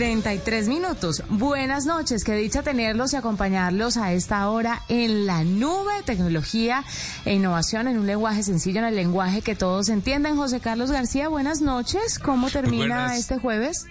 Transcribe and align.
33 0.00 0.68
minutos. 0.68 1.22
Buenas 1.28 1.84
noches, 1.84 2.24
qué 2.24 2.34
dicha 2.34 2.62
tenerlos 2.62 3.12
y 3.12 3.16
acompañarlos 3.16 3.98
a 3.98 4.14
esta 4.14 4.48
hora 4.48 4.80
en 4.88 5.26
la 5.26 5.44
nube, 5.44 5.92
tecnología 6.06 6.84
e 7.26 7.34
innovación 7.34 7.86
en 7.86 7.98
un 7.98 8.06
lenguaje 8.06 8.42
sencillo, 8.42 8.78
en 8.78 8.86
el 8.86 8.96
lenguaje 8.96 9.42
que 9.42 9.54
todos 9.54 9.90
entienden. 9.90 10.38
José 10.38 10.60
Carlos 10.60 10.90
García, 10.90 11.28
buenas 11.28 11.60
noches. 11.60 12.18
¿Cómo 12.18 12.48
termina 12.48 12.86
Buenas. 12.86 13.18
este 13.18 13.36
jueves? 13.36 13.88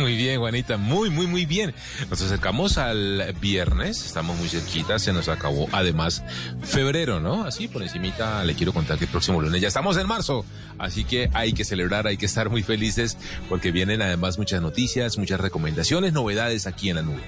Muy 0.00 0.16
bien, 0.16 0.40
Juanita, 0.40 0.78
muy, 0.78 1.10
muy, 1.10 1.26
muy 1.26 1.44
bien. 1.44 1.74
Nos 2.08 2.22
acercamos 2.22 2.78
al 2.78 3.34
viernes, 3.38 4.06
estamos 4.06 4.34
muy 4.38 4.48
cerquita, 4.48 4.98
se 4.98 5.12
nos 5.12 5.28
acabó 5.28 5.68
además 5.72 6.24
febrero, 6.62 7.20
¿no? 7.20 7.44
Así 7.44 7.68
por 7.68 7.82
encimita 7.82 8.42
le 8.44 8.54
quiero 8.54 8.72
contar 8.72 8.96
que 8.96 9.04
el 9.04 9.10
próximo 9.10 9.42
lunes 9.42 9.60
ya 9.60 9.68
estamos 9.68 9.98
en 9.98 10.06
marzo, 10.06 10.46
así 10.78 11.04
que 11.04 11.28
hay 11.34 11.52
que 11.52 11.64
celebrar, 11.64 12.06
hay 12.06 12.16
que 12.16 12.24
estar 12.24 12.48
muy 12.48 12.62
felices 12.62 13.18
porque 13.50 13.72
vienen 13.72 14.00
además 14.00 14.38
muchas 14.38 14.62
noticias, 14.62 15.18
muchas 15.18 15.38
recomendaciones, 15.38 16.14
novedades 16.14 16.66
aquí 16.66 16.88
en 16.88 16.96
la 16.96 17.02
nube. 17.02 17.20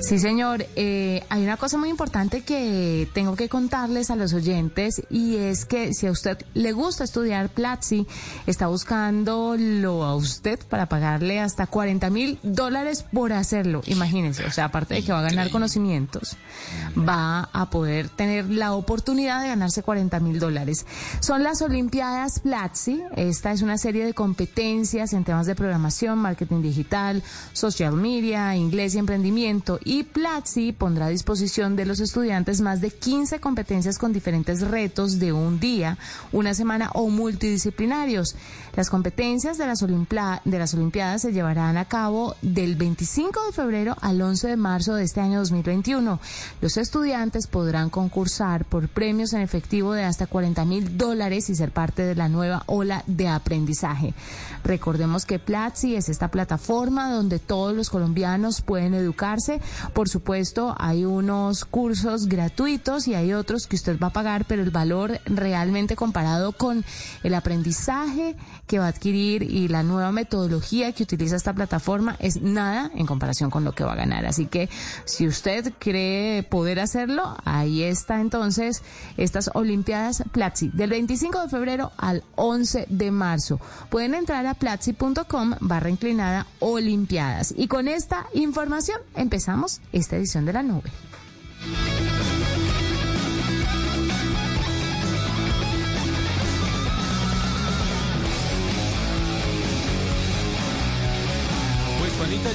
Sí, 0.00 0.18
señor. 0.20 0.64
Eh, 0.76 1.24
hay 1.28 1.42
una 1.42 1.56
cosa 1.56 1.76
muy 1.76 1.88
importante 1.88 2.42
que 2.42 3.08
tengo 3.14 3.34
que 3.34 3.48
contarles 3.48 4.10
a 4.10 4.16
los 4.16 4.32
oyentes 4.32 5.02
y 5.10 5.36
es 5.36 5.64
que 5.64 5.92
si 5.92 6.06
a 6.06 6.12
usted 6.12 6.38
le 6.54 6.72
gusta 6.72 7.02
estudiar 7.02 7.48
Platzi, 7.48 8.06
está 8.46 8.68
buscando 8.68 9.56
lo 9.58 10.04
a 10.04 10.14
usted 10.14 10.60
para 10.68 10.86
pagarle 10.86 11.40
hasta 11.40 11.66
40 11.66 12.10
mil 12.10 12.38
dólares 12.42 13.04
por 13.12 13.32
hacerlo. 13.32 13.82
Imagínense, 13.86 14.44
o 14.44 14.52
sea, 14.52 14.66
aparte 14.66 14.94
de 14.94 15.02
que 15.02 15.12
va 15.12 15.18
a 15.18 15.22
ganar 15.22 15.50
conocimientos, 15.50 16.36
va 16.96 17.48
a 17.52 17.68
poder 17.70 18.08
tener 18.08 18.48
la 18.48 18.74
oportunidad 18.74 19.42
de 19.42 19.48
ganarse 19.48 19.82
40 19.82 20.20
mil 20.20 20.38
dólares. 20.38 20.86
Son 21.20 21.42
las 21.42 21.60
Olimpiadas 21.60 22.40
Platzi. 22.40 23.02
Esta 23.16 23.50
es 23.50 23.62
una 23.62 23.78
serie 23.78 24.04
de 24.04 24.14
competencias 24.14 25.12
en 25.12 25.24
temas 25.24 25.46
de 25.46 25.56
programación, 25.56 26.18
marketing 26.18 26.62
digital, 26.62 27.22
social 27.52 27.94
media, 27.94 28.54
inglés 28.54 28.94
y 28.94 28.98
emprendimiento. 28.98 29.80
Y 29.88 30.02
Platzi 30.02 30.72
pondrá 30.72 31.06
a 31.06 31.08
disposición 31.08 31.74
de 31.74 31.86
los 31.86 32.00
estudiantes 32.00 32.60
más 32.60 32.82
de 32.82 32.90
15 32.90 33.40
competencias 33.40 33.96
con 33.96 34.12
diferentes 34.12 34.60
retos 34.60 35.18
de 35.18 35.32
un 35.32 35.60
día, 35.60 35.96
una 36.30 36.52
semana 36.52 36.90
o 36.92 37.08
multidisciplinarios. 37.08 38.36
Las 38.76 38.90
competencias 38.90 39.56
de 39.56 39.66
las, 39.66 39.80
de 39.80 40.58
las 40.58 40.74
Olimpiadas 40.74 41.22
se 41.22 41.32
llevarán 41.32 41.78
a 41.78 41.86
cabo 41.86 42.36
del 42.42 42.76
25 42.76 43.46
de 43.46 43.52
febrero 43.52 43.96
al 44.02 44.20
11 44.20 44.48
de 44.48 44.56
marzo 44.58 44.94
de 44.94 45.04
este 45.04 45.22
año 45.22 45.38
2021. 45.38 46.20
Los 46.60 46.76
estudiantes 46.76 47.46
podrán 47.46 47.88
concursar 47.88 48.66
por 48.66 48.90
premios 48.90 49.32
en 49.32 49.40
efectivo 49.40 49.94
de 49.94 50.04
hasta 50.04 50.26
40 50.26 50.66
mil 50.66 50.98
dólares 50.98 51.48
y 51.48 51.54
ser 51.54 51.72
parte 51.72 52.02
de 52.02 52.14
la 52.14 52.28
nueva 52.28 52.62
ola 52.66 53.04
de 53.06 53.28
aprendizaje. 53.28 54.12
Recordemos 54.64 55.24
que 55.24 55.38
Platzi 55.38 55.96
es 55.96 56.10
esta 56.10 56.28
plataforma 56.28 57.10
donde 57.10 57.38
todos 57.38 57.74
los 57.74 57.88
colombianos 57.88 58.60
pueden 58.60 58.92
educarse. 58.92 59.62
Por 59.92 60.08
supuesto, 60.08 60.74
hay 60.78 61.04
unos 61.04 61.64
cursos 61.64 62.26
gratuitos 62.26 63.08
y 63.08 63.14
hay 63.14 63.32
otros 63.32 63.66
que 63.66 63.76
usted 63.76 63.98
va 63.98 64.08
a 64.08 64.12
pagar, 64.12 64.44
pero 64.46 64.62
el 64.62 64.70
valor 64.70 65.20
realmente 65.24 65.96
comparado 65.96 66.52
con 66.52 66.84
el 67.22 67.34
aprendizaje 67.34 68.36
que 68.66 68.78
va 68.78 68.86
a 68.86 68.88
adquirir 68.88 69.42
y 69.42 69.68
la 69.68 69.82
nueva 69.82 70.12
metodología 70.12 70.92
que 70.92 71.02
utiliza 71.02 71.36
esta 71.36 71.52
plataforma 71.52 72.16
es 72.18 72.40
nada 72.40 72.90
en 72.94 73.06
comparación 73.06 73.50
con 73.50 73.64
lo 73.64 73.72
que 73.72 73.84
va 73.84 73.92
a 73.92 73.96
ganar. 73.96 74.26
Así 74.26 74.46
que 74.46 74.68
si 75.04 75.26
usted 75.26 75.72
cree 75.78 76.42
poder 76.42 76.80
hacerlo, 76.80 77.36
ahí 77.44 77.82
está 77.82 78.20
entonces 78.20 78.82
estas 79.16 79.50
Olimpiadas 79.54 80.22
Platzi 80.32 80.68
del 80.72 80.90
25 80.90 81.42
de 81.42 81.48
febrero 81.48 81.92
al 81.96 82.22
11 82.36 82.86
de 82.88 83.10
marzo. 83.10 83.60
Pueden 83.90 84.14
entrar 84.14 84.46
a 84.46 84.54
platzi.com 84.54 85.54
barra 85.60 85.90
inclinada 85.90 86.46
Olimpiadas. 86.60 87.54
Y 87.56 87.68
con 87.68 87.88
esta 87.88 88.26
información 88.34 89.00
empezamos 89.14 89.67
esta 89.92 90.16
edición 90.16 90.44
de 90.46 90.52
la 90.52 90.62
nube. 90.62 90.90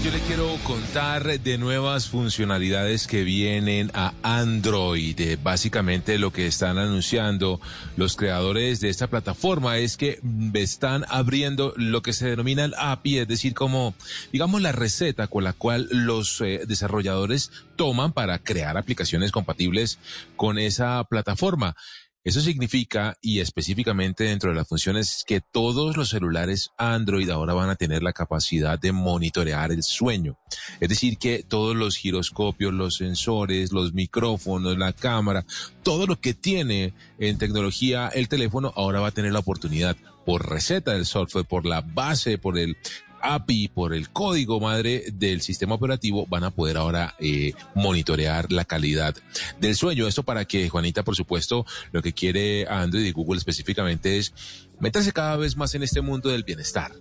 Yo 0.01 0.11
le 0.11 0.19
quiero 0.21 0.57
contar 0.63 1.39
de 1.39 1.57
nuevas 1.57 2.09
funcionalidades 2.09 3.05
que 3.07 3.23
vienen 3.23 3.91
a 3.93 4.13
Android. 4.23 5.17
Eh, 5.19 5.37
Básicamente 5.41 6.17
lo 6.17 6.33
que 6.33 6.47
están 6.47 6.77
anunciando 6.77 7.61
los 7.95 8.15
creadores 8.15 8.81
de 8.81 8.89
esta 8.89 9.07
plataforma 9.07 9.77
es 9.77 9.95
que 9.95 10.19
mm, 10.21 10.55
están 10.55 11.05
abriendo 11.09 11.73
lo 11.77 12.01
que 12.01 12.11
se 12.11 12.27
denomina 12.27 12.65
el 12.65 12.73
API, 12.77 13.19
es 13.19 13.27
decir, 13.27 13.53
como 13.53 13.93
digamos 14.31 14.61
la 14.61 14.71
receta 14.71 15.27
con 15.27 15.43
la 15.43 15.53
cual 15.53 15.87
los 15.91 16.41
eh, 16.41 16.61
desarrolladores 16.67 17.51
toman 17.75 18.11
para 18.11 18.39
crear 18.39 18.77
aplicaciones 18.77 19.31
compatibles 19.31 19.99
con 20.35 20.57
esa 20.57 21.03
plataforma. 21.05 21.75
Eso 22.23 22.39
significa, 22.39 23.17
y 23.21 23.41
específicamente 23.41 24.23
dentro 24.23 24.49
de 24.49 24.55
las 24.55 24.67
funciones, 24.67 25.25
que 25.27 25.41
todos 25.41 25.97
los 25.97 26.09
celulares 26.09 26.71
Android 26.77 27.29
ahora 27.29 27.53
van 27.53 27.69
a 27.69 27.75
tener 27.75 28.01
la 28.01 28.13
capacidad 28.13 28.79
de 28.79 28.93
monitorear 28.93 29.73
el 29.73 29.83
sueño. 29.83 30.37
Es 30.79 30.87
decir, 30.87 31.17
que 31.17 31.43
todos 31.43 31.75
los 31.75 31.97
giroscopios, 31.97 32.73
los 32.73 32.95
sensores, 32.95 33.73
los 33.73 33.93
micrófonos, 33.93 34.77
la 34.77 34.93
cámara, 34.93 35.45
todo 35.83 36.07
lo 36.07 36.21
que 36.21 36.33
tiene 36.33 36.93
en 37.19 37.37
tecnología 37.37 38.07
el 38.07 38.29
teléfono 38.29 38.71
ahora 38.75 39.01
va 39.01 39.07
a 39.07 39.11
tener 39.11 39.33
la 39.33 39.39
oportunidad 39.39 39.97
por 40.25 40.49
receta 40.49 40.93
del 40.93 41.05
software, 41.05 41.45
por 41.45 41.65
la 41.65 41.81
base, 41.81 42.37
por 42.37 42.57
el 42.57 42.77
API, 43.23 43.69
por 43.69 43.93
el 43.93 44.09
código 44.09 44.59
madre 44.59 45.05
del 45.13 45.41
sistema 45.41 45.75
operativo, 45.75 46.27
van 46.27 46.43
a 46.43 46.51
poder 46.51 46.77
ahora 46.77 47.15
eh, 47.19 47.53
monitorear 47.73 48.51
la 48.51 48.65
calidad 48.65 49.15
del 49.59 49.75
sueño. 49.75 50.07
Esto 50.07 50.23
para 50.23 50.45
que, 50.45 50.69
Juanita, 50.69 51.03
por 51.03 51.15
supuesto, 51.15 51.65
lo 51.91 52.01
que 52.01 52.13
quiere 52.13 52.67
Android 52.67 53.05
y 53.05 53.11
Google 53.11 53.37
específicamente 53.37 54.17
es 54.17 54.33
meterse 54.79 55.13
cada 55.13 55.37
vez 55.37 55.55
más 55.55 55.73
en 55.75 55.83
este 55.83 56.01
mundo 56.01 56.29
del 56.29 56.43
bienestar. 56.43 56.91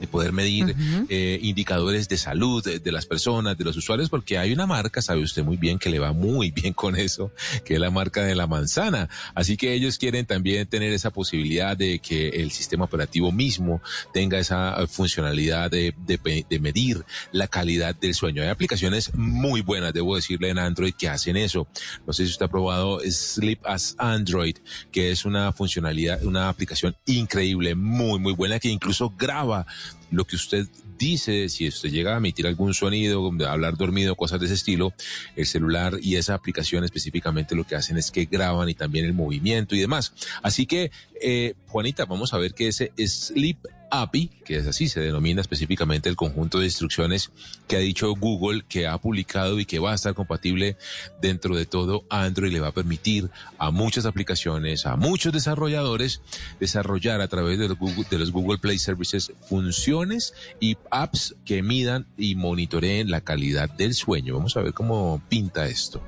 De 0.00 0.06
poder 0.06 0.32
medir 0.32 0.74
eh, 1.08 1.38
indicadores 1.42 2.08
de 2.08 2.16
salud 2.18 2.62
de, 2.64 2.78
de 2.78 2.92
las 2.92 3.06
personas, 3.06 3.56
de 3.56 3.64
los 3.64 3.76
usuarios, 3.76 4.08
porque 4.08 4.38
hay 4.38 4.52
una 4.52 4.66
marca, 4.66 5.00
sabe 5.02 5.22
usted 5.22 5.44
muy 5.44 5.56
bien, 5.56 5.78
que 5.78 5.90
le 5.90 5.98
va 5.98 6.12
muy 6.12 6.50
bien 6.50 6.72
con 6.72 6.96
eso, 6.96 7.32
que 7.64 7.74
es 7.74 7.80
la 7.80 7.90
marca 7.90 8.22
de 8.24 8.34
la 8.34 8.46
manzana. 8.46 9.08
Así 9.34 9.56
que 9.56 9.72
ellos 9.72 9.98
quieren 9.98 10.26
también 10.26 10.66
tener 10.66 10.92
esa 10.92 11.10
posibilidad 11.10 11.76
de 11.76 11.98
que 11.98 12.28
el 12.28 12.50
sistema 12.50 12.84
operativo 12.84 13.32
mismo 13.32 13.80
tenga 14.12 14.38
esa 14.38 14.74
eh, 14.82 14.86
funcionalidad 14.86 15.70
de, 15.70 15.94
de 16.06 16.18
de 16.48 16.58
medir 16.58 17.04
la 17.32 17.46
calidad 17.46 17.94
del 17.94 18.14
sueño. 18.14 18.42
Hay 18.42 18.48
aplicaciones 18.48 19.14
muy 19.14 19.60
buenas, 19.60 19.92
debo 19.92 20.16
decirle, 20.16 20.50
en 20.50 20.58
Android 20.58 20.94
que 20.94 21.08
hacen 21.08 21.36
eso. 21.36 21.68
No 22.06 22.12
sé 22.12 22.24
si 22.24 22.32
usted 22.32 22.46
ha 22.46 22.48
probado 22.48 23.00
Sleep 23.08 23.60
as 23.64 23.94
Android, 23.98 24.56
que 24.90 25.10
es 25.10 25.24
una 25.24 25.52
funcionalidad, 25.52 26.24
una 26.24 26.48
aplicación 26.48 26.96
increíble, 27.06 27.74
muy, 27.74 28.18
muy 28.18 28.32
buena, 28.32 28.58
que 28.58 28.68
incluso 28.68 29.12
graba 29.16 29.66
lo 30.10 30.24
que 30.24 30.36
usted 30.36 30.66
dice, 30.98 31.48
si 31.48 31.68
usted 31.68 31.90
llega 31.90 32.14
a 32.14 32.18
emitir 32.18 32.46
algún 32.46 32.74
sonido, 32.74 33.30
a 33.46 33.52
hablar 33.52 33.76
dormido, 33.76 34.14
cosas 34.14 34.40
de 34.40 34.46
ese 34.46 34.54
estilo, 34.54 34.92
el 35.34 35.46
celular 35.46 35.98
y 36.00 36.16
esa 36.16 36.34
aplicación 36.34 36.84
específicamente 36.84 37.54
lo 37.54 37.64
que 37.64 37.76
hacen 37.76 37.96
es 37.96 38.10
que 38.10 38.24
graban 38.24 38.68
y 38.68 38.74
también 38.74 39.04
el 39.04 39.12
movimiento 39.12 39.74
y 39.74 39.80
demás. 39.80 40.12
Así 40.42 40.66
que, 40.66 40.90
eh, 41.20 41.54
Juanita, 41.68 42.04
vamos 42.04 42.32
a 42.32 42.38
ver 42.38 42.54
que 42.54 42.68
ese 42.68 42.92
Sleep 42.96 43.58
API, 44.02 44.30
que 44.44 44.56
es 44.56 44.66
así, 44.66 44.88
se 44.88 45.00
denomina 45.00 45.40
específicamente 45.40 46.08
el 46.08 46.16
conjunto 46.16 46.58
de 46.58 46.66
instrucciones 46.66 47.30
que 47.68 47.76
ha 47.76 47.80
dicho 47.80 48.12
Google, 48.14 48.64
que 48.68 48.86
ha 48.86 48.96
publicado 48.98 49.58
y 49.60 49.66
que 49.66 49.78
va 49.78 49.92
a 49.92 49.94
estar 49.94 50.14
compatible 50.14 50.76
dentro 51.20 51.56
de 51.56 51.66
todo 51.66 52.04
Android, 52.10 52.52
le 52.52 52.60
va 52.60 52.68
a 52.68 52.72
permitir 52.72 53.30
a 53.58 53.70
muchas 53.70 54.06
aplicaciones, 54.06 54.86
a 54.86 54.96
muchos 54.96 55.32
desarrolladores, 55.32 56.20
desarrollar 56.60 57.20
a 57.20 57.28
través 57.28 57.58
de 57.58 57.68
los 57.68 57.78
Google, 57.78 58.06
de 58.10 58.18
los 58.18 58.30
Google 58.32 58.58
Play 58.58 58.78
Services 58.78 59.32
funciones 59.48 60.34
y 60.60 60.76
apps 60.90 61.34
que 61.44 61.62
midan 61.62 62.06
y 62.16 62.34
monitoreen 62.34 63.10
la 63.10 63.20
calidad 63.20 63.68
del 63.70 63.94
sueño. 63.94 64.34
Vamos 64.36 64.56
a 64.56 64.62
ver 64.62 64.72
cómo 64.74 65.22
pinta 65.28 65.66
esto. 65.66 66.02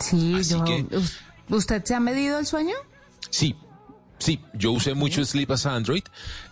Sí, 0.00 0.34
yo, 0.48 0.64
que- 0.64 0.86
¿usted 1.50 1.84
se 1.84 1.94
ha 1.94 2.00
medido 2.00 2.38
el 2.38 2.46
sueño? 2.46 2.74
Sí, 3.28 3.54
sí, 4.20 4.38
yo 4.54 4.70
usé 4.70 4.94
mucho 4.94 5.24
Sleep 5.24 5.50
as 5.50 5.66
Android. 5.66 6.04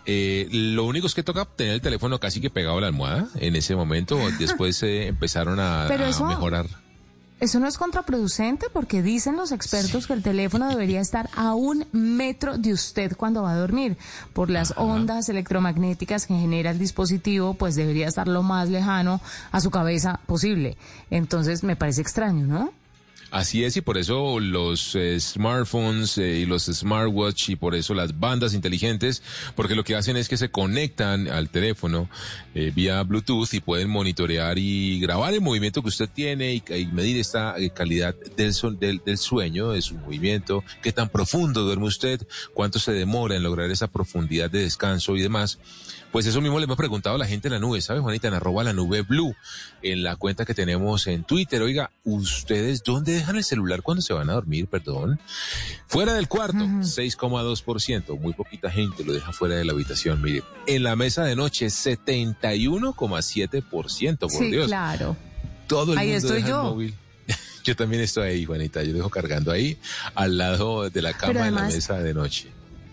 Eh, 0.05 0.49
lo 0.51 0.83
único 0.83 1.07
es 1.07 1.15
que 1.15 1.23
toca 1.23 1.45
tener 1.45 1.75
el 1.75 1.81
teléfono 1.81 2.19
casi 2.19 2.41
que 2.41 2.49
pegado 2.49 2.79
a 2.79 2.81
la 2.81 2.87
almohada 2.87 3.27
en 3.35 3.55
ese 3.55 3.75
momento. 3.77 4.19
Después 4.39 4.83
eh, 4.83 5.07
empezaron 5.07 5.59
a, 5.61 5.85
Pero 5.87 6.03
a 6.05 6.09
eso- 6.09 6.25
mejorar. 6.25 6.65
Eso 7.41 7.61
no 7.61 7.69
es 7.69 7.77
contraproducente 7.77 8.65
porque 8.73 9.01
dicen 9.01 9.37
los 9.37 9.53
expertos 9.53 10.07
que 10.07 10.11
el 10.11 10.21
teléfono 10.21 10.67
debería 10.67 10.99
estar 10.99 11.29
a 11.37 11.53
un 11.53 11.85
metro 11.93 12.57
de 12.57 12.73
usted 12.73 13.15
cuando 13.15 13.43
va 13.43 13.53
a 13.53 13.55
dormir. 13.55 13.95
Por 14.33 14.49
las 14.49 14.73
ondas 14.75 15.29
electromagnéticas 15.29 16.27
que 16.27 16.33
genera 16.33 16.71
el 16.71 16.79
dispositivo, 16.79 17.53
pues 17.53 17.75
debería 17.75 18.09
estar 18.09 18.27
lo 18.27 18.43
más 18.43 18.67
lejano 18.67 19.21
a 19.53 19.61
su 19.61 19.71
cabeza 19.71 20.19
posible. 20.25 20.75
Entonces 21.11 21.63
me 21.63 21.77
parece 21.77 22.01
extraño, 22.01 22.45
¿no? 22.45 22.73
Así 23.31 23.63
es, 23.63 23.77
y 23.77 23.81
por 23.81 23.99
eso 23.99 24.39
los 24.39 24.95
eh, 24.95 25.19
smartphones 25.19 26.17
eh, 26.17 26.39
y 26.39 26.45
los 26.47 26.65
smartwatch 26.65 27.49
y 27.49 27.55
por 27.55 27.75
eso 27.75 27.93
las 27.93 28.19
bandas 28.19 28.55
inteligentes, 28.55 29.21
porque 29.55 29.75
lo 29.75 29.83
que 29.83 29.95
hacen 29.95 30.17
es 30.17 30.27
que 30.27 30.35
se 30.35 30.49
conectan 30.49 31.27
al 31.27 31.49
teléfono 31.49 32.09
eh, 32.55 32.71
vía 32.73 33.03
Bluetooth 33.03 33.53
y 33.53 33.59
pueden 33.59 33.89
monitorear 33.89 34.57
y 34.57 34.99
grabar 34.99 35.33
el 35.33 35.41
movimiento 35.41 35.83
que 35.83 35.89
usted 35.89 36.09
tiene 36.09 36.55
y, 36.55 36.63
medir 36.91 37.19
esta 37.19 37.55
calidad 37.75 38.15
del, 38.35 38.53
del, 38.79 39.01
del 39.05 39.17
sueño, 39.19 39.71
de 39.71 39.83
su 39.83 39.95
movimiento, 39.95 40.63
qué 40.81 40.91
tan 40.91 41.09
profundo 41.09 41.61
duerme 41.61 41.85
usted, 41.85 42.25
cuánto 42.55 42.79
se 42.79 42.93
demora 42.93 43.35
en 43.35 43.43
lograr 43.43 43.69
esa 43.69 43.87
profundidad 43.87 44.49
de 44.49 44.61
descanso 44.61 45.15
y 45.15 45.21
demás. 45.21 45.59
Pues 46.11 46.25
eso 46.25 46.41
mismo 46.41 46.57
le 46.57 46.63
hemos 46.63 46.77
preguntado 46.77 47.15
a 47.15 47.19
la 47.19 47.27
gente 47.27 47.49
en 47.49 47.53
la 47.53 47.59
nube, 47.59 47.81
¿sabe, 47.81 47.99
Juanita? 47.99 48.27
En 48.27 48.33
arroba 48.33 48.63
la 48.63 48.73
nube 48.73 49.03
blue, 49.03 49.35
en 49.83 50.01
la 50.01 50.15
cuenta 50.15 50.43
que 50.43 50.55
tenemos 50.55 51.05
en 51.05 51.23
Twitter. 51.23 51.61
Oiga, 51.61 51.91
¿ustedes 52.03 52.81
dónde 52.81 53.18
dejan 53.19 53.35
el 53.35 53.43
celular 53.43 53.81
cuando 53.81 54.01
se 54.01 54.13
van 54.13 54.29
a 54.29 54.33
dormir? 54.33 54.67
Perdón. 54.67 55.19
Fuera 55.87 56.13
del 56.13 56.27
cuarto, 56.27 56.57
6,2%. 56.57 58.19
Muy 58.19 58.33
poquita 58.33 58.69
gente 58.69 59.03
lo 59.03 59.13
deja 59.13 59.31
fuera 59.31 59.55
de 59.55 59.65
la 59.65 59.73
habitación. 59.73 60.21
Mire, 60.21 60.43
en 60.67 60.83
la 60.83 60.95
mesa 60.95 61.23
de 61.23 61.35
noche, 61.35 61.67
71,7%. 61.67 64.19
Por 64.19 64.31
sí, 64.31 64.51
Dios. 64.51 64.67
claro. 64.67 65.17
Todo 65.67 65.93
el 65.93 65.99
Ahí 65.99 66.11
mundo 66.11 66.27
estoy 66.27 66.41
deja 66.41 66.57
el 66.57 66.63
móvil. 66.63 66.95
Yo 67.63 67.75
también 67.75 68.01
estoy 68.01 68.29
ahí, 68.29 68.45
Juanita. 68.45 68.83
Yo 68.83 68.93
dejo 68.93 69.09
cargando 69.09 69.51
ahí 69.51 69.77
al 70.15 70.37
lado 70.37 70.89
de 70.89 71.01
la 71.01 71.13
cama 71.13 71.47
en 71.47 71.55
la 71.55 71.63
mesa 71.63 71.99
de 71.99 72.13
noche. 72.13 72.49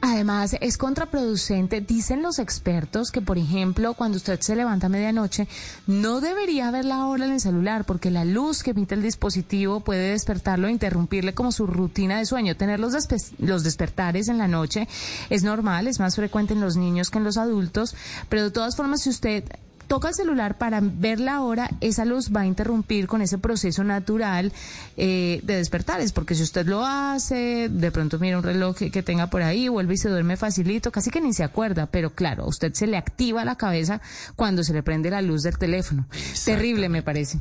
Además, 0.09 0.55
es 0.61 0.79
contraproducente. 0.79 1.81
Dicen 1.81 2.23
los 2.23 2.39
expertos 2.39 3.11
que, 3.11 3.21
por 3.21 3.39
ejemplo, 3.39 3.95
cuando 3.95 4.19
usted 4.19 4.39
se 4.41 4.55
levanta 4.55 4.87
a 4.87 4.89
medianoche, 4.89 5.49
no 5.89 6.21
debería 6.21 6.71
ver 6.71 6.85
la 6.85 7.07
hora 7.07 7.25
en 7.25 7.33
el 7.33 7.41
celular 7.41 7.85
porque 7.85 8.13
la 8.13 8.25
luz 8.25 8.63
que 8.63 8.71
emite 8.71 8.95
el 8.95 9.03
dispositivo 9.03 9.81
puede 9.81 10.11
despertarlo 10.11 10.69
e 10.69 10.71
interrumpirle 10.71 11.35
como 11.35 11.51
su 11.51 11.67
rutina 11.67 12.19
de 12.19 12.25
sueño. 12.25 12.57
Tener 12.57 12.79
los, 12.79 12.93
despe- 12.95 13.35
los 13.39 13.65
despertares 13.65 14.29
en 14.29 14.39
la 14.39 14.47
noche 14.47 14.87
es 15.29 15.43
normal, 15.43 15.89
es 15.89 15.99
más 15.99 16.15
frecuente 16.15 16.55
en 16.55 16.61
los 16.61 16.77
niños 16.77 17.11
que 17.11 17.19
en 17.19 17.25
los 17.25 17.37
adultos, 17.37 17.97
pero 18.29 18.45
de 18.45 18.51
todas 18.53 18.77
formas, 18.77 19.03
si 19.03 19.11
usted 19.11 19.43
toca 19.87 20.09
el 20.09 20.15
celular 20.15 20.59
para 20.59 20.81
ver 20.83 21.21
la 21.21 21.43
hora, 21.43 21.71
esa 21.81 22.05
luz 22.05 22.31
va 22.35 22.43
a 22.43 22.47
interrumpir 22.47 23.07
con 23.07 23.23
ese 23.23 23.39
proceso 23.39 23.85
natural 23.85 24.53
eh, 24.97 25.41
de 25.43 25.57
despertares, 25.57 26.13
porque 26.13 26.35
si 26.35 26.43
usted 26.43 26.67
lo 26.67 26.85
hace, 26.85 27.69
de 27.71 27.91
pronto 27.91 28.19
mira 28.19 28.39
un 28.39 28.45
reloj 28.45 28.77
que, 28.77 28.91
que 28.91 29.03
tenga 29.03 29.29
por 29.29 29.43
ahí, 29.43 29.69
vuelve 29.69 29.95
y 29.95 29.99
se 29.99 30.09
duerme 30.09 30.37
facilito, 30.37 30.93
casi 30.93 31.11
que 31.11 31.21
ni 31.21 31.33
se 31.33 31.45
acuerda, 31.45 31.87
pero 31.87 32.11
claro, 32.11 32.45
a 32.45 32.49
usted 32.49 32.73
se 32.75 32.87
le 32.87 32.97
activa 32.97 33.45
la 33.45 33.57
cabeza 33.57 34.01
cuando 34.35 34.63
se 34.63 34.73
le 34.73 34.83
prende 34.83 35.11
la 35.11 35.23
luz 35.23 35.43
del 35.43 35.59
teléfono. 35.59 36.07
Terrible, 36.45 36.89
me 36.89 37.03
parece. 37.03 37.41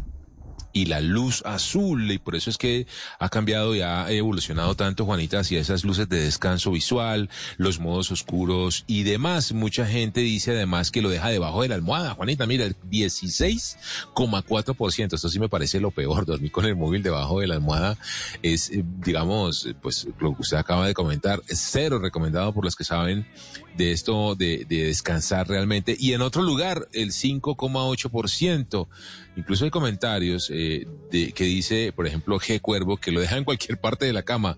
Y 0.76 0.86
la 0.88 1.00
luz 1.00 1.42
azul 1.46 2.12
y 2.12 2.18
por 2.18 2.36
eso 2.36 2.50
es 2.50 2.58
que 2.58 2.86
ha 3.18 3.30
cambiado 3.30 3.74
y 3.76 3.82
ha 3.82 4.12
evolucionado 4.12 4.76
tanto 4.76 5.06
Juanita 5.06 5.40
hacia 5.40 5.62
esas 5.62 5.86
luces 5.86 6.10
de 6.10 6.20
descanso 6.20 6.72
visual, 6.72 7.30
los 7.56 7.80
modos 7.80 8.12
oscuros 8.12 8.84
y 8.86 9.04
demás. 9.04 9.54
Mucha 9.54 9.86
gente 9.86 10.20
dice 10.20 10.52
además 10.52 10.92
que 10.92 11.02
lo 11.02 11.08
deja 11.08 11.30
debajo 11.30 11.62
de 11.62 11.70
la 11.70 11.76
almohada. 11.76 12.16
Juanita, 12.16 12.46
mira, 12.46 12.66
el 12.66 12.76
16,4%. 12.90 15.14
Esto 15.14 15.30
sí 15.30 15.40
me 15.40 15.48
parece 15.48 15.80
lo 15.80 15.92
peor. 15.92 16.26
Dormir 16.26 16.52
con 16.52 16.66
el 16.66 16.76
móvil 16.76 17.02
debajo 17.02 17.40
de 17.40 17.48
la 17.48 17.56
almohada 17.56 17.98
es, 18.44 18.70
eh, 18.70 18.84
digamos, 19.00 19.68
eh, 19.68 19.76
pues 19.82 20.06
lo 20.20 20.36
que 20.36 20.42
usted 20.42 20.58
acaba 20.58 20.88
de 20.88 20.94
comentar, 20.94 21.42
es 21.48 21.66
cero 21.72 22.00
recomendado 22.00 22.54
por 22.54 22.66
los 22.66 22.76
que 22.76 22.84
saben 22.84 23.26
de 23.78 23.94
esto 23.94 24.36
de, 24.36 24.66
de 24.68 24.88
descansar 24.88 25.48
realmente. 25.48 25.96
Y 25.98 26.12
en 26.12 26.22
otro 26.22 26.42
lugar, 26.42 26.90
el 26.92 27.14
5,8%. 27.14 28.90
Incluso 29.38 29.66
hay 29.66 29.72
comentarios 29.72 30.50
eh, 30.50 30.65
de, 31.12 31.32
que 31.32 31.44
dice, 31.44 31.92
por 31.94 32.08
ejemplo, 32.08 32.40
G 32.40 32.60
Cuervo, 32.62 32.98
que 32.98 33.12
lo 33.12 33.22
deja 33.22 33.38
en 33.38 33.44
cualquier 33.44 33.78
parte 33.78 34.06
de 34.06 34.14
la 34.14 34.24
cama, 34.24 34.58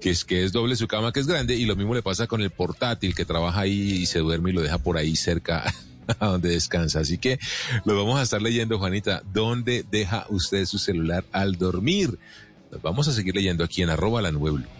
que 0.00 0.10
es 0.10 0.24
que 0.24 0.44
es 0.44 0.52
doble 0.52 0.76
su 0.76 0.88
cama, 0.88 1.12
que 1.12 1.20
es 1.20 1.26
grande, 1.26 1.56
y 1.56 1.66
lo 1.66 1.76
mismo 1.76 1.94
le 1.94 2.02
pasa 2.02 2.26
con 2.26 2.40
el 2.40 2.50
portátil, 2.50 3.14
que 3.14 3.24
trabaja 3.24 3.60
ahí 3.60 3.92
y 3.92 4.06
se 4.06 4.20
duerme 4.20 4.50
y 4.50 4.52
lo 4.54 4.62
deja 4.62 4.78
por 4.78 4.96
ahí 4.96 5.16
cerca 5.16 5.72
a 6.18 6.26
donde 6.26 6.50
descansa. 6.50 7.00
Así 7.00 7.18
que 7.18 7.38
lo 7.84 7.96
vamos 7.96 8.18
a 8.18 8.22
estar 8.22 8.40
leyendo, 8.40 8.78
Juanita. 8.78 9.22
¿Dónde 9.32 9.84
deja 9.90 10.26
usted 10.28 10.64
su 10.66 10.78
celular 10.78 11.24
al 11.32 11.56
dormir? 11.56 12.18
Los 12.70 12.82
vamos 12.82 13.08
a 13.08 13.12
seguir 13.12 13.34
leyendo 13.34 13.64
aquí 13.64 13.82
en 13.82 13.90
arroba 13.90 14.22
la 14.22 14.32
nube 14.32 14.50
Blue. 14.50 14.79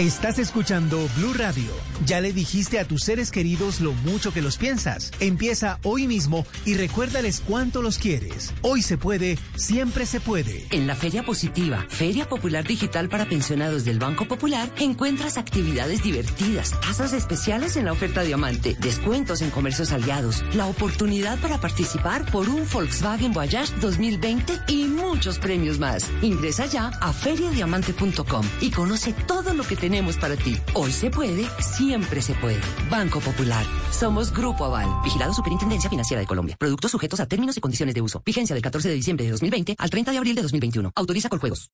Estás 0.00 0.38
escuchando 0.38 0.96
Blue 1.18 1.34
Radio. 1.34 1.70
Ya 2.06 2.22
le 2.22 2.32
dijiste 2.32 2.78
a 2.78 2.86
tus 2.86 3.02
seres 3.02 3.30
queridos 3.30 3.82
lo 3.82 3.92
mucho 3.92 4.32
que 4.32 4.40
los 4.40 4.56
piensas. 4.56 5.10
Empieza 5.20 5.78
hoy 5.82 6.06
mismo 6.06 6.46
y 6.64 6.72
recuérdales 6.72 7.42
cuánto 7.46 7.82
los 7.82 7.98
quieres. 7.98 8.54
Hoy 8.62 8.80
se 8.80 8.96
puede, 8.96 9.36
siempre 9.56 10.06
se 10.06 10.18
puede. 10.18 10.64
En 10.70 10.86
la 10.86 10.96
Feria 10.96 11.22
Positiva, 11.22 11.84
Feria 11.90 12.26
Popular 12.26 12.66
Digital 12.66 13.10
para 13.10 13.26
Pensionados 13.28 13.84
del 13.84 13.98
Banco 13.98 14.26
Popular, 14.26 14.70
encuentras 14.78 15.36
actividades 15.36 16.02
divertidas, 16.02 16.80
tasas 16.80 17.12
especiales 17.12 17.76
en 17.76 17.84
la 17.84 17.92
oferta 17.92 18.22
Diamante, 18.22 18.78
descuentos 18.80 19.42
en 19.42 19.50
comercios 19.50 19.92
aliados, 19.92 20.42
la 20.54 20.64
oportunidad 20.64 21.38
para 21.40 21.60
participar 21.60 22.24
por 22.32 22.48
un 22.48 22.66
Volkswagen 22.72 23.34
Voyage 23.34 23.74
2020 23.82 24.60
y 24.66 24.86
muchos 24.86 25.38
premios 25.38 25.78
más. 25.78 26.10
Ingresa 26.22 26.64
ya 26.64 26.88
a 26.88 27.12
feriadiamante.com 27.12 28.46
y 28.62 28.70
conoce 28.70 29.12
todo 29.26 29.52
lo 29.52 29.62
que 29.62 29.76
tenemos 29.76 29.89
para 30.20 30.36
ti. 30.36 30.56
Hoy 30.74 30.92
se 30.92 31.10
puede, 31.10 31.44
siempre 31.60 32.22
se 32.22 32.34
puede. 32.34 32.60
Banco 32.88 33.20
Popular. 33.20 33.64
Somos 33.90 34.32
Grupo 34.32 34.64
Aval. 34.64 34.88
Vigilado 35.02 35.34
Superintendencia 35.34 35.90
Financiera 35.90 36.20
de 36.20 36.26
Colombia. 36.26 36.56
Productos 36.58 36.92
sujetos 36.92 37.18
a 37.20 37.26
términos 37.26 37.56
y 37.56 37.60
condiciones 37.60 37.94
de 37.94 38.00
uso. 38.00 38.22
Vigencia 38.24 38.54
del 38.54 38.62
14 38.62 38.88
de 38.88 38.94
diciembre 38.94 39.24
de 39.24 39.32
2020 39.32 39.74
al 39.78 39.90
30 39.90 40.12
de 40.12 40.18
abril 40.18 40.34
de 40.36 40.42
2021. 40.42 40.92
Autoriza 40.94 41.28
con 41.28 41.40
juegos. 41.40 41.70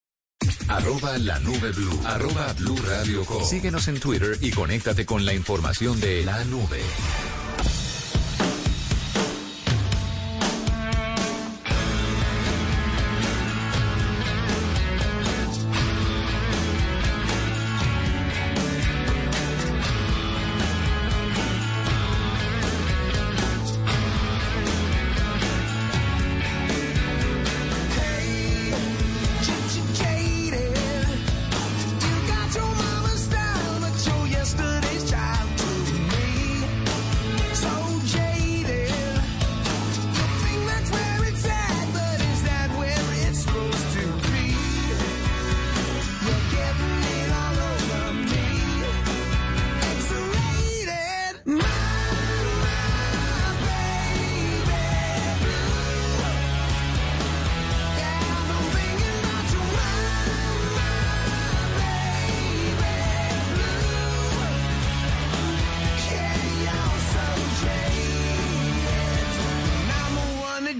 Arroba 0.69 1.19
la 1.19 1.39
nube 1.41 1.73
blue. 1.73 2.01
Arroba 2.05 2.53
blue 2.55 2.77
radio 2.87 3.25
com. 3.25 3.43
Síguenos 3.45 3.89
en 3.89 4.01
Twitter 4.01 4.39
y 4.41 4.51
conéctate 4.51 5.05
con 5.05 5.25
la 5.25 5.33
información 5.35 6.01
de 6.01 6.25
la 6.25 6.43
nube. 6.45 6.81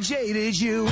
Jaded 0.07 0.61
you. 0.61 0.87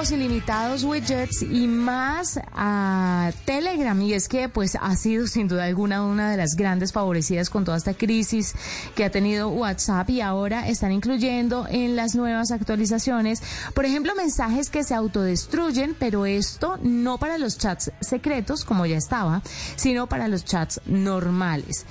Grupos 0.00 0.12
ilimitados, 0.12 0.84
widgets 0.84 1.42
y 1.42 1.66
más 1.66 2.40
a 2.54 3.32
Telegram. 3.44 4.00
Y 4.00 4.14
es 4.14 4.28
que 4.28 4.48
pues 4.48 4.78
ha 4.80 4.96
sido 4.96 5.26
sin 5.26 5.46
duda 5.46 5.64
alguna 5.64 6.02
una 6.02 6.30
de 6.30 6.38
las 6.38 6.54
grandes 6.56 6.90
favorecidas 6.90 7.50
con 7.50 7.66
toda 7.66 7.76
esta 7.76 7.92
crisis 7.92 8.54
que 8.94 9.04
ha 9.04 9.10
tenido 9.10 9.50
WhatsApp 9.50 10.08
y 10.08 10.22
ahora 10.22 10.68
están 10.68 10.92
incluyendo 10.92 11.66
en 11.68 11.96
las 11.96 12.14
nuevas 12.14 12.50
actualizaciones, 12.50 13.42
por 13.74 13.84
ejemplo, 13.84 14.14
mensajes 14.14 14.70
que 14.70 14.84
se 14.84 14.94
autodestruyen, 14.94 15.94
pero 15.98 16.24
esto 16.24 16.78
no 16.82 17.18
para 17.18 17.36
los 17.36 17.58
chats 17.58 17.92
secretos 18.00 18.64
como 18.64 18.86
ya 18.86 18.96
estaba, 18.96 19.42
sino 19.76 20.06
para 20.06 20.28
los 20.28 20.46
chats 20.46 20.80
normales. 20.86 21.84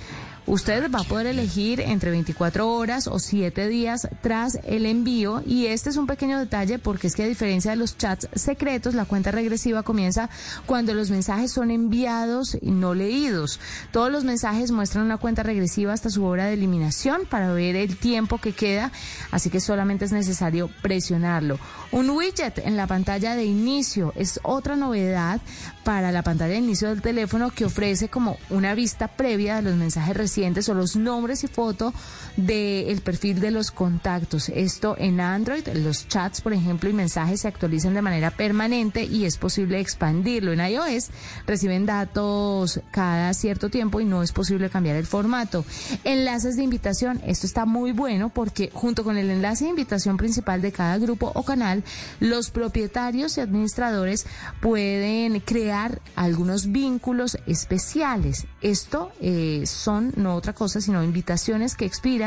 Usted 0.49 0.89
va 0.89 1.01
a 1.01 1.03
poder 1.03 1.27
elegir 1.27 1.79
entre 1.79 2.09
24 2.09 2.67
horas 2.67 3.05
o 3.05 3.19
7 3.19 3.67
días 3.67 4.07
tras 4.23 4.57
el 4.63 4.87
envío 4.87 5.43
y 5.45 5.67
este 5.67 5.91
es 5.91 5.95
un 5.95 6.07
pequeño 6.07 6.39
detalle 6.39 6.79
porque 6.79 7.05
es 7.05 7.13
que 7.13 7.21
a 7.21 7.27
diferencia 7.27 7.69
de 7.69 7.77
los 7.77 7.99
chats 7.99 8.27
secretos, 8.33 8.95
la 8.95 9.05
cuenta 9.05 9.29
regresiva 9.29 9.83
comienza 9.83 10.27
cuando 10.65 10.95
los 10.95 11.11
mensajes 11.11 11.51
son 11.51 11.69
enviados 11.69 12.57
y 12.59 12.71
no 12.71 12.95
leídos. 12.95 13.59
Todos 13.91 14.11
los 14.11 14.23
mensajes 14.23 14.71
muestran 14.71 15.05
una 15.05 15.17
cuenta 15.17 15.43
regresiva 15.43 15.93
hasta 15.93 16.09
su 16.09 16.25
hora 16.25 16.45
de 16.45 16.53
eliminación 16.53 17.27
para 17.29 17.53
ver 17.53 17.75
el 17.75 17.97
tiempo 17.97 18.39
que 18.39 18.53
queda, 18.53 18.91
así 19.29 19.51
que 19.51 19.59
solamente 19.59 20.05
es 20.05 20.11
necesario 20.11 20.71
presionarlo. 20.81 21.59
Un 21.91 22.09
widget 22.09 22.57
en 22.57 22.75
la 22.75 22.87
pantalla 22.87 23.35
de 23.35 23.45
inicio 23.45 24.13
es 24.15 24.39
otra 24.41 24.75
novedad 24.75 25.41
para 25.89 26.11
la 26.11 26.21
pantalla 26.21 26.53
de 26.53 26.59
inicio 26.59 26.89
del 26.89 27.01
teléfono 27.01 27.49
que 27.49 27.65
ofrece 27.65 28.09
como 28.09 28.37
una 28.51 28.75
vista 28.75 29.07
previa 29.07 29.55
de 29.55 29.63
los 29.63 29.73
mensajes 29.73 30.15
recientes 30.15 30.69
o 30.69 30.75
los 30.75 30.95
nombres 30.95 31.43
y 31.43 31.47
foto 31.47 31.95
del 32.37 33.01
perfil 33.01 33.39
de 33.39 33.51
los 33.51 33.71
contactos. 33.71 34.49
Esto 34.49 34.95
en 34.97 35.19
Android, 35.19 35.67
los 35.73 36.07
chats, 36.07 36.41
por 36.41 36.53
ejemplo, 36.53 36.89
y 36.89 36.93
mensajes 36.93 37.41
se 37.41 37.47
actualizan 37.47 37.93
de 37.93 38.01
manera 38.01 38.31
permanente 38.31 39.03
y 39.03 39.25
es 39.25 39.37
posible 39.37 39.79
expandirlo. 39.79 40.53
En 40.53 40.59
iOS 40.59 41.09
reciben 41.45 41.85
datos 41.85 42.81
cada 42.91 43.33
cierto 43.33 43.69
tiempo 43.69 43.99
y 44.01 44.05
no 44.05 44.23
es 44.23 44.31
posible 44.31 44.69
cambiar 44.69 44.95
el 44.95 45.05
formato. 45.05 45.65
Enlaces 46.03 46.55
de 46.55 46.63
invitación, 46.63 47.21
esto 47.25 47.45
está 47.45 47.65
muy 47.65 47.91
bueno 47.91 48.29
porque 48.29 48.69
junto 48.73 49.03
con 49.03 49.17
el 49.17 49.29
enlace 49.29 49.65
de 49.65 49.71
invitación 49.71 50.17
principal 50.17 50.61
de 50.61 50.71
cada 50.71 50.97
grupo 50.97 51.31
o 51.33 51.43
canal, 51.43 51.83
los 52.19 52.51
propietarios 52.51 53.37
y 53.37 53.41
administradores 53.41 54.25
pueden 54.61 55.39
crear 55.39 56.01
algunos 56.15 56.71
vínculos 56.71 57.37
especiales. 57.45 58.45
Esto 58.61 59.11
eh, 59.21 59.63
son 59.65 60.13
no 60.15 60.35
otra 60.35 60.53
cosa 60.53 60.81
sino 60.81 61.03
invitaciones 61.03 61.75
que 61.75 61.85
expiran 61.85 62.18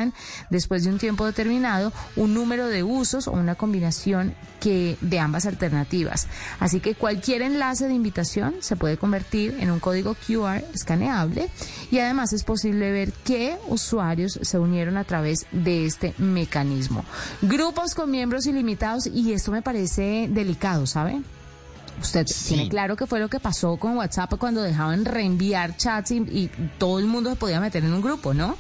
después 0.51 0.85
de 0.85 0.91
un 0.91 0.99
tiempo 0.99 1.27
determinado, 1.27 1.93
un 2.17 2.35
número 2.35 2.67
de 2.69 2.83
usos 2.83 3.29
o 3.29 3.33
una 3.33 3.55
combinación 3.55 4.35
que 4.61 4.97
de 5.01 5.19
ambas 5.19 5.47
alternativas. 5.47 6.29
Así 6.61 6.81
que 6.81 6.95
cualquier 6.95 7.43
enlace 7.43 7.89
de 7.89 7.95
invitación 7.95 8.55
se 8.61 8.77
puede 8.77 8.97
convertir 8.97 9.57
en 9.61 9.71
un 9.71 9.81
código 9.81 10.15
QR 10.27 10.63
escaneable 10.73 11.49
y 11.91 11.99
además 11.99 12.33
es 12.33 12.45
posible 12.45 12.93
ver 12.93 13.13
qué 13.25 13.59
usuarios 13.69 14.39
se 14.43 14.59
unieron 14.59 14.97
a 14.97 15.05
través 15.05 15.47
de 15.53 15.87
este 15.87 16.15
mecanismo. 16.19 17.05
Grupos 17.43 17.95
con 17.95 18.11
miembros 18.11 18.47
ilimitados 18.47 19.07
y 19.07 19.33
esto 19.33 19.51
me 19.53 19.63
parece 19.63 20.29
delicado, 20.31 20.87
¿sabe? 20.87 21.23
Usted 22.01 22.27
tiene 22.49 22.69
claro 22.69 22.97
que 22.97 23.07
fue 23.07 23.21
lo 23.21 23.29
que 23.29 23.39
pasó 23.39 23.77
con 23.77 23.97
WhatsApp 23.97 24.35
cuando 24.39 24.63
dejaban 24.63 25.05
reenviar 25.05 25.77
chats 25.77 26.11
y, 26.11 26.17
y 26.17 26.51
todo 26.79 26.99
el 26.99 27.07
mundo 27.07 27.31
se 27.31 27.37
podía 27.37 27.61
meter 27.61 27.85
en 27.85 27.93
un 27.93 28.01
grupo, 28.01 28.35
¿no? 28.35 28.57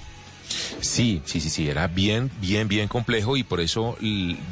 Sí, 0.80 1.22
sí, 1.24 1.40
sí, 1.40 1.48
sí, 1.50 1.68
era 1.68 1.86
bien, 1.88 2.30
bien, 2.40 2.68
bien 2.68 2.88
complejo 2.88 3.36
y 3.36 3.42
por 3.44 3.60
eso 3.60 3.96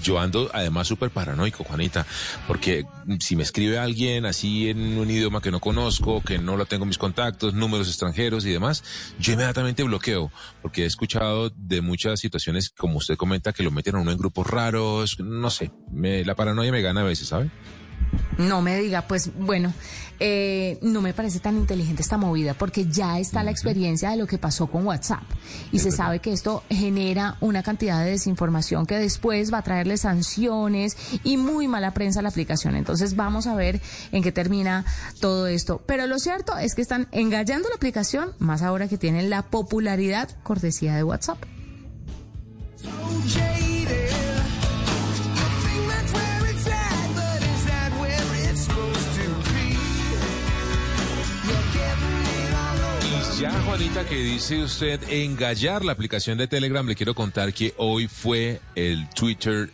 yo 0.02 0.18
ando 0.18 0.50
además 0.52 0.86
súper 0.88 1.10
paranoico, 1.10 1.64
Juanita, 1.64 2.06
porque 2.46 2.84
si 3.20 3.36
me 3.36 3.42
escribe 3.42 3.78
alguien 3.78 4.26
así 4.26 4.68
en 4.70 4.98
un 4.98 5.10
idioma 5.10 5.40
que 5.40 5.50
no 5.50 5.60
conozco, 5.60 6.22
que 6.22 6.38
no 6.38 6.56
lo 6.56 6.66
tengo 6.66 6.84
en 6.84 6.88
mis 6.88 6.98
contactos, 6.98 7.54
números 7.54 7.88
extranjeros 7.88 8.44
y 8.44 8.50
demás, 8.50 8.82
yo 9.18 9.32
inmediatamente 9.32 9.82
bloqueo, 9.82 10.30
porque 10.62 10.82
he 10.84 10.86
escuchado 10.86 11.50
de 11.50 11.80
muchas 11.80 12.20
situaciones, 12.20 12.70
como 12.70 12.98
usted 12.98 13.16
comenta, 13.16 13.52
que 13.52 13.62
lo 13.62 13.70
meten 13.70 13.96
a 13.96 14.00
uno 14.00 14.10
en 14.12 14.18
grupos 14.18 14.46
raros, 14.46 15.18
no 15.20 15.50
sé, 15.50 15.70
me- 15.90 16.24
la 16.24 16.34
paranoia 16.34 16.70
me 16.72 16.82
gana 16.82 17.00
a 17.00 17.04
veces, 17.04 17.28
¿sabe? 17.28 17.50
No 18.38 18.62
me 18.62 18.78
diga, 18.80 19.02
pues 19.02 19.30
bueno, 19.36 19.72
eh, 20.20 20.78
no 20.82 21.00
me 21.00 21.14
parece 21.14 21.40
tan 21.40 21.56
inteligente 21.56 22.02
esta 22.02 22.18
movida 22.18 22.54
porque 22.54 22.86
ya 22.86 23.18
está 23.18 23.42
la 23.42 23.50
experiencia 23.50 24.10
de 24.10 24.18
lo 24.18 24.26
que 24.26 24.36
pasó 24.36 24.66
con 24.66 24.86
WhatsApp 24.86 25.22
y 25.72 25.78
se 25.78 25.90
sabe 25.90 26.20
que 26.20 26.32
esto 26.32 26.62
genera 26.68 27.38
una 27.40 27.62
cantidad 27.62 28.04
de 28.04 28.10
desinformación 28.10 28.84
que 28.84 28.98
después 28.98 29.52
va 29.52 29.58
a 29.58 29.62
traerle 29.62 29.96
sanciones 29.96 30.96
y 31.24 31.38
muy 31.38 31.68
mala 31.68 31.94
prensa 31.94 32.20
a 32.20 32.22
la 32.22 32.28
aplicación. 32.28 32.76
Entonces 32.76 33.16
vamos 33.16 33.46
a 33.46 33.54
ver 33.54 33.80
en 34.12 34.22
qué 34.22 34.30
termina 34.30 34.84
todo 35.20 35.46
esto. 35.46 35.82
Pero 35.86 36.06
lo 36.06 36.18
cierto 36.18 36.56
es 36.58 36.74
que 36.74 36.82
están 36.82 37.08
engallando 37.12 37.68
la 37.70 37.76
aplicación, 37.76 38.32
más 38.38 38.62
ahora 38.62 38.88
que 38.88 38.98
tienen 38.98 39.30
la 39.30 39.42
popularidad 39.42 40.28
cortesía 40.42 40.94
de 40.94 41.02
WhatsApp. 41.02 41.38
Ya, 53.40 53.50
Juanita, 53.62 54.04
que 54.04 54.16
dice 54.16 54.62
usted 54.62 55.00
engallar 55.08 55.82
la 55.82 55.92
aplicación 55.92 56.36
de 56.36 56.46
Telegram, 56.46 56.86
le 56.86 56.94
quiero 56.94 57.14
contar 57.14 57.54
que 57.54 57.72
hoy 57.78 58.06
fue 58.06 58.60
el 58.74 59.08
Twitter 59.10 59.70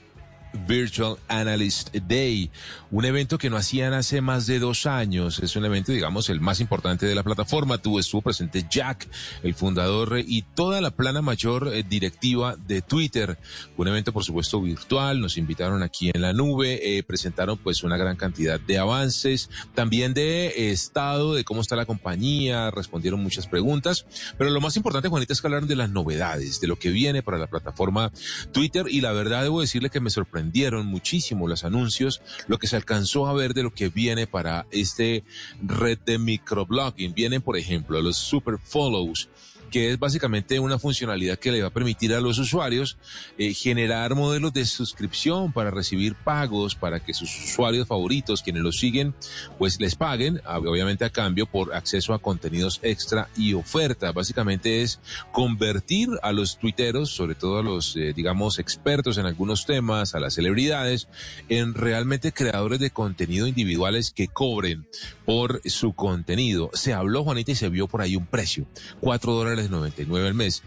Virtual 0.56 1.16
Analyst 1.28 1.94
Day, 1.94 2.50
un 2.90 3.04
evento 3.04 3.38
que 3.38 3.50
no 3.50 3.56
hacían 3.56 3.92
hace 3.92 4.20
más 4.20 4.46
de 4.46 4.58
dos 4.58 4.86
años. 4.86 5.38
Es 5.40 5.56
un 5.56 5.64
evento, 5.64 5.92
digamos, 5.92 6.30
el 6.30 6.40
más 6.40 6.60
importante 6.60 7.06
de 7.06 7.14
la 7.14 7.22
plataforma. 7.22 7.78
Tuvo, 7.78 8.00
estuvo 8.00 8.22
presente 8.22 8.64
Jack, 8.70 9.08
el 9.42 9.54
fundador, 9.54 10.18
eh, 10.18 10.24
y 10.26 10.42
toda 10.42 10.80
la 10.80 10.90
plana 10.90 11.22
mayor 11.22 11.70
eh, 11.72 11.82
directiva 11.82 12.56
de 12.56 12.82
Twitter. 12.82 13.38
Un 13.76 13.88
evento, 13.88 14.12
por 14.12 14.24
supuesto, 14.24 14.60
virtual. 14.60 15.20
Nos 15.20 15.36
invitaron 15.36 15.82
aquí 15.82 16.10
en 16.12 16.22
la 16.22 16.32
nube, 16.32 16.98
eh, 16.98 17.02
presentaron 17.02 17.58
pues 17.58 17.82
una 17.82 17.96
gran 17.96 18.16
cantidad 18.16 18.58
de 18.58 18.78
avances, 18.78 19.50
también 19.74 20.14
de 20.14 20.70
estado, 20.70 21.34
de 21.34 21.44
cómo 21.44 21.60
está 21.60 21.76
la 21.76 21.86
compañía, 21.86 22.70
respondieron 22.70 23.22
muchas 23.22 23.46
preguntas. 23.46 24.06
Pero 24.38 24.50
lo 24.50 24.60
más 24.60 24.76
importante, 24.76 25.08
Juanita, 25.08 25.32
es 25.32 25.40
que 25.40 25.46
hablaron 25.46 25.68
de 25.68 25.76
las 25.76 25.90
novedades, 25.90 26.60
de 26.60 26.66
lo 26.66 26.78
que 26.78 26.90
viene 26.90 27.22
para 27.22 27.38
la 27.38 27.46
plataforma 27.46 28.12
Twitter. 28.52 28.86
Y 28.88 29.00
la 29.00 29.12
verdad, 29.12 29.42
debo 29.42 29.60
decirle 29.60 29.90
que 29.90 30.00
me 30.00 30.10
sorprendió 30.10 30.45
expandieron 30.46 30.86
muchísimo 30.86 31.48
los 31.48 31.64
anuncios, 31.64 32.22
lo 32.46 32.58
que 32.58 32.68
se 32.68 32.76
alcanzó 32.76 33.26
a 33.26 33.32
ver 33.32 33.52
de 33.52 33.64
lo 33.64 33.74
que 33.74 33.88
viene 33.88 34.28
para 34.28 34.66
este 34.70 35.24
red 35.60 35.98
de 36.06 36.18
microblogging. 36.18 37.14
Vienen, 37.14 37.42
por 37.42 37.56
ejemplo, 37.56 38.00
los 38.00 38.16
super 38.16 38.58
follows 38.62 39.28
que 39.70 39.90
es 39.90 39.98
básicamente 39.98 40.58
una 40.58 40.78
funcionalidad 40.78 41.38
que 41.38 41.52
le 41.52 41.62
va 41.62 41.68
a 41.68 41.72
permitir 41.72 42.14
a 42.14 42.20
los 42.20 42.38
usuarios 42.38 42.96
eh, 43.38 43.54
generar 43.54 44.14
modelos 44.14 44.52
de 44.52 44.64
suscripción 44.64 45.52
para 45.52 45.70
recibir 45.70 46.14
pagos, 46.14 46.74
para 46.74 47.00
que 47.00 47.14
sus 47.14 47.30
usuarios 47.44 47.88
favoritos, 47.88 48.42
quienes 48.42 48.62
los 48.62 48.78
siguen, 48.78 49.14
pues 49.58 49.80
les 49.80 49.94
paguen, 49.94 50.40
obviamente 50.46 51.04
a 51.04 51.10
cambio 51.10 51.46
por 51.46 51.74
acceso 51.74 52.14
a 52.14 52.18
contenidos 52.18 52.80
extra 52.82 53.28
y 53.36 53.54
oferta. 53.54 54.12
Básicamente 54.12 54.82
es 54.82 55.00
convertir 55.32 56.08
a 56.22 56.32
los 56.32 56.58
tuiteros, 56.58 57.10
sobre 57.10 57.34
todo 57.34 57.58
a 57.58 57.62
los, 57.62 57.96
eh, 57.96 58.12
digamos, 58.14 58.58
expertos 58.58 59.18
en 59.18 59.26
algunos 59.26 59.66
temas, 59.66 60.14
a 60.14 60.20
las 60.20 60.34
celebridades, 60.34 61.08
en 61.48 61.74
realmente 61.74 62.32
creadores 62.32 62.80
de 62.80 62.90
contenido 62.90 63.46
individuales 63.46 64.10
que 64.10 64.28
cobren 64.28 64.86
por 65.24 65.60
su 65.64 65.92
contenido. 65.92 66.70
Se 66.74 66.92
habló, 66.92 67.24
Juanita, 67.24 67.52
y 67.52 67.56
se 67.56 67.68
vio 67.68 67.88
por 67.88 68.02
ahí 68.02 68.16
un 68.16 68.26
precio, 68.26 68.66
4 69.00 69.32
dólares 69.32 69.55
99 69.70 70.28
al 70.28 70.34
mes. 70.34 70.62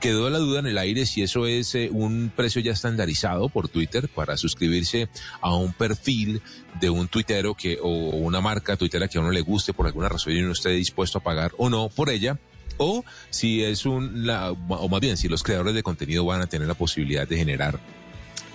Quedó 0.00 0.28
la 0.30 0.38
duda 0.38 0.60
en 0.60 0.66
el 0.66 0.78
aire 0.78 1.06
si 1.06 1.22
eso 1.22 1.46
es 1.46 1.74
eh, 1.74 1.88
un 1.92 2.32
precio 2.34 2.60
ya 2.60 2.72
estandarizado 2.72 3.48
por 3.48 3.68
Twitter 3.68 4.08
para 4.08 4.36
suscribirse 4.36 5.08
a 5.40 5.54
un 5.54 5.72
perfil 5.72 6.42
de 6.80 6.90
un 6.90 7.08
tuitero 7.08 7.54
que, 7.54 7.78
o 7.82 7.88
una 7.88 8.40
marca 8.40 8.76
tuitera 8.76 9.08
que 9.08 9.18
a 9.18 9.20
uno 9.20 9.30
le 9.30 9.40
guste 9.42 9.72
por 9.72 9.86
alguna 9.86 10.08
razón 10.08 10.32
y 10.32 10.42
no 10.42 10.52
esté 10.52 10.70
dispuesto 10.70 11.18
a 11.18 11.22
pagar 11.22 11.52
o 11.58 11.68
no 11.70 11.88
por 11.88 12.10
ella. 12.10 12.38
O 12.76 13.04
si 13.30 13.62
es 13.62 13.86
un, 13.86 14.26
la- 14.26 14.50
o 14.50 14.88
más 14.88 15.00
bien, 15.00 15.16
si 15.16 15.28
los 15.28 15.42
creadores 15.44 15.74
de 15.74 15.82
contenido 15.84 16.24
van 16.24 16.40
a 16.40 16.46
tener 16.48 16.66
la 16.66 16.74
posibilidad 16.74 17.28
de 17.28 17.36
generar 17.36 17.78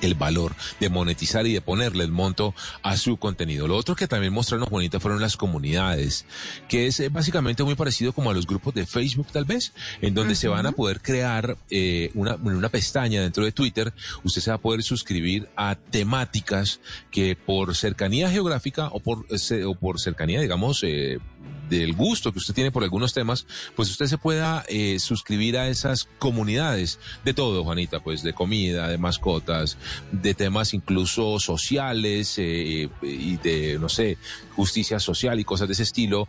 el 0.01 0.15
valor 0.15 0.55
de 0.79 0.89
monetizar 0.89 1.45
y 1.47 1.53
de 1.53 1.61
ponerle 1.61 2.03
el 2.03 2.11
monto 2.11 2.53
a 2.83 2.97
su 2.97 3.17
contenido. 3.17 3.67
Lo 3.67 3.75
otro 3.75 3.95
que 3.95 4.07
también 4.07 4.33
mostraron 4.33 4.67
Juanita 4.67 4.99
fueron 4.99 5.21
las 5.21 5.37
comunidades, 5.37 6.25
que 6.67 6.87
es 6.87 6.99
eh, 6.99 7.09
básicamente 7.09 7.63
muy 7.63 7.75
parecido 7.75 8.13
como 8.13 8.29
a 8.29 8.33
los 8.33 8.47
grupos 8.47 8.73
de 8.73 8.85
Facebook 8.85 9.27
tal 9.31 9.45
vez, 9.45 9.73
en 10.01 10.13
donde 10.13 10.35
se 10.35 10.47
van 10.47 10.65
a 10.65 10.71
poder 10.71 11.01
crear 11.01 11.57
eh, 11.69 12.11
una, 12.13 12.35
una 12.35 12.69
pestaña 12.69 13.21
dentro 13.21 13.43
de 13.43 13.51
Twitter, 13.51 13.93
usted 14.23 14.41
se 14.41 14.51
va 14.51 14.55
a 14.55 14.61
poder 14.61 14.83
suscribir 14.83 15.49
a 15.55 15.75
temáticas 15.75 16.79
que 17.11 17.35
por 17.35 17.75
cercanía 17.75 18.29
geográfica 18.29 18.87
o 18.87 18.99
por, 18.99 19.25
eh, 19.29 19.63
o 19.65 19.75
por 19.75 19.99
cercanía, 19.99 20.41
digamos, 20.41 20.83
eh, 20.83 21.19
del 21.69 21.93
gusto 21.93 22.31
que 22.31 22.39
usted 22.39 22.53
tiene 22.53 22.71
por 22.71 22.83
algunos 22.83 23.13
temas, 23.13 23.45
pues 23.75 23.89
usted 23.89 24.07
se 24.07 24.17
pueda 24.17 24.65
eh, 24.67 24.99
suscribir 24.99 25.57
a 25.57 25.69
esas 25.69 26.05
comunidades 26.17 26.99
de 27.23 27.33
todo, 27.33 27.63
Juanita, 27.63 27.99
pues 27.99 28.23
de 28.23 28.33
comida, 28.33 28.87
de 28.87 28.97
mascotas, 28.97 29.77
de 30.11 30.33
temas 30.33 30.73
incluso 30.73 31.39
sociales 31.39 32.35
eh, 32.37 32.89
y 33.03 33.37
de, 33.37 33.77
no 33.79 33.87
sé, 33.87 34.17
justicia 34.55 34.99
social 34.99 35.39
y 35.39 35.43
cosas 35.43 35.67
de 35.67 35.73
ese 35.73 35.83
estilo, 35.83 36.27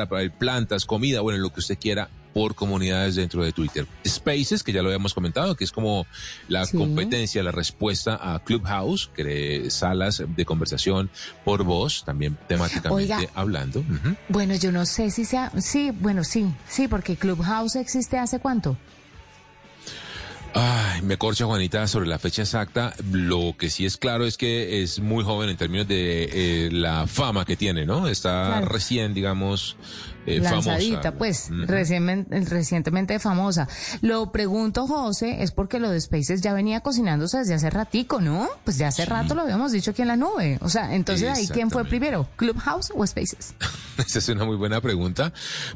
atraer 0.00 0.32
plantas, 0.32 0.86
comida, 0.86 1.20
bueno, 1.20 1.38
lo 1.40 1.52
que 1.52 1.60
usted 1.60 1.78
quiera 1.78 2.08
por 2.34 2.54
comunidades 2.54 3.14
dentro 3.14 3.42
de 3.44 3.52
Twitter. 3.52 3.86
Spaces, 4.06 4.62
que 4.62 4.72
ya 4.72 4.82
lo 4.82 4.88
habíamos 4.88 5.14
comentado, 5.14 5.54
que 5.56 5.64
es 5.64 5.72
como 5.72 6.06
la 6.48 6.66
Sí. 6.66 6.76
competencia, 6.76 7.42
la 7.42 7.52
respuesta 7.52 8.18
a 8.20 8.40
Clubhouse, 8.40 9.08
que 9.14 9.70
salas 9.70 10.22
de 10.26 10.44
conversación 10.44 11.10
por 11.44 11.62
voz, 11.64 12.04
también 12.04 12.36
temáticamente 12.48 13.14
Oiga. 13.14 13.30
hablando. 13.34 13.84
Bueno, 14.28 14.54
yo 14.56 14.72
no 14.72 14.84
sé 14.84 15.10
si 15.10 15.24
sea, 15.24 15.52
sí, 15.58 15.90
bueno, 15.92 16.24
sí, 16.24 16.46
sí, 16.68 16.88
porque 16.88 17.16
Clubhouse 17.16 17.76
existe 17.76 18.18
hace 18.18 18.40
cuánto. 18.40 18.76
Ay, 20.56 21.02
me 21.02 21.16
corcha 21.18 21.46
Juanita 21.46 21.84
sobre 21.88 22.06
la 22.06 22.20
fecha 22.20 22.42
exacta. 22.42 22.94
Lo 23.10 23.56
que 23.58 23.70
sí 23.70 23.84
es 23.86 23.96
claro 23.96 24.24
es 24.24 24.36
que 24.36 24.82
es 24.84 25.00
muy 25.00 25.24
joven 25.24 25.48
en 25.50 25.56
términos 25.56 25.88
de 25.88 26.28
eh, 26.66 26.70
la 26.70 27.08
fama 27.08 27.44
que 27.44 27.56
tiene, 27.56 27.84
¿no? 27.86 28.06
Está 28.06 28.46
Claro. 28.46 28.66
recién, 28.66 29.14
digamos, 29.14 29.76
eh, 30.26 30.40
Lanzadita, 30.40 30.96
famosa. 30.96 31.18
pues, 31.18 31.48
recientemente, 31.50 32.40
recientemente 32.42 33.18
famosa. 33.18 33.68
Lo 34.00 34.32
pregunto, 34.32 34.86
José, 34.86 35.42
es 35.42 35.52
porque 35.52 35.78
lo 35.78 35.90
de 35.90 36.00
Spaces 36.00 36.40
ya 36.40 36.52
venía 36.52 36.80
cocinándose 36.80 37.38
desde 37.38 37.54
hace 37.54 37.70
ratico, 37.70 38.20
¿no? 38.20 38.48
Pues 38.64 38.78
ya 38.78 38.88
hace 38.88 39.04
rato 39.04 39.34
lo 39.34 39.42
habíamos 39.42 39.72
dicho 39.72 39.90
aquí 39.92 40.02
en 40.02 40.08
la 40.08 40.16
nube. 40.16 40.58
O 40.60 40.68
sea, 40.68 40.94
entonces 40.94 41.28
ahí, 41.28 41.48
¿quién 41.48 41.70
fue 41.70 41.84
primero? 41.84 42.28
¿Clubhouse 42.36 42.92
o 42.94 43.06
Spaces? 43.06 43.54
Esa 43.98 44.18
es 44.18 44.28
una 44.28 44.44
muy 44.44 44.56
buena 44.56 44.80
pregunta, 44.80 45.32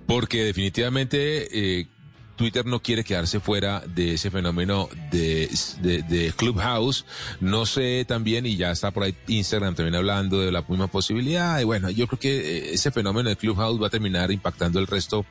porque 0.06 0.44
definitivamente 0.44 1.78
eh, 1.80 1.88
Twitter 2.38 2.64
no 2.64 2.80
quiere 2.80 3.04
quedarse 3.04 3.40
fuera 3.40 3.82
de 3.86 4.14
ese 4.14 4.30
fenómeno 4.30 4.88
de, 5.10 5.50
de, 5.82 6.02
de 6.02 6.32
Clubhouse. 6.32 7.04
No 7.40 7.66
sé 7.66 8.06
también, 8.06 8.46
y 8.46 8.56
ya 8.56 8.70
está 8.70 8.92
por 8.92 9.02
ahí 9.02 9.14
Instagram 9.26 9.74
también 9.74 9.96
hablando 9.96 10.40
de 10.40 10.52
la 10.52 10.62
misma 10.62 10.86
posibilidad. 10.86 11.60
Y 11.60 11.64
bueno, 11.64 11.90
yo 11.90 12.06
creo 12.06 12.18
que 12.18 12.38
eh, 12.38 12.74
ese 12.74 12.90
fenómeno 12.90 13.28
de 13.28 13.36
Clubhouse 13.36 13.82
va 13.82 13.88
a 13.88 13.90
terminar 13.90 14.30
impactando 14.30 14.78
el 14.78 14.86
resto 14.86 15.26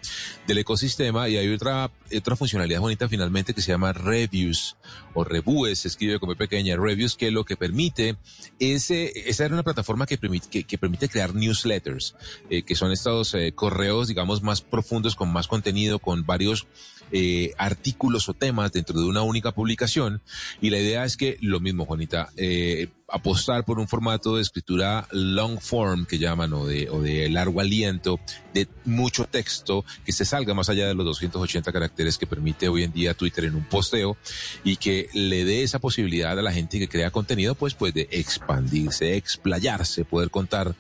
del 0.46 0.60
ecosistema. 0.60 1.30
Y 1.30 1.38
hay 1.38 1.52
otra, 1.52 1.90
otra 2.16 2.36
funcionalidad 2.36 2.82
bonita 2.82 3.08
finalmente 3.08 3.54
que 3.54 3.62
se 3.62 3.72
llama 3.72 3.94
Reviews 3.94 4.76
o 5.14 5.24
Reviews, 5.24 5.80
se 5.80 5.88
escribe 5.88 6.20
como 6.20 6.36
pequeña, 6.36 6.76
Reviews, 6.76 7.16
que 7.16 7.32
lo 7.32 7.46
que 7.46 7.56
permite 7.56 8.18
es, 8.60 8.92
eh, 8.92 9.14
esa 9.26 9.46
era 9.46 9.54
una 9.54 9.64
plataforma 9.64 10.06
que 10.06 10.18
permite, 10.18 10.64
que, 10.64 10.78
permite 10.78 11.08
crear 11.08 11.34
newsletters, 11.34 12.16
eh, 12.50 12.64
que 12.64 12.76
son 12.76 12.92
estos 12.92 13.36
correos, 13.56 14.10
digamos, 14.10 14.44
más 14.44 14.62
profundos, 14.62 15.16
con 15.16 15.32
más 15.32 15.48
contenido, 15.48 16.00
con 16.00 16.26
varios 16.26 16.68
eh, 17.12 17.54
artículos 17.58 18.28
o 18.30 18.34
temas 18.34 18.72
dentro 18.72 19.00
de 19.00 19.06
una 19.06 19.22
única 19.22 19.52
publicación. 19.52 20.22
Y 20.62 20.70
la 20.70 20.80
idea 20.80 21.06
es 21.06 21.18
que 21.18 21.38
lo 21.42 21.60
mismo, 21.60 21.86
Juanita, 21.86 22.30
eh, 22.38 22.90
apostar 23.10 23.64
por 23.64 23.80
un 23.80 23.88
formato 23.88 24.36
de 24.36 24.42
escritura 24.42 25.08
long 25.12 25.60
form 25.60 26.06
que 26.06 26.20
llaman 26.20 26.52
o 26.54 26.66
de, 26.66 26.90
o 26.90 27.02
de 27.02 27.30
largo 27.30 27.62
aliento, 27.62 28.20
de 28.54 28.68
mucho 28.86 29.26
texto, 29.26 29.86
que 30.06 30.12
se 30.12 30.26
salga 30.26 30.54
más 30.54 30.70
allá 30.70 30.88
de 30.88 30.94
los 30.94 31.06
280 31.06 31.72
caracteres 31.72 32.18
que 32.18 32.28
permite 32.28 32.68
hoy 32.68 32.84
en 32.84 32.92
día 32.92 33.14
Twitter 33.14 33.46
en 33.46 33.56
un 33.56 33.64
posteo 33.64 34.18
y 34.64 34.76
que 34.76 35.10
le 35.14 35.46
dé 35.46 35.64
esa 35.64 35.80
posibilidad 35.80 36.38
a 36.38 36.42
la 36.42 36.52
gente 36.52 36.80
que 36.80 36.90
crea 36.90 37.12
contenido, 37.12 37.56
pues, 37.56 37.74
pues 37.74 37.94
de 37.94 38.10
expandirse, 38.12 39.16
explayarse, 39.16 40.04
poder 40.04 40.30
contar 40.30 40.76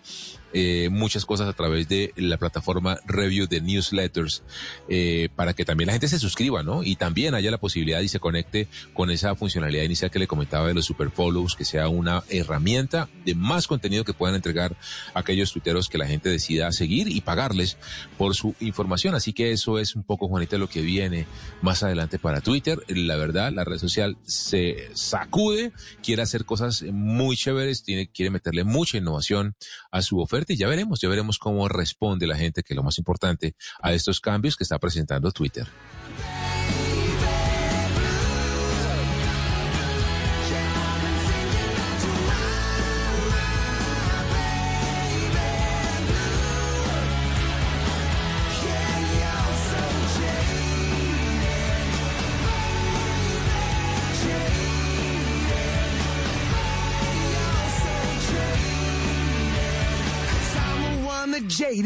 eh, 0.53 0.88
muchas 0.89 1.25
cosas 1.25 1.49
a 1.49 1.53
través 1.53 1.89
de 1.89 2.13
la 2.15 2.38
plataforma 2.38 2.97
review 3.05 3.47
de 3.47 3.60
newsletters 3.60 4.43
eh, 4.88 5.27
para 5.36 5.53
que 5.53 5.65
también 5.65 5.88
la 5.88 5.93
gente 5.93 6.07
se 6.07 6.19
suscriba, 6.19 6.63
¿no? 6.63 6.83
Y 6.83 6.95
también 6.95 7.36
haya 7.36 7.51
la 7.51 7.57
posibilidad 7.57 7.99
y 7.99 8.07
se 8.07 8.21
conecte 8.21 8.69
con 8.93 9.12
esa 9.12 9.36
funcionalidad 9.36 9.83
inicial 9.83 10.10
que 10.10 10.19
le 10.19 10.27
comentaba 10.27 10.67
de 10.67 10.73
los 10.73 10.86
super 10.86 11.12
follows, 11.12 11.55
que 11.55 11.65
sea 11.65 11.89
una 11.89 12.23
herramienta 12.29 13.10
de 13.25 13.36
más 13.36 13.67
contenido 13.67 14.05
que 14.05 14.13
puedan 14.13 14.36
entregar 14.36 14.77
aquellos 15.13 15.51
tuiteros 15.51 15.89
que 15.89 15.97
la 15.97 16.07
gente 16.07 16.29
decida 16.29 16.71
seguir 16.71 17.10
y 17.10 17.19
pagarles 17.19 17.77
por 18.17 18.33
su 18.33 18.55
información. 18.62 19.15
Así 19.15 19.33
que 19.33 19.51
eso 19.51 19.79
es 19.79 19.95
un 19.95 20.03
poco, 20.03 20.29
Juanita, 20.29 20.57
lo 20.57 20.69
que 20.69 20.81
viene 20.81 21.27
más 21.62 21.83
adelante 21.83 22.19
para 22.19 22.39
Twitter. 22.39 22.79
La 22.88 23.17
verdad, 23.17 23.51
la 23.51 23.65
red 23.65 23.79
social 23.79 24.17
se 24.23 24.89
sacude, 24.93 25.73
quiere 26.01 26.21
hacer 26.21 26.45
cosas 26.45 26.83
muy 26.83 27.36
chéveres, 27.36 27.83
tiene, 27.83 28.07
quiere 28.07 28.29
meterle 28.29 28.63
mucha 28.63 28.97
innovación 28.97 29.55
a 29.91 30.01
su 30.01 30.19
oferta 30.19 30.37
y 30.54 30.58
ya 30.58 30.67
veremos, 30.67 31.00
ya 31.02 31.10
veremos 31.10 31.38
cómo 31.39 31.67
responde 31.67 32.28
la 32.28 32.38
gente, 32.38 32.63
que 32.63 32.73
es 32.73 32.76
lo 32.76 32.84
más 32.84 32.97
importante, 32.97 33.56
a 33.82 33.93
estos 33.93 34.19
cambios 34.19 34.56
que 34.56 34.63
está 34.63 34.80
presentando 34.80 35.32
Twitter. 35.32 35.67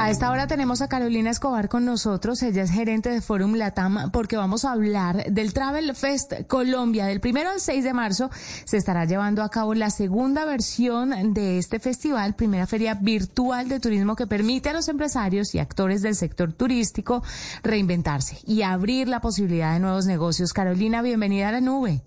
A 0.00 0.08
esta 0.08 0.30
hora 0.30 0.46
tenemos 0.46 0.80
a 0.80 0.88
Carolina 0.88 1.28
Escobar 1.28 1.68
con 1.68 1.84
nosotros. 1.84 2.42
Ella 2.42 2.62
es 2.62 2.70
gerente 2.70 3.10
de 3.10 3.20
Forum 3.20 3.56
Latam 3.56 4.10
porque 4.10 4.38
vamos 4.38 4.64
a 4.64 4.72
hablar 4.72 5.24
del 5.30 5.52
Travel 5.52 5.94
Fest 5.94 6.46
Colombia. 6.46 7.04
Del 7.04 7.20
primero 7.20 7.50
al 7.50 7.60
6 7.60 7.84
de 7.84 7.92
marzo 7.92 8.30
se 8.32 8.78
estará 8.78 9.04
llevando 9.04 9.42
a 9.42 9.50
cabo 9.50 9.74
la 9.74 9.90
segunda 9.90 10.46
versión 10.46 11.34
de 11.34 11.58
este 11.58 11.80
festival, 11.80 12.34
primera 12.34 12.66
feria 12.66 12.94
virtual 12.94 13.68
de 13.68 13.78
turismo 13.78 14.16
que 14.16 14.26
permite 14.26 14.70
a 14.70 14.72
los 14.72 14.88
empresarios 14.88 15.54
y 15.54 15.58
actores 15.58 16.00
del 16.00 16.14
sector 16.14 16.54
turístico 16.54 17.22
reinventarse 17.62 18.38
y 18.46 18.62
abrir 18.62 19.06
la 19.06 19.20
posibilidad 19.20 19.74
de 19.74 19.80
nuevos 19.80 20.06
negocios. 20.06 20.54
Carolina, 20.54 21.02
bienvenida 21.02 21.50
a 21.50 21.52
la 21.52 21.60
nube. 21.60 22.00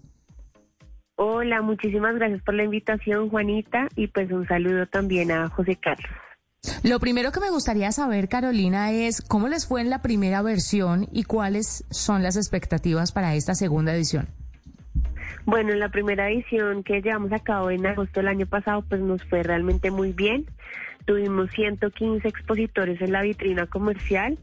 Hola, 1.16 1.62
muchísimas 1.62 2.16
gracias 2.16 2.42
por 2.42 2.56
la 2.56 2.64
invitación, 2.64 3.30
Juanita, 3.30 3.88
y 3.96 4.08
pues 4.08 4.32
un 4.32 4.48
saludo 4.48 4.88
también 4.88 5.32
a 5.32 5.48
José 5.50 5.76
Carlos. 5.76 6.23
Lo 6.84 7.00
primero 7.00 7.32
que 7.32 7.40
me 7.40 7.50
gustaría 7.50 7.92
saber, 7.92 8.30
Carolina, 8.30 8.92
es 8.92 9.22
cómo 9.22 9.48
les 9.48 9.68
fue 9.68 9.82
en 9.82 9.90
la 9.90 10.02
primera 10.02 10.42
versión 10.42 11.08
y 11.12 11.24
cuáles 11.24 11.86
son 11.90 12.24
las 12.24 12.38
expectativas 12.38 13.12
para 13.12 13.36
esta 13.36 13.56
segunda 13.56 13.94
edición. 13.94 14.28
Bueno, 15.46 15.74
en 15.74 15.80
la 15.80 15.90
primera 15.90 16.30
edición 16.30 16.84
que 16.84 17.02
llevamos 17.02 17.34
a 17.34 17.40
cabo 17.40 17.70
en 17.70 17.86
agosto 17.86 18.22
del 18.22 18.30
año 18.30 18.46
pasado, 18.46 18.82
pues 18.82 19.02
nos 19.02 19.24
fue 19.26 19.44
realmente 19.44 19.92
muy 19.92 20.14
bien. 20.14 20.46
Tuvimos 21.06 21.52
115 21.52 22.28
expositores 22.28 23.02
en 23.02 23.12
la 23.12 23.22
vitrina 23.22 23.68
comercial, 23.68 24.38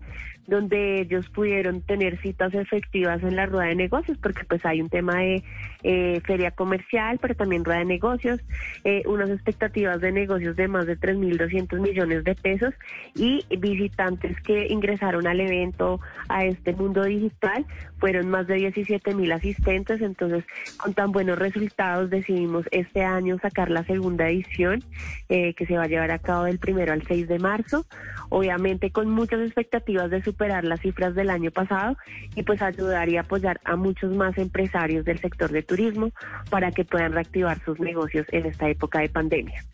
donde 0.46 1.00
ellos 1.00 1.28
pudieron 1.28 1.82
tener 1.82 2.20
citas 2.20 2.52
efectivas 2.54 3.22
en 3.22 3.36
la 3.36 3.46
rueda 3.46 3.68
de 3.68 3.74
negocios, 3.76 4.18
porque 4.18 4.44
pues 4.44 4.64
hay 4.66 4.80
un 4.80 4.88
tema 4.88 5.16
de 5.16 5.44
eh, 5.82 6.20
feria 6.24 6.50
comercial, 6.50 7.18
pero 7.20 7.34
también 7.34 7.64
rueda 7.64 7.78
de 7.78 7.84
negocios, 7.84 8.40
eh, 8.84 9.02
unas 9.06 9.30
expectativas 9.30 10.00
de 10.00 10.12
negocios 10.12 10.56
de 10.56 10.68
más 10.68 10.86
de 10.86 10.98
3.200 10.98 11.80
millones 11.80 12.24
de 12.24 12.34
pesos 12.34 12.74
y 13.14 13.44
visitantes 13.58 14.40
que 14.42 14.66
ingresaron 14.68 15.26
al 15.26 15.40
evento, 15.40 16.00
a 16.28 16.44
este 16.44 16.72
mundo 16.72 17.04
digital, 17.04 17.64
fueron 17.98 18.30
más 18.30 18.46
de 18.46 18.54
17 18.54 19.14
mil 19.14 19.30
asistentes, 19.30 20.00
entonces 20.00 20.44
con 20.78 20.94
tan 20.94 21.12
buenos 21.12 21.38
resultados 21.38 22.10
decidimos 22.10 22.66
este 22.70 23.04
año 23.04 23.38
sacar 23.38 23.70
la 23.70 23.84
segunda 23.84 24.28
edición 24.28 24.82
eh, 25.28 25.54
que 25.54 25.66
se 25.66 25.76
va 25.76 25.84
a 25.84 25.88
llevar 25.88 26.10
a 26.10 26.18
cabo 26.18 26.44
del 26.44 26.58
primero 26.58 26.92
al 26.92 27.06
6 27.06 27.28
de 27.28 27.38
marzo, 27.38 27.86
obviamente 28.30 28.90
con 28.90 29.10
muchas 29.10 29.40
expectativas 29.40 30.10
de 30.10 30.22
superar 30.30 30.64
las 30.64 30.80
cifras 30.80 31.14
del 31.14 31.30
año 31.30 31.50
pasado 31.50 31.96
y 32.36 32.42
pues 32.42 32.62
ayudar 32.62 33.08
y 33.08 33.16
apoyar 33.16 33.60
a 33.64 33.76
muchos 33.76 34.14
más 34.14 34.36
empresarios 34.38 35.04
del 35.04 35.18
sector 35.20 35.50
de 35.50 35.62
turismo 35.62 36.10
para 36.50 36.70
que 36.70 36.84
puedan 36.84 37.12
reactivar 37.12 37.62
sus 37.64 37.78
negocios 37.80 38.26
en 38.32 38.46
esta 38.46 38.68
época 38.68 39.00
de 39.00 39.08
pandemia. 39.08 39.64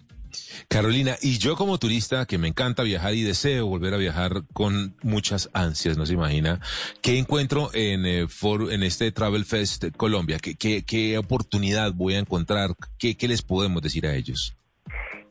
Carolina, 0.69 1.17
y 1.23 1.39
yo 1.39 1.57
como 1.57 1.79
turista 1.79 2.27
que 2.27 2.37
me 2.39 2.49
encanta 2.49 2.83
viajar 2.83 3.15
y 3.15 3.23
deseo 3.23 3.67
volver 3.67 3.95
a 3.95 3.97
viajar 3.97 4.43
con 4.53 4.95
muchas 5.03 5.49
ansias, 5.55 5.97
no 5.97 6.05
se 6.05 6.13
imagina, 6.15 6.61
¿qué 7.01 7.19
encuentro 7.19 7.71
en, 7.73 8.05
eh, 8.07 8.27
for- 8.29 8.71
en 8.73 8.83
este 8.83 9.13
Travel 9.13 9.45
Fest 9.45 9.85
Colombia? 9.97 10.39
¿Qué, 10.39 11.19
oportunidad 11.19 11.93
voy 11.95 12.15
a 12.15 12.19
encontrar? 12.19 12.75
¿Qué, 12.99 13.17
¿Qué 13.17 13.29
les 13.29 13.43
podemos 13.43 13.81
decir 13.83 14.07
a 14.07 14.15
ellos? 14.15 14.57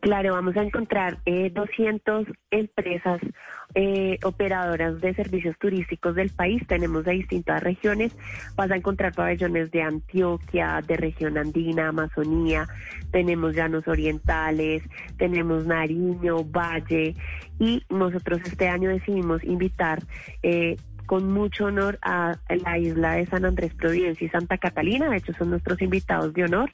Claro, 0.05 0.33
vamos 0.33 0.55
a 0.55 0.61
encontrar 0.61 1.17
eh, 1.25 1.49
200 1.51 2.27
empresas 2.51 3.19
eh, 3.73 4.19
operadoras 4.21 5.01
de 5.01 5.15
servicios 5.15 5.57
turísticos 5.57 6.13
del 6.13 6.29
país. 6.29 6.61
Tenemos 6.67 7.05
de 7.05 7.13
distintas 7.13 7.63
regiones. 7.63 8.15
Vas 8.55 8.69
a 8.69 8.75
encontrar 8.75 9.15
pabellones 9.15 9.71
de 9.71 9.81
Antioquia, 9.81 10.79
de 10.85 10.95
región 10.95 11.39
andina, 11.39 11.87
Amazonía. 11.87 12.67
Tenemos 13.09 13.55
llanos 13.55 13.87
orientales, 13.87 14.83
tenemos 15.17 15.65
Nariño, 15.65 16.43
Valle. 16.43 17.15
Y 17.57 17.81
nosotros 17.89 18.41
este 18.45 18.67
año 18.67 18.91
decidimos 18.91 19.43
invitar 19.43 20.03
eh, 20.43 20.75
con 21.05 21.31
mucho 21.31 21.65
honor 21.65 21.99
a 22.01 22.37
la 22.49 22.77
isla 22.77 23.13
de 23.13 23.25
San 23.25 23.45
Andrés 23.45 23.73
Providencia 23.73 24.25
y 24.25 24.29
Santa 24.29 24.57
Catalina. 24.57 25.09
De 25.09 25.17
hecho, 25.17 25.33
son 25.33 25.49
nuestros 25.49 25.81
invitados 25.81 26.33
de 26.33 26.43
honor 26.43 26.71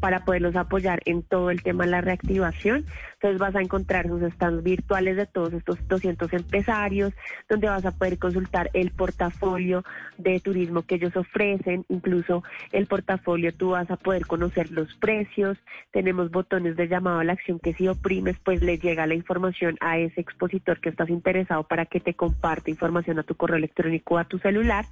para 0.00 0.24
poderlos 0.24 0.56
apoyar 0.56 1.00
en 1.04 1.22
todo 1.22 1.50
el 1.50 1.62
tema 1.62 1.84
de 1.84 1.90
la 1.90 2.00
reactivación. 2.00 2.86
Entonces 3.22 3.38
vas 3.38 3.54
a 3.54 3.60
encontrar 3.60 4.08
sus 4.08 4.20
stands 4.32 4.64
virtuales 4.64 5.16
de 5.16 5.26
todos 5.26 5.52
estos 5.52 5.78
200 5.86 6.32
empresarios, 6.32 7.12
donde 7.48 7.68
vas 7.68 7.84
a 7.84 7.92
poder 7.92 8.18
consultar 8.18 8.68
el 8.74 8.90
portafolio 8.90 9.84
de 10.18 10.40
turismo 10.40 10.82
que 10.82 10.96
ellos 10.96 11.14
ofrecen, 11.14 11.84
incluso 11.88 12.42
el 12.72 12.88
portafolio 12.88 13.54
tú 13.54 13.70
vas 13.70 13.88
a 13.92 13.96
poder 13.96 14.26
conocer 14.26 14.72
los 14.72 14.92
precios, 14.96 15.56
tenemos 15.92 16.32
botones 16.32 16.74
de 16.76 16.88
llamado 16.88 17.20
a 17.20 17.24
la 17.24 17.34
acción 17.34 17.60
que 17.60 17.74
si 17.74 17.86
oprimes 17.86 18.36
pues 18.42 18.60
le 18.60 18.78
llega 18.78 19.06
la 19.06 19.14
información 19.14 19.76
a 19.80 19.98
ese 19.98 20.20
expositor 20.20 20.80
que 20.80 20.88
estás 20.88 21.08
interesado 21.08 21.62
para 21.62 21.86
que 21.86 22.00
te 22.00 22.14
comparte 22.14 22.72
información 22.72 23.20
a 23.20 23.22
tu 23.22 23.36
correo 23.36 23.56
electrónico 23.56 24.16
o 24.16 24.18
a 24.18 24.24
tu 24.24 24.40
celular. 24.40 24.84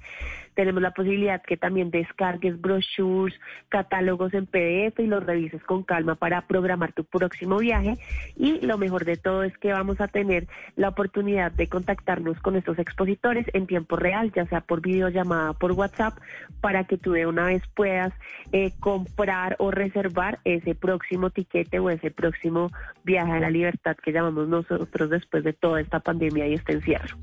Tenemos 0.53 0.81
la 0.81 0.91
posibilidad 0.91 1.41
que 1.41 1.57
también 1.57 1.91
descargues 1.91 2.59
brochures, 2.59 3.39
catálogos 3.69 4.33
en 4.33 4.45
PDF 4.45 4.99
y 4.99 5.07
los 5.07 5.25
revises 5.25 5.63
con 5.63 5.83
calma 5.83 6.15
para 6.15 6.47
programar 6.47 6.93
tu 6.93 7.03
próximo 7.03 7.57
viaje. 7.57 7.97
Y 8.35 8.65
lo 8.65 8.77
mejor 8.77 9.05
de 9.05 9.17
todo 9.17 9.43
es 9.43 9.57
que 9.57 9.71
vamos 9.73 10.01
a 10.01 10.07
tener 10.07 10.47
la 10.75 10.89
oportunidad 10.89 11.51
de 11.51 11.67
contactarnos 11.67 12.39
con 12.41 12.55
estos 12.55 12.79
expositores 12.79 13.45
en 13.53 13.67
tiempo 13.67 13.95
real, 13.95 14.31
ya 14.33 14.45
sea 14.47 14.61
por 14.61 14.81
videollamada, 14.81 15.53
por 15.53 15.71
WhatsApp, 15.71 16.17
para 16.59 16.83
que 16.83 16.97
tú 16.97 17.13
de 17.13 17.25
una 17.25 17.45
vez 17.45 17.63
puedas 17.75 18.13
eh, 18.51 18.71
comprar 18.79 19.55
o 19.59 19.71
reservar 19.71 20.39
ese 20.43 20.75
próximo 20.75 21.29
tiquete 21.29 21.79
o 21.79 21.89
ese 21.89 22.11
próximo 22.11 22.71
viaje 23.03 23.31
a 23.31 23.39
la 23.39 23.49
libertad 23.49 23.95
que 23.95 24.11
llamamos 24.11 24.47
nosotros 24.47 25.09
después 25.09 25.43
de 25.43 25.53
toda 25.53 25.81
esta 25.81 25.99
pandemia 25.99 26.47
y 26.47 26.53
este 26.53 26.73
encierro. 26.73 27.17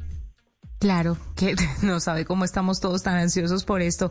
Claro, 0.79 1.17
que 1.37 1.55
no 1.83 1.99
sabe 2.01 2.25
cómo 2.25 2.45
estamos 2.45 2.81
todos 2.81 3.03
tan 3.03 3.17
ansiosos 3.19 3.65
por 3.65 3.83
esto. 3.83 4.11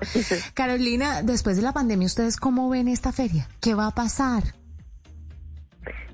Carolina, 0.54 1.22
después 1.24 1.56
de 1.56 1.62
la 1.64 1.72
pandemia, 1.74 2.06
¿ustedes 2.08 2.38
cómo 2.38 2.70
ven 2.70 2.88
esta 2.88 3.12
feria? 3.12 3.48
¿Qué 3.62 3.74
va 3.74 3.88
a 3.88 3.92
pasar? 3.96 4.44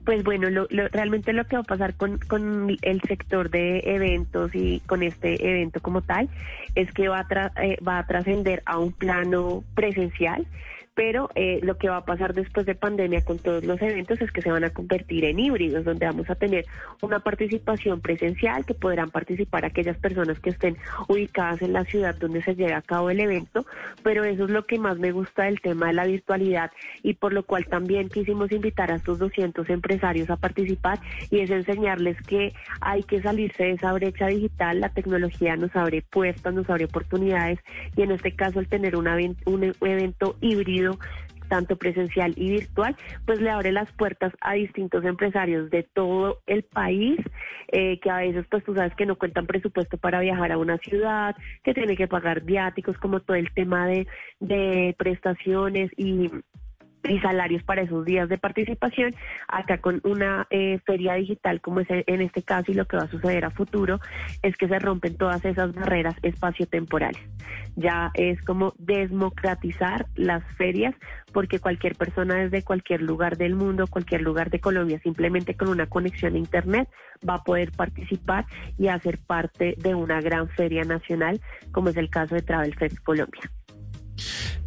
Pues 0.05 0.21
bueno, 0.25 0.49
lo, 0.49 0.67
lo- 0.69 0.89
realmente 0.89 1.31
lo 1.31 1.45
que 1.45 1.55
va 1.55 1.61
a 1.61 1.65
pasar 1.65 1.95
con, 1.95 2.17
con 2.19 2.75
el 2.81 3.01
sector 3.07 3.49
de 3.49 3.79
eventos 3.85 4.51
y 4.53 4.81
con 4.81 5.01
este 5.01 5.49
evento 5.49 5.79
como 5.81 6.01
tal 6.01 6.29
es 6.75 6.91
que 6.91 7.07
va 7.07 7.21
a, 7.21 7.27
tra- 7.27 7.51
eh, 7.63 7.77
va 7.81 7.99
a 7.99 8.05
trascender 8.05 8.61
a 8.65 8.79
un 8.79 8.91
plano 8.91 9.63
presencial, 9.75 10.45
pero 10.95 11.29
eh, 11.35 11.59
lo 11.63 11.77
que 11.77 11.89
va 11.89 11.97
a 11.97 12.05
pasar 12.05 12.33
después 12.33 12.65
de 12.65 12.75
pandemia 12.75 13.23
con 13.23 13.39
todos 13.39 13.63
los 13.63 13.81
eventos 13.81 14.21
es 14.21 14.31
que 14.31 14.41
se 14.41 14.51
van 14.51 14.63
a 14.63 14.69
convertir 14.69 15.25
en 15.25 15.39
híbridos, 15.39 15.85
donde 15.85 16.05
vamos 16.05 16.29
a 16.29 16.35
tener 16.35 16.65
una 17.01 17.19
participación 17.19 17.99
presencial 17.99 18.65
que 18.65 18.75
podrán 18.75 19.09
participar 19.09 19.65
aquellas 19.65 19.97
personas 19.97 20.39
que 20.39 20.51
estén 20.51 20.77
ubicadas 21.07 21.61
en 21.61 21.73
la 21.73 21.83
ciudad 21.85 22.15
donde 22.15 22.43
se 22.43 22.55
lleve 22.55 22.73
a 22.73 22.81
cabo 22.81 23.09
el 23.09 23.19
evento, 23.19 23.65
pero 24.03 24.23
eso 24.23 24.45
es 24.45 24.51
lo 24.51 24.65
que 24.65 24.77
más 24.77 24.99
me 24.99 25.11
gusta 25.11 25.43
del 25.43 25.61
tema 25.61 25.87
de 25.87 25.93
la 25.93 26.05
virtualidad 26.05 26.71
y 27.01 27.15
por 27.15 27.33
lo 27.33 27.43
cual 27.43 27.65
también 27.65 28.09
quisimos 28.09 28.51
invitar 28.51 28.91
a 28.91 28.95
estos 28.95 29.17
200 29.17 29.69
empresarios 29.69 30.29
a 30.29 30.37
participar 30.37 30.99
y 31.31 31.39
es 31.39 31.49
enseñarles 31.49 32.21
que 32.21 32.53
hay 32.81 33.03
que 33.03 33.21
salirse 33.21 33.63
de 33.63 33.71
esa 33.71 33.93
brecha 33.93 34.27
digital, 34.27 34.79
la 34.79 34.89
tecnología 34.89 35.55
nos 35.55 35.75
abre 35.75 36.03
puertas, 36.03 36.53
nos 36.53 36.69
abre 36.69 36.85
oportunidades 36.85 37.59
y 37.95 38.03
en 38.03 38.11
este 38.11 38.35
caso 38.35 38.59
el 38.59 38.67
tener 38.67 38.95
una 38.95 39.13
un 39.45 39.63
e- 39.63 39.73
evento 39.81 40.35
híbrido 40.41 40.82
tanto 41.49 41.75
presencial 41.75 42.33
y 42.35 42.49
virtual, 42.49 42.95
pues 43.25 43.39
le 43.39 43.51
abre 43.51 43.71
las 43.71 43.91
puertas 43.91 44.33
a 44.41 44.53
distintos 44.53 45.05
empresarios 45.05 45.69
de 45.69 45.83
todo 45.83 46.39
el 46.47 46.63
país, 46.63 47.19
eh, 47.67 47.99
que 47.99 48.09
a 48.09 48.17
veces 48.17 48.45
pues 48.49 48.63
tú 48.63 48.73
sabes 48.73 48.95
que 48.95 49.05
no 49.05 49.17
cuentan 49.17 49.45
presupuesto 49.45 49.97
para 49.97 50.19
viajar 50.19 50.51
a 50.51 50.57
una 50.57 50.77
ciudad, 50.79 51.35
que 51.63 51.73
tienen 51.73 51.95
que 51.95 52.07
pagar 52.07 52.41
viáticos, 52.41 52.97
como 52.97 53.19
todo 53.19 53.35
el 53.35 53.53
tema 53.53 53.85
de, 53.85 54.07
de 54.39 54.95
prestaciones 54.97 55.91
y 55.95 56.31
y 57.07 57.19
salarios 57.19 57.63
para 57.63 57.81
esos 57.81 58.05
días 58.05 58.29
de 58.29 58.37
participación. 58.37 59.15
Acá 59.47 59.79
con 59.79 60.01
una 60.03 60.47
eh, 60.49 60.79
feria 60.85 61.15
digital 61.15 61.61
como 61.61 61.81
es 61.81 61.87
en 61.89 62.21
este 62.21 62.43
caso 62.43 62.71
y 62.71 62.75
lo 62.75 62.85
que 62.85 62.97
va 62.97 63.03
a 63.03 63.09
suceder 63.09 63.45
a 63.45 63.51
futuro 63.51 63.99
es 64.41 64.55
que 64.57 64.67
se 64.67 64.79
rompen 64.79 65.17
todas 65.17 65.43
esas 65.45 65.73
barreras 65.73 66.15
espaciotemporales. 66.21 67.21
Ya 67.75 68.11
es 68.13 68.41
como 68.41 68.73
democratizar 68.77 70.05
las 70.15 70.43
ferias 70.57 70.95
porque 71.31 71.59
cualquier 71.59 71.95
persona 71.95 72.35
desde 72.35 72.63
cualquier 72.63 73.01
lugar 73.01 73.37
del 73.37 73.55
mundo, 73.55 73.87
cualquier 73.87 74.21
lugar 74.21 74.49
de 74.49 74.59
Colombia, 74.59 74.99
simplemente 74.99 75.55
con 75.55 75.69
una 75.69 75.87
conexión 75.87 76.35
a 76.35 76.37
Internet 76.37 76.87
va 77.27 77.35
a 77.35 77.43
poder 77.43 77.71
participar 77.71 78.45
y 78.77 78.87
hacer 78.87 79.19
parte 79.19 79.75
de 79.77 79.95
una 79.95 80.21
gran 80.21 80.49
feria 80.49 80.83
nacional 80.83 81.39
como 81.71 81.89
es 81.89 81.97
el 81.97 82.09
caso 82.09 82.35
de 82.35 82.41
Travel 82.41 82.75
Fest 82.75 82.99
Colombia. 82.99 83.41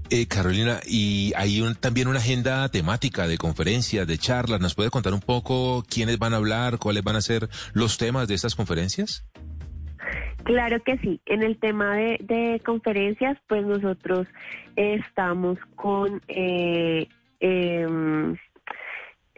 Eh, 0.09 0.27
Carolina, 0.29 0.79
y 0.87 1.33
hay 1.37 1.61
un- 1.61 1.75
también 1.75 2.07
una 2.07 2.21
agenda 2.21 2.69
temática 2.69 3.27
de 3.27 3.39
conferencias, 3.39 4.07
de 4.07 4.19
charlas. 4.19 4.61
¿Nos 4.61 4.75
puede 4.75 4.89
contar 4.91 5.13
un 5.13 5.21
poco 5.21 5.85
quiénes 5.89 6.19
van 6.19 6.33
a 6.33 6.37
hablar, 6.37 6.79
cuáles 6.79 7.03
van 7.03 7.17
a 7.17 7.21
ser 7.21 7.49
los 7.75 7.99
temas 7.99 8.29
de 8.29 8.35
estas 8.35 8.55
conferencias? 8.55 9.25
Claro 10.45 10.81
que 10.85 10.97
sí. 10.99 11.21
En 11.27 11.43
el 11.43 11.59
tema 11.59 11.97
de, 11.97 12.19
de 12.21 12.61
conferencias, 12.65 13.37
pues 13.49 13.67
nosotros 13.67 14.29
estamos 14.77 15.59
con 15.75 16.23
eh, 16.29 17.09
em, 17.41 18.37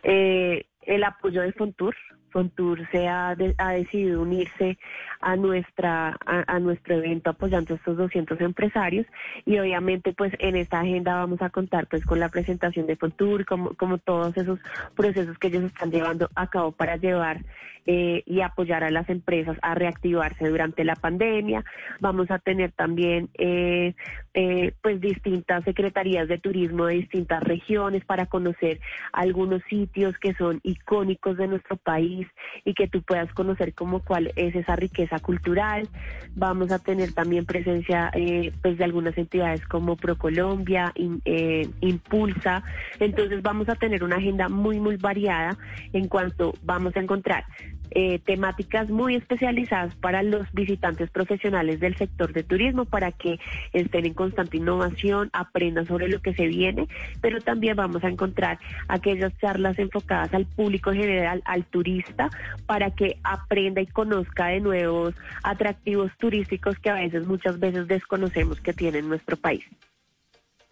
eh, 0.02 0.66
el 0.82 1.04
apoyo 1.04 1.40
de 1.40 1.52
Fontour. 1.54 1.96
Fontour 2.30 2.88
se 2.90 3.08
ha, 3.08 3.36
ha 3.58 3.72
decidido 3.72 4.22
unirse 4.22 4.78
a 5.20 5.36
nuestra 5.36 6.16
a, 6.26 6.58
nuestro 6.60 6.96
evento 6.96 7.30
apoyando 7.30 7.74
a 7.74 7.76
estos 7.76 7.96
200 7.96 8.40
empresarios. 8.40 9.06
Y 9.44 9.58
obviamente 9.58 10.12
pues 10.12 10.32
en 10.38 10.56
esta 10.56 10.80
agenda 10.80 11.14
vamos 11.14 11.42
a 11.42 11.50
contar 11.50 11.86
pues 11.86 12.04
con 12.04 12.20
la 12.20 12.28
presentación 12.28 12.86
de 12.86 12.96
Fontour 12.96 13.44
como 13.44 13.74
como 13.74 13.98
todos 13.98 14.36
esos 14.36 14.58
procesos 14.94 15.38
que 15.38 15.48
ellos 15.48 15.64
están 15.64 15.90
llevando 15.90 16.28
a 16.34 16.46
cabo 16.48 16.72
para 16.72 16.96
llevar 16.96 17.40
eh, 17.90 18.22
y 18.26 18.42
apoyar 18.42 18.84
a 18.84 18.90
las 18.90 19.08
empresas 19.08 19.56
a 19.62 19.74
reactivarse 19.74 20.46
durante 20.46 20.84
la 20.84 20.94
pandemia. 20.94 21.64
Vamos 22.00 22.30
a 22.30 22.38
tener 22.38 22.70
también 22.72 23.30
eh, 23.38 23.94
eh, 24.34 24.72
pues 24.82 25.00
distintas 25.00 25.64
secretarías 25.64 26.28
de 26.28 26.36
turismo 26.36 26.84
de 26.84 26.96
distintas 26.96 27.42
regiones 27.42 28.04
para 28.04 28.26
conocer 28.26 28.78
algunos 29.10 29.62
sitios 29.70 30.18
que 30.18 30.34
son 30.34 30.60
icónicos 30.64 31.38
de 31.38 31.48
nuestro 31.48 31.78
país 31.78 32.17
y 32.64 32.74
que 32.74 32.88
tú 32.88 33.02
puedas 33.02 33.32
conocer 33.32 33.74
como 33.74 34.00
cuál 34.00 34.32
es 34.36 34.54
esa 34.54 34.76
riqueza 34.76 35.18
cultural. 35.18 35.88
Vamos 36.34 36.70
a 36.70 36.78
tener 36.78 37.12
también 37.12 37.44
presencia 37.44 38.10
eh, 38.14 38.52
pues 38.62 38.78
de 38.78 38.84
algunas 38.84 39.16
entidades 39.18 39.66
como 39.66 39.96
Procolombia, 39.96 40.92
eh, 41.24 41.68
Impulsa. 41.80 42.62
Entonces 43.00 43.42
vamos 43.42 43.68
a 43.68 43.74
tener 43.74 44.04
una 44.04 44.16
agenda 44.16 44.48
muy 44.48 44.80
muy 44.80 44.96
variada 44.96 45.56
en 45.92 46.08
cuanto 46.08 46.54
vamos 46.62 46.96
a 46.96 47.00
encontrar 47.00 47.44
eh, 47.90 48.18
temáticas 48.20 48.88
muy 48.90 49.14
especializadas 49.14 49.94
para 49.96 50.22
los 50.22 50.50
visitantes 50.52 51.10
profesionales 51.10 51.80
del 51.80 51.96
sector 51.96 52.32
de 52.32 52.42
turismo 52.42 52.84
para 52.84 53.12
que 53.12 53.38
estén 53.72 54.06
en 54.06 54.14
constante 54.14 54.56
innovación, 54.56 55.30
aprendan 55.32 55.86
sobre 55.86 56.08
lo 56.08 56.20
que 56.20 56.34
se 56.34 56.46
viene, 56.46 56.88
pero 57.20 57.40
también 57.40 57.76
vamos 57.76 58.04
a 58.04 58.08
encontrar 58.08 58.58
aquellas 58.88 59.36
charlas 59.38 59.78
enfocadas 59.78 60.32
al 60.34 60.46
público 60.46 60.92
general, 60.92 61.42
al 61.44 61.64
turista, 61.64 62.30
para 62.66 62.90
que 62.90 63.18
aprenda 63.24 63.80
y 63.80 63.86
conozca 63.86 64.48
de 64.48 64.60
nuevos 64.60 65.14
atractivos 65.42 66.10
turísticos 66.18 66.78
que 66.78 66.90
a 66.90 66.94
veces, 66.94 67.26
muchas 67.26 67.58
veces 67.58 67.86
desconocemos 67.88 68.60
que 68.60 68.72
tiene 68.72 69.02
nuestro 69.02 69.36
país. 69.36 69.64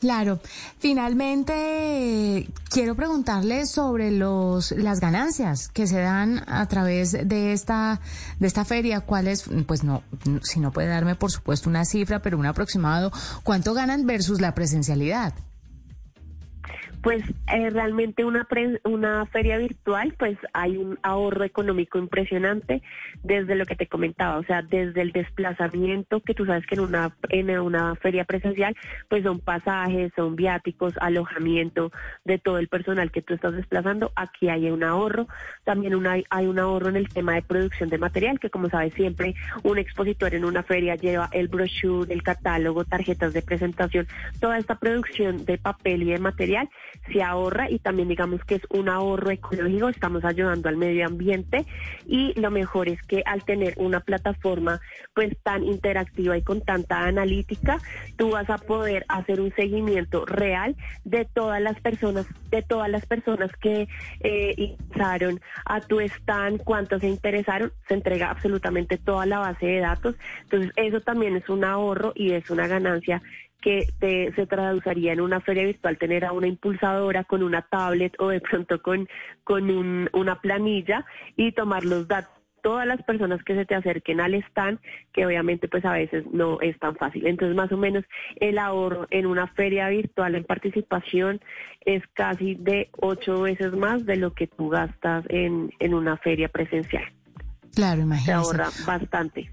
Claro. 0.07 0.39
Finalmente, 0.79 2.49
quiero 2.71 2.95
preguntarle 2.95 3.67
sobre 3.67 4.13
los 4.13 4.71
las 4.71 5.01
ganancias 5.01 5.67
que 5.67 5.89
se 5.89 5.99
dan 5.99 6.45
a 6.47 6.65
través 6.69 7.11
de 7.11 7.53
esta 7.53 8.01
de 8.39 8.47
esta 8.47 8.65
feria. 8.65 9.01
¿Cuáles? 9.01 9.47
Pues 9.67 9.83
no, 9.83 10.05
si 10.43 10.61
no 10.61 10.71
puede 10.71 10.87
darme, 10.87 11.17
por 11.17 11.33
supuesto, 11.33 11.69
una 11.69 11.85
cifra, 11.85 12.23
pero 12.23 12.39
un 12.39 12.47
aproximado. 12.47 13.11
¿Cuánto 13.43 13.75
ganan 13.75 14.07
versus 14.07 14.41
la 14.41 14.55
presencialidad? 14.55 15.35
Pues 17.07 17.23
eh, 17.55 17.71
realmente 17.71 18.25
una 18.25 18.43
pre- 18.47 18.81
una 18.83 19.27
feria 19.27 19.59
virtual, 19.59 20.13
pues 20.19 20.37
hay 20.53 20.77
un 20.77 20.99
ahorro 21.05 21.45
económico 21.45 21.99
impresionante 21.99 22.83
desde 23.23 23.55
lo 23.55 23.65
que 23.65 23.77
te 23.77 23.87
comentaba, 23.87 24.39
o 24.39 24.43
sea, 24.43 24.63
desde 24.63 25.03
el 25.03 25.13
desplazamiento, 25.13 26.19
que 26.19 26.35
tú 26.35 26.47
sabes 26.47 26.67
que 26.67 26.75
en 26.75 26.81
una 26.81 27.15
en 27.29 27.49
una 27.61 27.95
feria 27.95 28.25
presencial, 28.25 28.75
pues 29.09 29.23
son 29.23 29.39
pasajes, 29.39 30.11
son 30.17 30.35
viáticos, 30.35 30.95
alojamiento 31.01 31.93
de 32.25 32.39
todo 32.39 32.59
el 32.59 32.67
personal 32.67 33.13
que 33.13 33.23
tú 33.23 33.35
estás 33.35 33.55
desplazando. 33.55 34.11
Aquí 34.17 34.49
hay 34.49 34.69
un 34.73 34.83
ahorro, 34.83 35.29
también 35.63 35.95
hay 36.31 36.47
un 36.49 36.59
ahorro 36.59 36.89
en 36.89 36.97
el 36.97 37.09
tema 37.09 37.35
de 37.35 37.43
producción 37.43 37.89
de 37.89 37.99
material, 37.99 38.41
que 38.41 38.51
como 38.51 38.69
sabes 38.69 38.93
siempre 38.95 39.37
un 39.63 39.79
expositor 39.79 40.35
en 40.35 40.45
una 40.45 40.65
feria 40.65 40.97
lleva 40.97 41.29
el 41.31 41.47
brochure, 41.47 42.13
el 42.13 42.25
catálogo, 42.25 42.85
tarjetas 42.85 43.33
de 43.33 43.43
presentación, 43.43 44.09
toda 44.41 44.59
esta 44.59 44.81
producción 44.81 45.45
de 45.45 45.57
papel 45.57 46.03
y 46.03 46.07
de 46.07 46.19
material 46.19 46.69
se 47.13 47.23
ahorra 47.23 47.71
y 47.71 47.79
también 47.79 48.09
digamos 48.09 48.45
que 48.45 48.57
es 48.57 48.63
un 48.71 48.89
ahorro 48.89 49.31
ecológico, 49.31 49.89
estamos 49.89 50.25
ayudando 50.25 50.69
al 50.69 50.77
medio 50.77 51.07
ambiente 51.07 51.67
y 52.07 52.39
lo 52.39 52.51
mejor 52.51 52.89
es 52.89 53.03
que 53.03 53.23
al 53.27 53.45
tener 53.45 53.75
una 53.77 54.01
plataforma 54.01 54.81
pues 55.15 55.37
tan 55.43 55.65
interactiva 55.65 56.37
y 56.37 56.43
con 56.43 56.61
tanta 56.61 57.05
analítica, 57.05 57.79
tú 58.17 58.31
vas 58.31 58.51
a 58.51 58.59
poder 58.59 59.05
hacer 59.09 59.41
un 59.41 59.53
seguimiento 59.55 60.27
real 60.27 60.77
de 61.05 61.25
todas 61.25 61.61
las 61.61 61.81
personas, 61.81 62.27
de 62.51 62.63
todas 62.63 62.91
las 62.91 63.07
personas 63.07 63.51
que 63.61 63.89
eh, 64.21 64.55
ingresaron 64.57 65.41
a 65.65 65.81
tu 65.81 66.01
stand, 66.01 66.63
cuántos 66.63 67.01
se 67.01 67.09
interesaron, 67.09 67.73
se 67.89 67.95
entrega 67.95 68.31
absolutamente 68.31 68.99
toda 68.99 69.27
la 69.27 69.39
base 69.39 69.67
de 69.67 69.81
datos, 69.81 70.17
entonces 70.43 70.73
eso 70.77 71.01
también 71.01 71.37
es 71.37 71.49
un 71.49 71.65
ahorro 71.65 72.13
y 72.15 72.33
es 72.33 72.51
una 72.51 72.67
ganancia 72.67 73.23
que 73.61 73.87
te- 73.99 74.33
se 74.35 74.47
traduciría 74.47 75.13
en 75.13 75.21
una 75.21 75.41
feria 75.41 75.65
virtual 75.65 75.99
tener 75.99 76.25
a 76.25 76.33
una 76.33 76.47
impulsadora 76.47 77.25
con 77.25 77.43
una 77.43 77.63
tablet 77.63 78.15
o 78.19 78.29
de 78.29 78.41
pronto 78.41 78.81
con, 78.83 79.09
con 79.45 79.71
un- 79.71 80.09
una 80.13 80.41
planilla 80.41 81.05
y 81.37 81.53
tomar 81.53 81.85
los 81.85 82.07
datos 82.09 82.33
todas 82.63 82.85
las 82.85 83.01
personas 83.05 83.45
que 83.45 83.55
se 83.55 83.65
te 83.65 83.77
acerquen 83.77 84.21
al 84.21 84.35
stand, 84.35 84.81
que 85.13 85.25
obviamente 85.25 85.69
pues 85.69 85.85
a 85.85 85.93
veces 85.93 86.25
no 86.33 86.61
es 86.61 86.77
tan 86.81 86.97
fácil. 86.97 87.25
Entonces 87.29 87.55
más 87.57 87.71
o 87.71 87.77
menos 87.77 88.03
el 88.41 88.59
ahorro 88.59 89.07
en 89.11 89.27
una 89.27 89.47
feria 89.47 89.89
virtual 89.89 90.35
en 90.35 90.43
participación 90.43 91.41
es 91.85 92.03
casi 92.15 92.57
de 92.57 92.91
ocho 92.99 93.43
veces 93.43 93.73
más 93.73 94.05
de 94.05 94.17
lo 94.17 94.33
que 94.35 94.49
tú 94.49 94.69
gastas 94.69 95.25
en, 95.29 95.73
en 95.79 95.95
una 95.95 96.17
feria 96.17 96.49
presencial. 96.49 97.05
Claro, 97.77 97.97
Se 97.99 98.03
imagínese. 98.05 98.33
ahorra 98.33 98.71
bastante. 98.87 99.53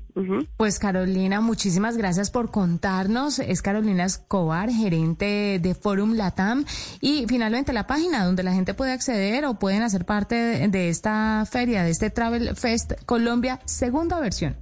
Pues 0.56 0.80
Carolina, 0.80 1.42
muchísimas 1.42 1.98
gracias 1.98 2.32
por 2.32 2.52
contarnos. 2.52 3.40
Es 3.40 3.62
Carolina 3.62 4.06
Escobar, 4.06 4.70
gerente 4.70 5.60
de 5.62 5.76
Forum 5.76 6.14
Latam. 6.14 6.64
Y 7.02 7.26
finalmente 7.28 7.74
la 7.74 7.86
página 7.86 8.24
donde 8.24 8.44
la 8.44 8.54
gente 8.54 8.74
puede 8.74 8.94
acceder 8.94 9.44
o 9.44 9.56
pueden 9.60 9.82
hacer 9.82 10.06
parte 10.06 10.36
de, 10.36 10.68
de 10.70 10.88
esta 10.88 11.44
feria, 11.52 11.84
de 11.84 11.90
este 11.92 12.10
Travel 12.12 12.56
Fest 12.56 12.94
Colombia, 13.06 13.60
segunda 13.66 14.22
versión. 14.22 14.56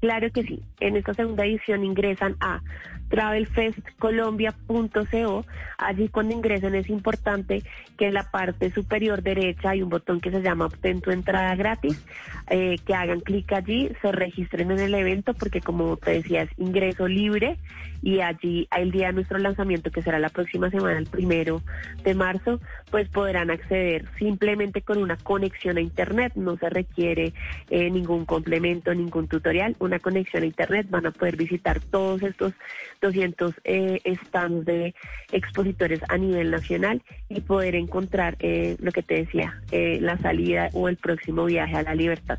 Claro 0.00 0.28
que 0.32 0.42
sí. 0.42 0.60
En 0.80 0.96
esta 0.96 1.14
segunda 1.14 1.44
edición 1.46 1.84
ingresan 1.84 2.34
a 2.40 2.60
travelfestcolombia.co. 3.08 5.44
Allí 5.78 6.08
cuando 6.08 6.34
ingresen 6.34 6.74
es 6.74 6.88
importante 6.88 7.62
que 7.96 8.06
en 8.06 8.14
la 8.14 8.30
parte 8.30 8.72
superior 8.72 9.22
derecha 9.22 9.70
hay 9.70 9.82
un 9.82 9.90
botón 9.90 10.20
que 10.20 10.30
se 10.30 10.42
llama 10.42 10.66
Obtén 10.66 11.00
tu 11.00 11.10
entrada 11.10 11.54
gratis, 11.54 12.04
eh, 12.48 12.78
que 12.84 12.94
hagan 12.94 13.20
clic 13.20 13.52
allí, 13.52 13.90
se 14.00 14.12
registren 14.12 14.70
en 14.70 14.80
el 14.80 14.94
evento 14.94 15.34
porque 15.34 15.60
como 15.60 15.96
te 15.96 16.12
decía 16.12 16.42
es 16.42 16.50
ingreso 16.56 17.08
libre 17.08 17.58
y 18.02 18.20
allí 18.20 18.68
el 18.76 18.90
día 18.90 19.08
de 19.08 19.14
nuestro 19.14 19.38
lanzamiento 19.38 19.90
que 19.90 20.02
será 20.02 20.18
la 20.18 20.28
próxima 20.28 20.70
semana, 20.70 20.98
el 20.98 21.06
primero 21.06 21.62
de 22.02 22.14
marzo, 22.14 22.60
pues 22.90 23.08
podrán 23.08 23.50
acceder 23.50 24.04
simplemente 24.18 24.82
con 24.82 24.98
una 24.98 25.16
conexión 25.16 25.76
a 25.76 25.80
internet, 25.80 26.32
no 26.34 26.56
se 26.56 26.70
requiere 26.70 27.32
eh, 27.70 27.90
ningún 27.90 28.24
complemento, 28.24 28.94
ningún 28.94 29.28
tutorial, 29.28 29.76
una 29.78 29.98
conexión 29.98 30.42
a 30.42 30.46
internet, 30.46 30.86
van 30.90 31.06
a 31.06 31.10
poder 31.10 31.36
visitar 31.36 31.80
todos 31.80 32.22
estos 32.22 32.52
200 33.00 33.54
eh, 33.64 34.00
stands 34.24 34.64
de 34.66 34.94
expositores 35.32 36.00
a 36.08 36.16
nivel 36.16 36.50
nacional 36.50 37.02
y 37.28 37.40
poder 37.40 37.74
encontrar 37.74 38.36
eh, 38.40 38.76
lo 38.80 38.92
que 38.92 39.02
te 39.02 39.14
decía, 39.14 39.60
eh, 39.70 39.98
la 40.00 40.18
salida 40.18 40.70
o 40.72 40.88
el 40.88 40.96
próximo 40.96 41.44
viaje 41.44 41.76
a 41.76 41.82
la 41.82 41.94
libertad. 41.94 42.38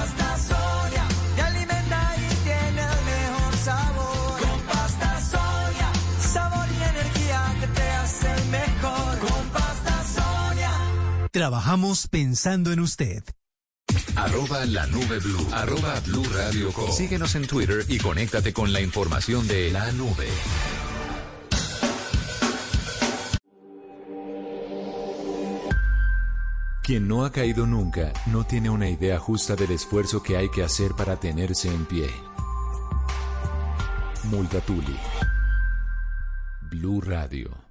Trabajamos 11.33 12.09
pensando 12.09 12.73
en 12.73 12.81
usted. 12.81 13.23
Arroba 14.17 14.65
la 14.65 14.85
nube 14.87 15.17
blue. 15.19 15.47
Arroba 15.53 15.97
blue 16.01 16.25
radio 16.25 16.73
com. 16.73 16.91
Síguenos 16.91 17.35
en 17.35 17.47
Twitter 17.47 17.85
y 17.87 17.99
conéctate 17.99 18.51
con 18.51 18.73
la 18.73 18.81
información 18.81 19.47
de 19.47 19.71
la 19.71 19.89
nube. 19.93 20.27
Quien 26.83 27.07
no 27.07 27.23
ha 27.23 27.31
caído 27.31 27.65
nunca 27.65 28.11
no 28.25 28.43
tiene 28.43 28.69
una 28.69 28.89
idea 28.89 29.17
justa 29.17 29.55
del 29.55 29.71
esfuerzo 29.71 30.21
que 30.21 30.35
hay 30.35 30.49
que 30.49 30.63
hacer 30.63 30.91
para 30.97 31.17
tenerse 31.17 31.73
en 31.73 31.85
pie. 31.85 32.09
Multatuli. 34.25 34.97
Blue 36.69 36.99
Radio. 36.99 37.70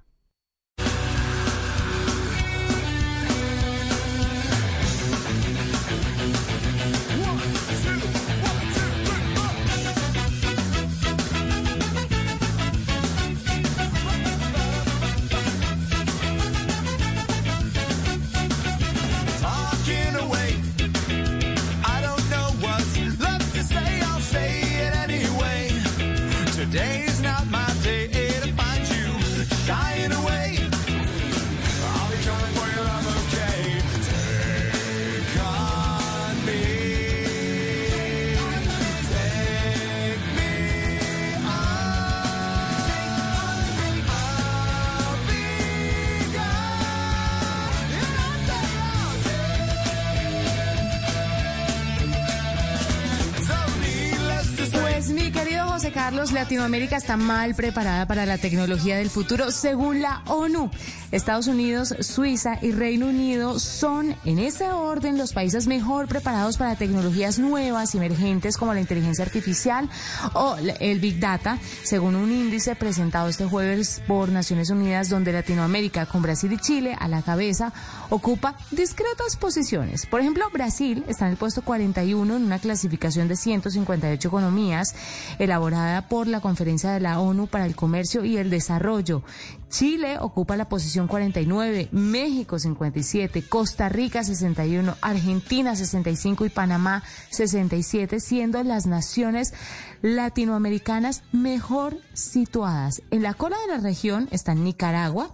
Latinoamérica 56.51 56.97
está 56.97 57.15
mal 57.15 57.55
preparada 57.55 58.05
para 58.05 58.25
la 58.25 58.37
tecnología 58.37 58.97
del 58.97 59.09
futuro 59.09 59.51
según 59.51 60.01
la 60.01 60.21
ONU. 60.27 60.69
Estados 61.11 61.47
Unidos, 61.47 61.93
Suiza 61.99 62.57
y 62.61 62.71
Reino 62.71 63.07
Unido 63.07 63.59
son, 63.59 64.15
en 64.23 64.39
ese 64.39 64.71
orden, 64.71 65.17
los 65.17 65.33
países 65.33 65.67
mejor 65.67 66.07
preparados 66.07 66.57
para 66.57 66.75
tecnologías 66.75 67.37
nuevas, 67.37 67.93
emergentes 67.95 68.55
como 68.55 68.73
la 68.73 68.79
inteligencia 68.79 69.25
artificial 69.25 69.89
o 70.33 70.55
el 70.79 70.99
Big 70.99 71.19
Data, 71.19 71.59
según 71.83 72.15
un 72.15 72.31
índice 72.31 72.75
presentado 72.75 73.27
este 73.27 73.45
jueves 73.45 74.01
por 74.07 74.29
Naciones 74.29 74.69
Unidas, 74.69 75.09
donde 75.09 75.33
Latinoamérica, 75.33 76.05
con 76.05 76.21
Brasil 76.21 76.53
y 76.53 76.57
Chile 76.57 76.95
a 76.97 77.09
la 77.09 77.21
cabeza, 77.21 77.73
ocupa 78.09 78.55
discretas 78.71 79.35
posiciones. 79.35 80.05
Por 80.05 80.21
ejemplo, 80.21 80.49
Brasil 80.53 81.03
está 81.09 81.25
en 81.25 81.31
el 81.31 81.37
puesto 81.37 81.61
41 81.61 82.37
en 82.37 82.43
una 82.43 82.59
clasificación 82.59 83.27
de 83.27 83.35
158 83.35 84.27
economías 84.27 84.95
elaborada 85.39 86.07
por 86.07 86.27
la 86.27 86.39
Conferencia 86.39 86.91
de 86.91 87.01
la 87.01 87.19
ONU 87.19 87.47
para 87.47 87.65
el 87.65 87.75
Comercio 87.75 88.23
y 88.23 88.37
el 88.37 88.49
Desarrollo. 88.49 89.23
Chile 89.71 90.17
ocupa 90.19 90.57
la 90.57 90.67
posición 90.67 91.07
49, 91.07 91.87
México 91.91 92.59
57, 92.59 93.43
Costa 93.47 93.87
Rica 93.87 94.21
61, 94.23 94.97
Argentina 95.01 95.75
65 95.75 96.45
y 96.45 96.49
Panamá 96.49 97.03
67, 97.29 98.19
siendo 98.19 98.61
las 98.63 98.85
naciones 98.85 99.53
latinoamericanas 100.01 101.23
mejor 101.31 101.97
situadas. 102.13 103.01
En 103.11 103.23
la 103.23 103.33
cola 103.33 103.55
de 103.61 103.77
la 103.77 103.79
región 103.79 104.27
están 104.31 104.63
Nicaragua, 104.65 105.31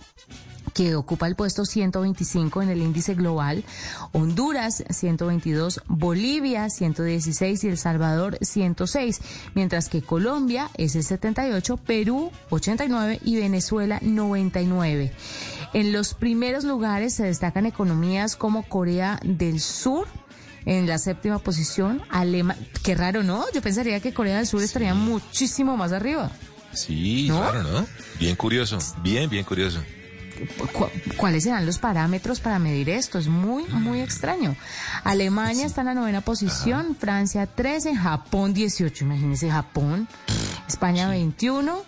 que 0.78 0.96
ocupa 0.96 1.26
el 1.26 1.36
puesto 1.36 1.66
125 1.66 2.62
en 2.62 2.70
el 2.70 2.84
índice 2.84 3.16
global, 3.16 3.63
Honduras 4.12 4.84
122, 4.88 5.82
Bolivia 5.88 6.70
116 6.70 7.63
y 7.63 7.68
El 7.68 7.80
Salvador 7.80 8.38
106, 8.42 9.20
mientras 9.56 9.90
que 9.90 10.04
Colombia 10.04 10.70
es 10.78 10.96
el 10.96 11.04
78, 11.04 11.78
Perú 11.78 12.32
89 12.52 13.22
y 13.24 13.38
Venezuela 13.38 13.98
99. 14.04 15.12
En 15.74 15.92
los 15.92 16.13
primeros 16.13 16.63
lugares 16.63 17.16
se 17.16 17.24
destacan 17.24 17.66
economías 17.66 18.36
como 18.36 18.62
Corea 18.62 19.20
del 19.24 19.60
Sur, 19.60 20.08
en 20.68 20.86
la 20.86 21.00
séptima 21.00 21.40
posición, 21.40 22.04
Alemania, 22.10 22.63
qué 22.84 22.94
raro, 22.94 23.24
¿no? 23.24 23.46
Yo 23.52 23.63
pensaría 23.63 24.00
que 24.00 24.13
Corea 24.13 24.38
del 24.38 24.46
Sur 24.46 24.62
estaría 24.62 24.94
muchísimo 24.94 25.76
más 25.76 25.92
arriba. 25.92 26.30
Sí, 26.74 27.30
¿No? 27.30 27.40
claro, 27.40 27.63
¿no? 27.63 27.88
Bien 28.20 28.36
curioso, 28.36 28.78
bien, 29.02 29.28
bien 29.28 29.44
curioso. 29.44 29.82
Cu- 30.73 30.89
cuáles 31.17 31.43
serán 31.43 31.65
los 31.65 31.78
parámetros 31.80 32.39
para 32.39 32.60
medir 32.60 32.89
esto. 32.89 33.17
Es 33.19 33.28
muy, 33.28 33.63
muy 33.67 34.02
extraño. 34.02 34.56
Alemania 35.04 35.65
está 35.65 35.82
en 35.82 35.88
la 35.88 35.93
novena 35.93 36.21
posición, 36.21 36.95
Francia 37.00 37.45
13, 37.47 37.95
Japón 37.95 38.54
18, 38.54 39.04
imagínense 39.06 39.50
Japón, 39.50 40.08
España 40.67 41.10
21. 41.10 41.82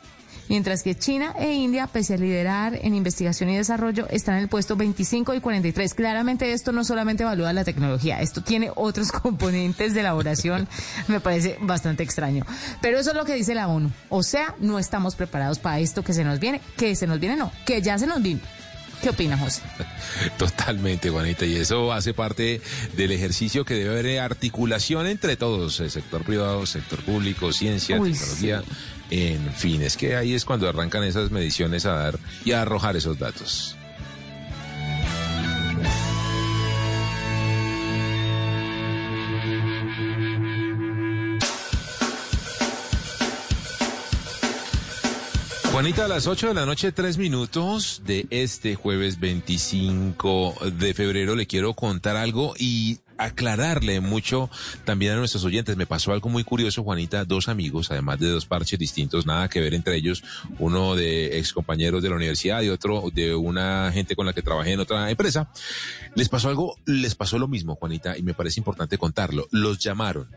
Mientras 0.49 0.81
que 0.81 0.97
China 0.97 1.35
e 1.37 1.53
India, 1.53 1.85
pese 1.85 2.15
a 2.15 2.17
liderar 2.17 2.73
en 2.81 2.95
investigación 2.95 3.49
y 3.49 3.55
desarrollo, 3.55 4.07
están 4.09 4.35
en 4.35 4.41
el 4.41 4.49
puesto 4.49 4.75
25 4.75 5.35
y 5.35 5.39
43. 5.39 5.93
Claramente 5.93 6.51
esto 6.51 6.71
no 6.71 6.83
solamente 6.83 7.21
evalúa 7.21 7.53
la 7.53 7.63
tecnología, 7.63 8.19
esto 8.19 8.41
tiene 8.41 8.71
otros 8.75 9.11
componentes 9.13 9.93
de 9.93 9.99
elaboración. 9.99 10.67
Me 11.07 11.19
parece 11.19 11.57
bastante 11.61 12.01
extraño. 12.01 12.45
Pero 12.81 12.97
eso 12.97 13.11
es 13.11 13.15
lo 13.15 13.25
que 13.25 13.35
dice 13.35 13.53
la 13.53 13.67
ONU. 13.67 13.91
O 14.09 14.23
sea, 14.23 14.55
no 14.59 14.79
estamos 14.79 15.15
preparados 15.15 15.59
para 15.59 15.79
esto 15.79 16.03
que 16.03 16.13
se 16.13 16.23
nos 16.23 16.39
viene. 16.39 16.61
Que 16.75 16.95
se 16.95 17.05
nos 17.05 17.19
viene, 17.19 17.35
no, 17.35 17.51
que 17.65 17.81
ya 17.83 17.99
se 17.99 18.07
nos 18.07 18.21
vino. 18.21 18.39
¿Qué 19.01 19.09
opina, 19.09 19.37
José? 19.37 19.61
Totalmente, 20.37 21.09
Juanita, 21.09 21.45
y 21.45 21.55
eso 21.55 21.93
hace 21.93 22.13
parte 22.13 22.59
del 22.97 23.11
ejercicio 23.11 23.63
que 23.63 23.75
debe 23.75 23.99
haber 23.99 24.19
articulación 24.19 25.07
entre 25.07 25.37
todos, 25.37 25.79
el 25.79 25.89
sector 25.89 26.23
privado, 26.23 26.65
sector 26.65 27.01
público, 27.03 27.53
ciencia, 27.53 27.99
Uy, 27.99 28.11
tecnología, 28.11 28.63
en 29.09 29.51
fin, 29.53 29.81
es 29.81 29.97
que 29.97 30.15
ahí 30.15 30.33
es 30.33 30.45
cuando 30.45 30.67
arrancan 30.69 31.03
esas 31.03 31.31
mediciones 31.31 31.85
a 31.85 31.93
dar 31.93 32.19
y 32.45 32.51
a 32.51 32.61
arrojar 32.61 32.95
esos 32.95 33.17
datos. 33.17 33.75
Juanita, 45.71 46.05
a 46.05 46.07
las 46.09 46.27
8 46.27 46.49
de 46.49 46.53
la 46.55 46.65
noche, 46.65 46.91
tres 46.91 47.17
minutos 47.17 48.01
de 48.05 48.27
este 48.31 48.75
jueves 48.75 49.19
25 49.19 50.55
de 50.73 50.93
febrero, 50.93 51.35
le 51.35 51.47
quiero 51.47 51.73
contar 51.73 52.17
algo 52.17 52.53
y 52.57 52.97
aclararle 53.19 53.99
mucho 53.99 54.49
también 54.85 55.13
a 55.13 55.15
nuestros 55.17 55.43
oyentes. 55.43 55.77
Me 55.77 55.85
pasó 55.85 56.13
algo 56.13 56.29
muy 56.29 56.43
curioso, 56.43 56.83
Juanita, 56.83 57.25
dos 57.25 57.49
amigos, 57.49 57.91
además 57.91 58.19
de 58.19 58.29
dos 58.29 58.45
parches 58.45 58.79
distintos, 58.79 59.25
nada 59.25 59.49
que 59.49 59.59
ver 59.59 59.73
entre 59.73 59.97
ellos, 59.97 60.23
uno 60.57 60.95
de 60.95 61.37
ex 61.37 61.53
compañeros 61.53 62.01
de 62.01 62.09
la 62.09 62.15
universidad 62.15 62.61
y 62.61 62.69
otro 62.69 63.03
de 63.13 63.35
una 63.35 63.91
gente 63.93 64.15
con 64.15 64.25
la 64.25 64.33
que 64.33 64.41
trabajé 64.41 64.73
en 64.73 64.79
otra 64.79 65.11
empresa. 65.11 65.51
Les 66.15 66.29
pasó 66.29 66.49
algo, 66.49 66.77
les 66.85 67.13
pasó 67.13 67.37
lo 67.37 67.47
mismo, 67.47 67.75
Juanita, 67.75 68.17
y 68.17 68.23
me 68.23 68.33
parece 68.33 68.59
importante 68.59 68.97
contarlo. 68.97 69.47
Los 69.51 69.79
llamaron 69.79 70.29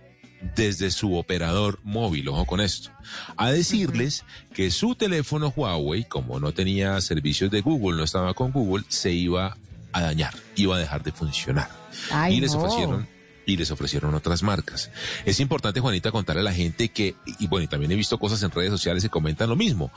desde 0.57 0.91
su 0.91 1.15
operador 1.17 1.79
móvil, 1.85 2.29
ojo 2.29 2.45
con 2.47 2.61
esto, 2.61 2.91
a 3.37 3.53
decirles 3.53 4.25
que 4.53 4.73
su 4.73 4.97
teléfono 4.97 5.53
Huawei, 5.55 6.05
como 6.05 6.41
no 6.41 6.53
tenía 6.53 7.01
servicios 7.01 7.51
de 7.53 7.61
Google, 7.61 7.97
no 7.97 8.03
estaba 8.05 8.35
con 8.35 8.51
Google, 8.51 8.85
se 8.89 9.13
iba 9.13 9.57
a 9.93 10.01
dañar, 10.01 10.35
iba 10.57 10.77
a 10.77 10.79
dejar 10.79 11.03
de 11.03 11.13
funcionar. 11.13 11.69
Ay, 12.11 12.37
y 12.37 12.41
les 12.41 12.55
no. 12.55 12.61
ofrecieron 12.61 13.09
y 13.45 13.57
les 13.57 13.71
ofrecieron 13.71 14.15
otras 14.15 14.43
marcas. 14.43 14.91
Es 15.25 15.41
importante, 15.41 15.81
Juanita, 15.81 16.11
contarle 16.11 16.43
a 16.43 16.45
la 16.45 16.53
gente 16.53 16.91
que, 16.91 17.17
y 17.39 17.47
bueno, 17.47 17.65
y 17.65 17.69
también 17.69 17.91
he 17.93 17.97
visto 17.97 18.19
cosas 18.19 18.43
en 18.43 18.51
redes 18.51 18.71
sociales 18.71 19.03
que 19.03 19.11
comentan 19.11 19.49
lo 19.49 19.57
mismo. 19.57 19.91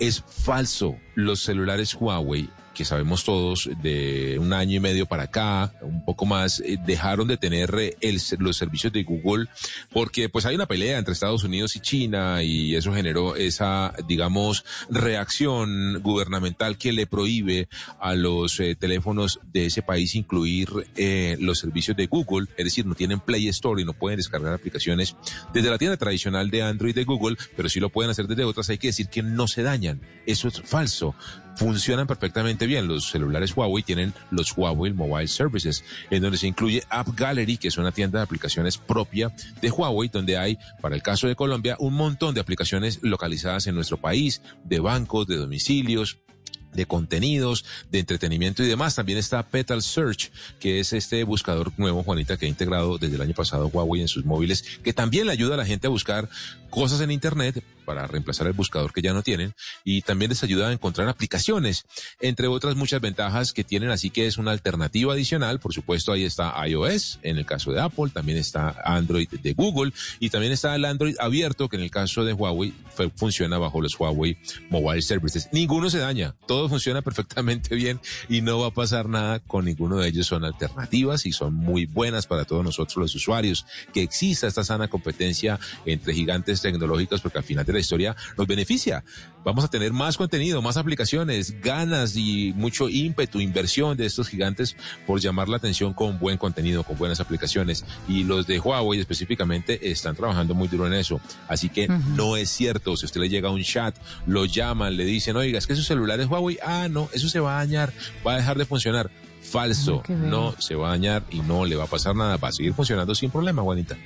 Es 0.00 0.24
falso. 0.26 0.96
Los 1.14 1.40
celulares 1.40 1.94
Huawei, 1.94 2.50
que 2.74 2.84
sabemos 2.84 3.24
todos, 3.24 3.68
de 3.82 4.38
un 4.38 4.52
año 4.52 4.76
y 4.76 4.80
medio 4.80 5.06
para 5.06 5.24
acá, 5.24 5.72
un 5.82 6.04
poco 6.04 6.26
más, 6.26 6.60
eh, 6.60 6.78
dejaron 6.84 7.28
de 7.28 7.36
tener 7.36 7.74
eh, 7.78 7.96
el, 8.00 8.20
los 8.38 8.56
servicios 8.56 8.92
de 8.92 9.02
Google 9.02 9.48
porque 9.92 10.28
pues 10.28 10.46
hay 10.46 10.54
una 10.54 10.66
pelea 10.66 10.98
entre 10.98 11.12
Estados 11.12 11.44
Unidos 11.44 11.76
y 11.76 11.80
China 11.80 12.42
y 12.42 12.74
eso 12.76 12.92
generó 12.92 13.36
esa, 13.36 13.94
digamos, 14.06 14.64
reacción 14.90 16.00
gubernamental 16.02 16.78
que 16.78 16.92
le 16.92 17.06
prohíbe 17.06 17.68
a 18.00 18.14
los 18.14 18.60
eh, 18.60 18.76
teléfonos 18.76 19.40
de 19.52 19.66
ese 19.66 19.82
país 19.82 20.14
incluir 20.14 20.68
eh, 20.96 21.36
los 21.40 21.58
servicios 21.58 21.96
de 21.96 22.06
Google, 22.06 22.48
es 22.56 22.64
decir, 22.64 22.86
no 22.86 22.94
tienen 22.94 23.20
Play 23.20 23.48
Store 23.48 23.80
y 23.80 23.84
no 23.84 23.92
pueden 23.92 24.18
descargar 24.18 24.52
aplicaciones 24.54 25.16
desde 25.52 25.70
la 25.70 25.78
tienda 25.78 25.96
tradicional 25.96 26.50
de 26.50 26.62
Android 26.62 26.94
de 26.94 27.04
Google, 27.04 27.36
pero 27.56 27.68
sí 27.68 27.80
lo 27.80 27.90
pueden 27.90 28.10
hacer 28.10 28.26
desde 28.26 28.44
otras. 28.44 28.68
Hay 28.70 28.78
que 28.78 28.88
decir 28.88 29.08
que 29.08 29.22
no 29.22 29.48
se 29.48 29.62
dañan. 29.62 30.00
Eso 30.26 30.48
es 30.48 30.60
falso. 30.62 31.14
Funcionan 31.58 32.06
perfectamente 32.06 32.68
bien. 32.68 32.86
Los 32.86 33.10
celulares 33.10 33.56
Huawei 33.56 33.82
tienen 33.82 34.14
los 34.30 34.56
Huawei 34.56 34.92
Mobile 34.92 35.26
Services, 35.26 35.82
en 36.08 36.22
donde 36.22 36.38
se 36.38 36.46
incluye 36.46 36.84
App 36.88 37.08
Gallery, 37.16 37.56
que 37.56 37.66
es 37.66 37.78
una 37.78 37.90
tienda 37.90 38.20
de 38.20 38.22
aplicaciones 38.22 38.78
propia 38.78 39.34
de 39.60 39.68
Huawei, 39.68 40.08
donde 40.08 40.38
hay, 40.38 40.56
para 40.80 40.94
el 40.94 41.02
caso 41.02 41.26
de 41.26 41.34
Colombia, 41.34 41.74
un 41.80 41.94
montón 41.94 42.32
de 42.32 42.40
aplicaciones 42.40 43.00
localizadas 43.02 43.66
en 43.66 43.74
nuestro 43.74 43.96
país, 43.96 44.40
de 44.62 44.78
bancos, 44.78 45.26
de 45.26 45.36
domicilios, 45.36 46.18
de 46.72 46.86
contenidos, 46.86 47.64
de 47.90 47.98
entretenimiento 47.98 48.62
y 48.62 48.66
demás. 48.68 48.94
También 48.94 49.18
está 49.18 49.42
Petal 49.42 49.82
Search, 49.82 50.30
que 50.60 50.78
es 50.78 50.92
este 50.92 51.24
buscador 51.24 51.72
nuevo, 51.76 52.04
Juanita, 52.04 52.36
que 52.36 52.46
ha 52.46 52.48
integrado 52.48 52.98
desde 52.98 53.16
el 53.16 53.22
año 53.22 53.34
pasado 53.34 53.66
Huawei 53.66 54.00
en 54.00 54.06
sus 54.06 54.24
móviles, 54.24 54.62
que 54.84 54.92
también 54.92 55.26
le 55.26 55.32
ayuda 55.32 55.54
a 55.54 55.58
la 55.58 55.66
gente 55.66 55.88
a 55.88 55.90
buscar 55.90 56.28
cosas 56.70 57.00
en 57.00 57.10
Internet 57.10 57.64
para 57.88 58.06
reemplazar 58.06 58.46
el 58.46 58.52
buscador 58.52 58.92
que 58.92 59.00
ya 59.00 59.14
no 59.14 59.22
tienen 59.22 59.54
y 59.82 60.02
también 60.02 60.28
les 60.28 60.42
ayuda 60.42 60.68
a 60.68 60.72
encontrar 60.72 61.08
aplicaciones, 61.08 61.86
entre 62.20 62.46
otras 62.46 62.76
muchas 62.76 63.00
ventajas 63.00 63.54
que 63.54 63.64
tienen, 63.64 63.88
así 63.88 64.10
que 64.10 64.26
es 64.26 64.36
una 64.36 64.50
alternativa 64.50 65.14
adicional. 65.14 65.58
Por 65.58 65.72
supuesto, 65.72 66.12
ahí 66.12 66.24
está 66.24 66.54
iOS, 66.68 67.18
en 67.22 67.38
el 67.38 67.46
caso 67.46 67.72
de 67.72 67.80
Apple, 67.80 68.10
también 68.12 68.36
está 68.36 68.76
Android 68.84 69.26
de 69.30 69.54
Google 69.54 69.94
y 70.20 70.28
también 70.28 70.52
está 70.52 70.74
el 70.74 70.84
Android 70.84 71.16
abierto, 71.18 71.70
que 71.70 71.76
en 71.76 71.82
el 71.82 71.90
caso 71.90 72.26
de 72.26 72.34
Huawei 72.34 72.74
funciona 73.16 73.56
bajo 73.56 73.80
los 73.80 73.98
Huawei 73.98 74.36
Mobile 74.68 75.00
Services. 75.00 75.48
Ninguno 75.50 75.88
se 75.88 75.96
daña, 75.96 76.34
todo 76.46 76.68
funciona 76.68 77.00
perfectamente 77.08 77.74
bien 77.74 78.00
y 78.28 78.42
no 78.42 78.58
va 78.58 78.66
a 78.66 78.74
pasar 78.74 79.08
nada 79.08 79.38
con 79.38 79.64
ninguno 79.64 79.96
de 79.96 80.08
ellos. 80.08 80.26
Son 80.26 80.44
alternativas 80.44 81.24
y 81.24 81.32
son 81.32 81.54
muy 81.54 81.86
buenas 81.86 82.26
para 82.26 82.44
todos 82.44 82.62
nosotros 82.62 82.98
los 82.98 83.14
usuarios. 83.14 83.64
Que 83.94 84.02
exista 84.02 84.46
esta 84.46 84.62
sana 84.62 84.88
competencia 84.88 85.58
entre 85.86 86.12
gigantes 86.12 86.60
tecnológicos, 86.60 87.22
porque 87.22 87.38
al 87.38 87.44
final 87.44 87.64
de 87.64 87.77
la 87.78 87.82
historia 87.82 88.16
nos 88.36 88.46
beneficia. 88.46 89.04
Vamos 89.44 89.64
a 89.64 89.68
tener 89.68 89.92
más 89.92 90.16
contenido, 90.16 90.60
más 90.60 90.76
aplicaciones, 90.76 91.60
ganas 91.62 92.16
y 92.16 92.52
mucho 92.54 92.88
ímpetu, 92.88 93.40
inversión 93.40 93.96
de 93.96 94.04
estos 94.04 94.28
gigantes 94.28 94.76
por 95.06 95.20
llamar 95.20 95.48
la 95.48 95.56
atención 95.56 95.94
con 95.94 96.18
buen 96.18 96.36
contenido, 96.36 96.82
con 96.82 96.98
buenas 96.98 97.20
aplicaciones. 97.20 97.84
Y 98.08 98.24
los 98.24 98.46
de 98.46 98.58
Huawei 98.58 99.00
específicamente 99.00 99.90
están 99.90 100.16
trabajando 100.16 100.54
muy 100.54 100.68
duro 100.68 100.86
en 100.86 100.94
eso. 100.94 101.20
Así 101.46 101.68
que 101.68 101.88
no 101.88 102.36
es 102.36 102.50
cierto. 102.50 102.96
Si 102.96 103.06
usted 103.06 103.20
le 103.20 103.28
llega 103.28 103.50
un 103.50 103.62
chat, 103.62 103.96
lo 104.26 104.44
llaman, 104.44 104.96
le 104.96 105.04
dicen, 105.04 105.36
oiga, 105.36 105.58
es 105.58 105.66
que 105.66 105.76
su 105.76 105.82
celular 105.82 106.20
es 106.20 106.26
Huawei. 106.26 106.58
Ah, 106.62 106.88
no, 106.90 107.08
eso 107.12 107.28
se 107.28 107.40
va 107.40 107.56
a 107.56 107.64
dañar, 107.64 107.92
va 108.26 108.34
a 108.34 108.36
dejar 108.36 108.58
de 108.58 108.66
funcionar. 108.66 109.10
Falso, 109.40 110.02
no 110.08 110.54
se 110.58 110.74
va 110.74 110.88
a 110.88 110.90
dañar 110.90 111.22
y 111.30 111.40
no 111.40 111.64
le 111.64 111.74
va 111.74 111.84
a 111.84 111.86
pasar 111.86 112.14
nada, 112.14 112.36
va 112.36 112.48
a 112.48 112.52
seguir 112.52 112.74
funcionando 112.74 113.14
sin 113.14 113.30
problema, 113.30 113.62
Juanita. 113.62 113.96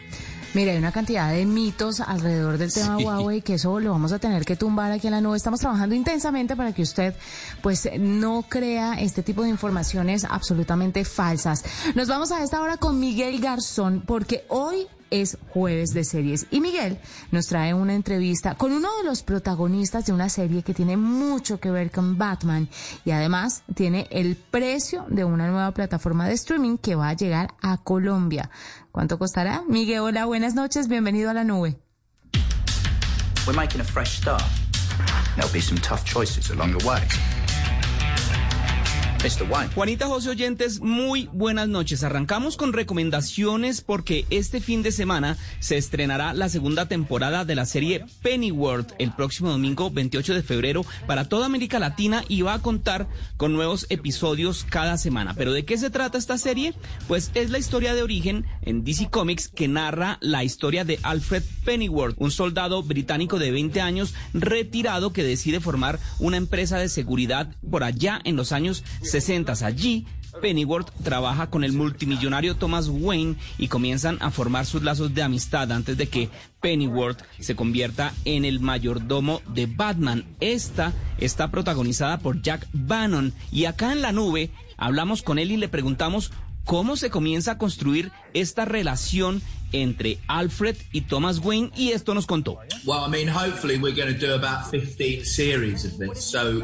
Mira, 0.55 0.73
hay 0.73 0.79
una 0.79 0.93
cantidad 0.93 1.33
de 1.33 1.47
mitos 1.47 2.01
alrededor 2.01 2.59
del 2.59 2.73
tema 2.73 2.99
Sí. 2.99 3.05
Huawei 3.05 3.41
que 3.41 3.55
eso 3.55 3.81
lo 3.81 3.93
vamos 3.93 4.13
a 4.13 4.19
tener 4.19 4.45
que 4.45 4.55
tumbar 4.55 4.93
aquí 4.93 5.07
en 5.07 5.13
la 5.15 5.21
nube. 5.21 5.37
Estamos 5.37 5.61
trabajando 5.61 5.95
intensamente 5.95 6.57
para 6.57 6.73
que 6.73 6.83
usted 6.83 7.15
pues 7.63 7.89
no 7.99 8.45
crea 8.49 8.95
este 8.95 9.23
tipo 9.23 9.43
de 9.43 9.49
informaciones 9.49 10.25
absolutamente 10.29 11.05
falsas. 11.05 11.65
Nos 11.95 12.09
vamos 12.09 12.33
a 12.33 12.43
esta 12.43 12.61
hora 12.61 12.77
con 12.77 13.01
Miguel 13.01 13.41
Garzón 13.41 14.03
porque 14.07 14.45
hoy 14.49 14.87
es 15.13 15.39
jueves 15.51 15.93
de 15.93 16.05
series 16.05 16.47
y 16.51 16.61
Miguel 16.61 16.99
nos 17.31 17.47
trae 17.47 17.75
una 17.75 17.95
entrevista 17.95 18.55
con 18.55 18.73
uno 18.73 18.89
de 18.99 19.05
los 19.05 19.23
protagonistas 19.23 20.07
de 20.07 20.13
una 20.13 20.29
serie 20.29 20.63
que 20.63 20.75
tiene 20.75 20.97
mucho 20.97 21.61
que 21.61 21.71
ver 21.71 21.91
con 21.91 22.17
Batman 22.17 22.69
y 23.05 23.11
además 23.11 23.63
tiene 23.75 24.09
el 24.11 24.37
precio 24.37 25.05
de 25.09 25.25
una 25.25 25.49
nueva 25.49 25.71
plataforma 25.73 26.27
de 26.27 26.35
streaming 26.35 26.79
que 26.79 26.95
va 26.95 27.11
a 27.11 27.15
llegar 27.15 27.55
a 27.61 27.77
Colombia. 27.77 28.51
¿Cuánto 28.91 29.19
costará? 29.19 29.63
Miguel, 29.69 30.01
hola, 30.01 30.25
buenas 30.25 30.55
noches, 30.55 30.89
bienvenido 30.89 31.31
a 31.31 31.35
la 31.35 31.45
nube. 31.45 31.79
We're 33.47 33.57
making 33.57 33.81
a 33.81 33.85
fresh 33.85 34.19
start. 34.19 34.43
There'll 35.37 35.53
be 35.53 35.61
some 35.61 35.79
tough 35.81 36.05
choices 36.05 36.51
along 36.51 36.79
the 36.79 36.87
way. 36.87 37.01
Juanita 39.77 40.09
José 40.09 40.31
Oyentes, 40.31 40.81
muy 40.81 41.29
buenas 41.33 41.69
noches. 41.69 42.03
Arrancamos 42.03 42.57
con 42.57 42.73
recomendaciones 42.73 43.81
porque 43.81 44.27
este 44.31 44.61
fin 44.61 44.83
de 44.83 44.91
semana 44.91 45.37
se 45.61 45.77
estrenará 45.77 46.35
la 46.35 46.49
segunda 46.49 46.87
temporada 46.87 47.45
de 47.45 47.55
la 47.55 47.65
serie 47.65 48.05
Pennyworth 48.23 48.95
el 48.99 49.13
próximo 49.13 49.51
domingo 49.51 49.93
28 49.93 50.35
de 50.35 50.43
febrero 50.43 50.85
para 51.07 51.29
toda 51.29 51.47
América 51.47 51.79
Latina 51.79 52.25
y 52.27 52.43
va 52.43 52.55
a 52.55 52.63
contar 52.63 53.07
con 53.37 53.53
nuevos 53.53 53.87
episodios 53.91 54.67
cada 54.69 54.99
semana. 54.99 55.35
¿Pero 55.35 55.53
de 55.53 55.65
qué 55.65 55.79
se 55.79 55.91
trata 55.91 56.19
esta 56.19 56.37
serie? 56.37 56.75
Pues 57.07 57.31
es 57.35 57.51
la 57.51 57.59
historia 57.59 57.95
de 57.95 58.03
origen 58.03 58.45
en 58.63 58.83
DC 58.83 59.09
Comics 59.09 59.47
que 59.47 59.69
narra 59.69 60.19
la 60.21 60.43
historia 60.43 60.85
de 60.85 60.99
Alfred 61.05 61.45
Pennyworth, 61.65 62.17
un 62.19 62.33
soldado 62.33 62.83
británico 62.83 63.39
de 63.39 63.53
20 63.53 63.83
años 63.83 64.15
retirado 64.35 65.13
que 65.13 65.23
decide 65.23 65.61
formar 65.61 66.01
una 66.19 66.39
empresa 66.39 66.77
de 66.79 66.89
seguridad 66.89 67.55
por 67.71 67.85
allá 67.85 68.21
en 68.25 68.35
los 68.35 68.51
años 68.51 68.83
60. 69.13 69.65
Allí, 69.65 70.07
Pennyworth 70.41 70.91
trabaja 71.05 71.51
con 71.51 71.65
el 71.65 71.73
multimillonario 71.75 72.57
Thomas 72.57 72.89
Wayne 72.89 73.37
y 73.59 73.69
comienzan 73.69 74.17
a 74.21 74.31
formar 74.31 74.65
sus 74.65 74.83
lazos 74.83 75.15
de 75.15 75.23
amistad 75.23 75.71
antes 75.71 75.97
de 75.99 76.09
que 76.09 76.31
Pennyworth 76.61 77.23
se 77.39 77.55
convierta 77.55 78.15
en 78.25 78.45
el 78.45 78.61
mayordomo 78.61 79.43
de 79.47 79.67
Batman. 79.67 80.25
Esta 80.41 80.95
está 81.19 81.51
protagonizada 81.51 82.19
por 82.19 82.41
Jack 82.41 82.67
Bannon 82.73 83.35
y 83.51 83.67
acá 83.67 83.93
en 83.93 84.01
la 84.01 84.13
nube 84.13 84.51
hablamos 84.79 85.23
con 85.23 85.39
él 85.39 85.53
y 85.53 85.59
le 85.59 85.69
preguntamos 85.69 86.33
cómo 86.65 86.97
se 86.97 87.11
comienza 87.11 87.53
a 87.53 87.59
construir 87.59 88.13
esta 88.33 88.65
relación 88.65 89.43
entre 89.73 90.19
Alfred 90.27 90.77
y 90.93 91.03
Thomas 91.03 91.39
Wayne 91.39 91.71
y 91.77 91.91
esto 91.91 92.15
nos 92.15 92.27
contó. 92.27 92.59
Well, 92.85 93.05
I 93.07 93.11
mean, 93.11 93.29
hopefully 93.29 93.77
we're 93.77 93.95
going 93.95 94.13
to 94.13 94.19
do 94.19 94.35
about 94.35 94.71
15 94.71 95.25
series 95.25 95.85
of 95.85 95.99
this. 95.99 96.25
So 96.25 96.63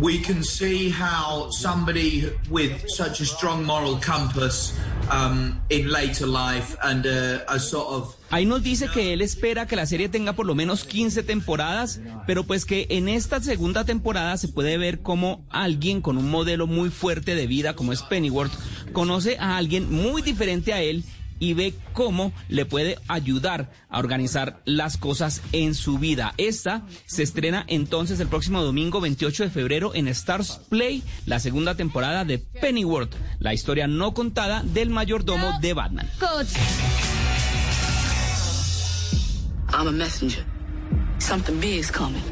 we 0.00 0.18
can 0.18 0.42
see 0.42 0.90
how 0.90 1.50
somebody 1.50 2.30
with 2.50 2.88
such 2.88 3.20
a 3.20 3.24
strong 3.24 3.64
moral 3.64 3.96
compass 4.00 4.76
um, 5.10 5.60
in 5.70 5.90
later 5.90 6.26
life 6.26 6.76
and 6.82 7.06
uh, 7.06 7.44
a 7.48 7.58
sort 7.58 7.88
of 7.88 8.16
Ahí 8.30 8.46
nos 8.46 8.64
dice 8.64 8.88
que 8.88 9.12
él 9.12 9.22
espera 9.22 9.66
que 9.66 9.76
la 9.76 9.86
serie 9.86 10.08
tenga 10.08 10.32
por 10.32 10.44
lo 10.44 10.56
menos 10.56 10.84
15 10.84 11.22
temporadas, 11.22 12.00
pero 12.26 12.42
pues 12.42 12.64
que 12.64 12.86
en 12.90 13.08
esta 13.08 13.40
segunda 13.40 13.84
temporada 13.84 14.36
se 14.36 14.48
puede 14.48 14.76
ver 14.76 15.02
cómo 15.02 15.44
alguien 15.50 16.00
con 16.00 16.18
un 16.18 16.28
modelo 16.30 16.66
muy 16.66 16.90
fuerte 16.90 17.36
de 17.36 17.46
vida 17.46 17.76
como 17.76 17.92
es 17.92 18.02
Pennyworth 18.02 18.52
conoce 18.92 19.36
a 19.38 19.56
alguien 19.56 19.92
muy 19.92 20.22
diferente 20.22 20.72
a 20.72 20.82
él 20.82 21.04
y 21.38 21.54
ve 21.54 21.74
cómo 21.92 22.32
le 22.48 22.64
puede 22.64 22.98
ayudar 23.08 23.70
a 23.88 23.98
organizar 23.98 24.60
las 24.64 24.96
cosas 24.96 25.42
en 25.52 25.74
su 25.74 25.98
vida. 25.98 26.34
Esta 26.36 26.82
se 27.06 27.22
estrena 27.22 27.64
entonces 27.68 28.20
el 28.20 28.28
próximo 28.28 28.62
domingo 28.62 29.00
28 29.00 29.44
de 29.44 29.50
febrero 29.50 29.94
en 29.94 30.08
Stars 30.08 30.60
Play, 30.68 31.02
la 31.26 31.40
segunda 31.40 31.74
temporada 31.74 32.24
de 32.24 32.38
Pennyworth, 32.38 33.14
la 33.38 33.54
historia 33.54 33.86
no 33.86 34.14
contada 34.14 34.62
del 34.62 34.90
mayordomo 34.90 35.58
de 35.60 35.72
Batman. 35.74 36.08
I'm 39.72 39.88
a 39.88 39.92
messenger. 39.92 40.44
Something 41.18 41.58
big's 41.58 41.90
coming. 41.90 42.22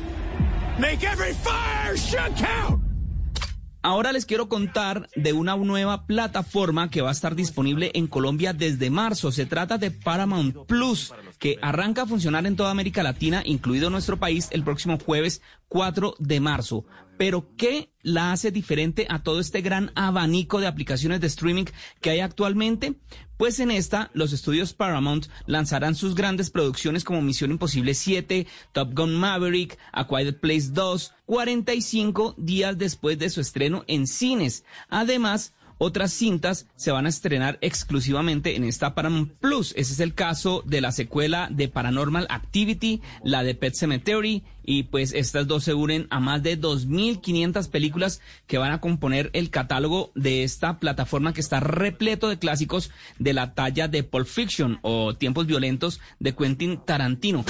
Make 0.78 1.03
every 1.03 1.32
fire 1.32 1.96
should 1.96 2.36
count! 2.36 2.91
Ahora 3.84 4.12
les 4.12 4.26
quiero 4.26 4.48
contar 4.48 5.08
de 5.16 5.32
una 5.32 5.56
nueva 5.56 6.06
plataforma 6.06 6.88
que 6.88 7.02
va 7.02 7.08
a 7.08 7.12
estar 7.12 7.34
disponible 7.34 7.90
en 7.94 8.06
Colombia 8.06 8.52
desde 8.52 8.90
marzo. 8.90 9.32
Se 9.32 9.44
trata 9.44 9.76
de 9.76 9.90
Paramount 9.90 10.56
Plus, 10.66 11.12
que 11.40 11.58
arranca 11.60 12.02
a 12.02 12.06
funcionar 12.06 12.46
en 12.46 12.54
toda 12.54 12.70
América 12.70 13.02
Latina, 13.02 13.42
incluido 13.44 13.90
nuestro 13.90 14.18
país, 14.18 14.48
el 14.52 14.62
próximo 14.62 14.98
jueves 15.04 15.42
4 15.72 16.16
de 16.18 16.38
marzo. 16.38 16.84
Pero, 17.16 17.48
¿qué 17.56 17.90
la 18.02 18.32
hace 18.32 18.50
diferente 18.50 19.06
a 19.08 19.22
todo 19.22 19.40
este 19.40 19.62
gran 19.62 19.90
abanico 19.94 20.60
de 20.60 20.66
aplicaciones 20.66 21.20
de 21.22 21.28
streaming 21.28 21.64
que 22.02 22.10
hay 22.10 22.20
actualmente? 22.20 23.00
Pues 23.38 23.58
en 23.58 23.70
esta, 23.70 24.10
los 24.12 24.34
estudios 24.34 24.74
Paramount 24.74 25.28
lanzarán 25.46 25.94
sus 25.94 26.14
grandes 26.14 26.50
producciones 26.50 27.04
como 27.04 27.22
Misión 27.22 27.52
Imposible 27.52 27.94
7, 27.94 28.46
Top 28.72 28.92
Gun 28.94 29.14
Maverick, 29.14 29.78
A 29.92 30.06
Quiet 30.06 30.40
Place 30.40 30.68
2, 30.72 31.14
45 31.24 32.34
días 32.36 32.76
después 32.76 33.18
de 33.18 33.30
su 33.30 33.40
estreno 33.40 33.82
en 33.86 34.06
cines. 34.06 34.64
Además, 34.90 35.54
otras 35.84 36.12
cintas 36.12 36.68
se 36.76 36.92
van 36.92 37.06
a 37.06 37.08
estrenar 37.08 37.58
exclusivamente 37.60 38.54
en 38.54 38.62
esta 38.62 38.94
Paramount 38.94 39.32
Plus. 39.32 39.74
Ese 39.76 39.94
es 39.94 39.98
el 39.98 40.14
caso 40.14 40.62
de 40.64 40.80
la 40.80 40.92
secuela 40.92 41.48
de 41.50 41.66
Paranormal 41.66 42.28
Activity, 42.30 43.00
la 43.24 43.42
de 43.42 43.56
Pet 43.56 43.74
Cemetery, 43.74 44.44
y 44.64 44.84
pues 44.84 45.12
estas 45.12 45.48
dos 45.48 45.64
se 45.64 45.74
unen 45.74 46.06
a 46.10 46.20
más 46.20 46.40
de 46.44 46.56
2.500 46.56 47.68
películas 47.68 48.20
que 48.46 48.58
van 48.58 48.70
a 48.70 48.80
componer 48.80 49.30
el 49.32 49.50
catálogo 49.50 50.12
de 50.14 50.44
esta 50.44 50.78
plataforma 50.78 51.32
que 51.32 51.40
está 51.40 51.58
repleto 51.58 52.28
de 52.28 52.38
clásicos 52.38 52.92
de 53.18 53.32
la 53.32 53.54
talla 53.54 53.88
de 53.88 54.04
Pulp 54.04 54.28
Fiction 54.28 54.78
o 54.82 55.14
Tiempos 55.14 55.48
Violentos 55.48 56.00
de 56.20 56.32
Quentin 56.32 56.78
Tarantino. 56.78 57.44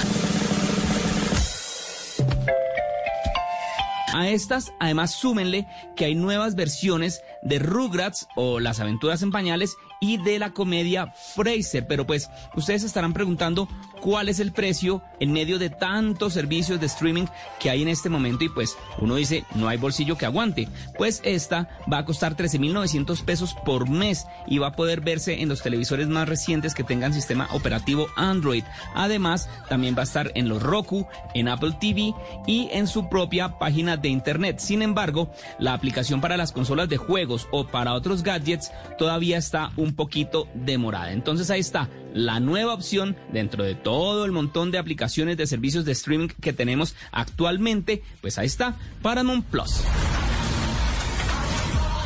A 4.13 4.29
estas, 4.29 4.73
además, 4.79 5.11
súmenle 5.11 5.67
que 5.95 6.05
hay 6.05 6.13
nuevas 6.13 6.53
versiones 6.53 7.23
de 7.41 7.57
Rugrats 7.57 8.27
o 8.35 8.59
Las 8.59 8.79
aventuras 8.79 9.23
en 9.23 9.31
pañales 9.31 9.75
y 10.03 10.17
de 10.17 10.37
la 10.37 10.51
comedia 10.51 11.07
Fraser. 11.07 11.87
Pero 11.87 12.05
pues, 12.05 12.29
ustedes 12.55 12.83
estarán 12.83 13.13
preguntando 13.13 13.69
cuál 14.01 14.27
es 14.27 14.41
el 14.41 14.51
precio 14.51 15.01
en 15.21 15.31
medio 15.31 15.57
de 15.57 15.69
tantos 15.69 16.33
servicios 16.33 16.77
de 16.81 16.87
streaming 16.87 17.25
que 17.57 17.69
hay 17.69 17.83
en 17.83 17.87
este 17.87 18.09
momento 18.09 18.43
y 18.43 18.49
pues 18.49 18.77
uno 18.99 19.15
dice, 19.15 19.45
no 19.55 19.69
hay 19.69 19.77
bolsillo 19.77 20.17
que 20.17 20.25
aguante. 20.25 20.67
Pues 20.97 21.21
esta 21.23 21.69
va 21.91 21.99
a 21.99 22.05
costar 22.05 22.35
13.900 22.35 23.23
pesos 23.23 23.55
por 23.65 23.89
mes 23.89 24.25
y 24.45 24.57
va 24.57 24.67
a 24.67 24.71
poder 24.73 24.99
verse 24.99 25.41
en 25.41 25.47
los 25.47 25.61
televisores 25.61 26.09
más 26.09 26.27
recientes 26.27 26.75
que 26.75 26.83
tengan 26.83 27.13
sistema 27.13 27.47
operativo 27.53 28.07
Android. 28.17 28.65
Además, 28.93 29.49
también 29.69 29.95
va 29.95 30.01
a 30.01 30.03
estar 30.03 30.33
en 30.35 30.49
los 30.49 30.61
Roku, 30.61 31.07
en 31.33 31.47
Apple 31.47 31.77
TV 31.79 32.13
y 32.45 32.67
en 32.73 32.87
su 32.87 33.07
propia 33.07 33.57
página 33.57 33.95
de 33.95 34.09
internet. 34.09 34.59
Sin 34.59 34.81
embargo, 34.81 35.31
la 35.59 35.73
aplicación 35.73 36.19
para 36.19 36.35
las 36.35 36.51
consolas 36.51 36.89
de 36.89 36.97
juegos 36.97 37.47
o 37.51 37.67
para 37.67 37.93
otros 37.93 38.21
gadgets 38.21 38.73
todavía 38.97 39.37
está 39.37 39.71
un 39.77 39.92
poquito 39.95 40.47
demorada. 40.53 41.11
Entonces 41.11 41.49
ahí 41.49 41.59
está 41.59 41.89
la 42.13 42.39
nueva 42.39 42.73
opción 42.73 43.15
dentro 43.31 43.63
de 43.63 43.75
todo 43.75 44.25
el 44.25 44.31
montón 44.31 44.71
de 44.71 44.77
aplicaciones 44.77 45.37
de 45.37 45.47
servicios 45.47 45.85
de 45.85 45.93
streaming 45.93 46.27
que 46.27 46.53
tenemos 46.53 46.95
actualmente. 47.11 48.03
Pues 48.21 48.37
ahí 48.37 48.47
está 48.47 48.75
Paramount 49.01 49.45
Plus. 49.45 49.81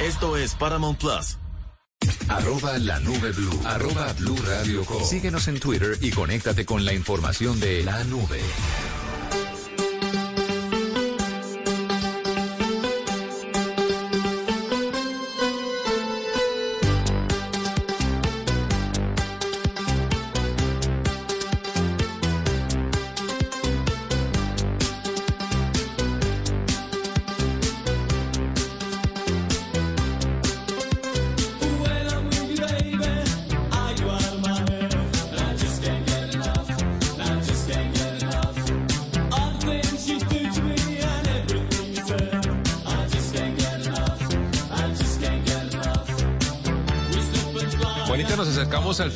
Esto 0.01 0.37
es 0.37 0.53
Paramount 0.55 0.99
Plus. 0.99 1.37
Arroba 2.29 2.77
la 2.77 2.99
nube 2.99 3.31
blue. 3.31 3.59
Arroba 3.65 4.13
blue 4.13 4.37
radio 4.45 4.85
com. 4.85 5.03
Síguenos 5.03 5.47
en 5.47 5.59
Twitter 5.59 5.97
y 6.01 6.11
conéctate 6.11 6.65
con 6.65 6.85
la 6.85 6.93
información 6.93 7.59
de 7.59 7.83
la 7.83 8.03
nube. 8.03 8.39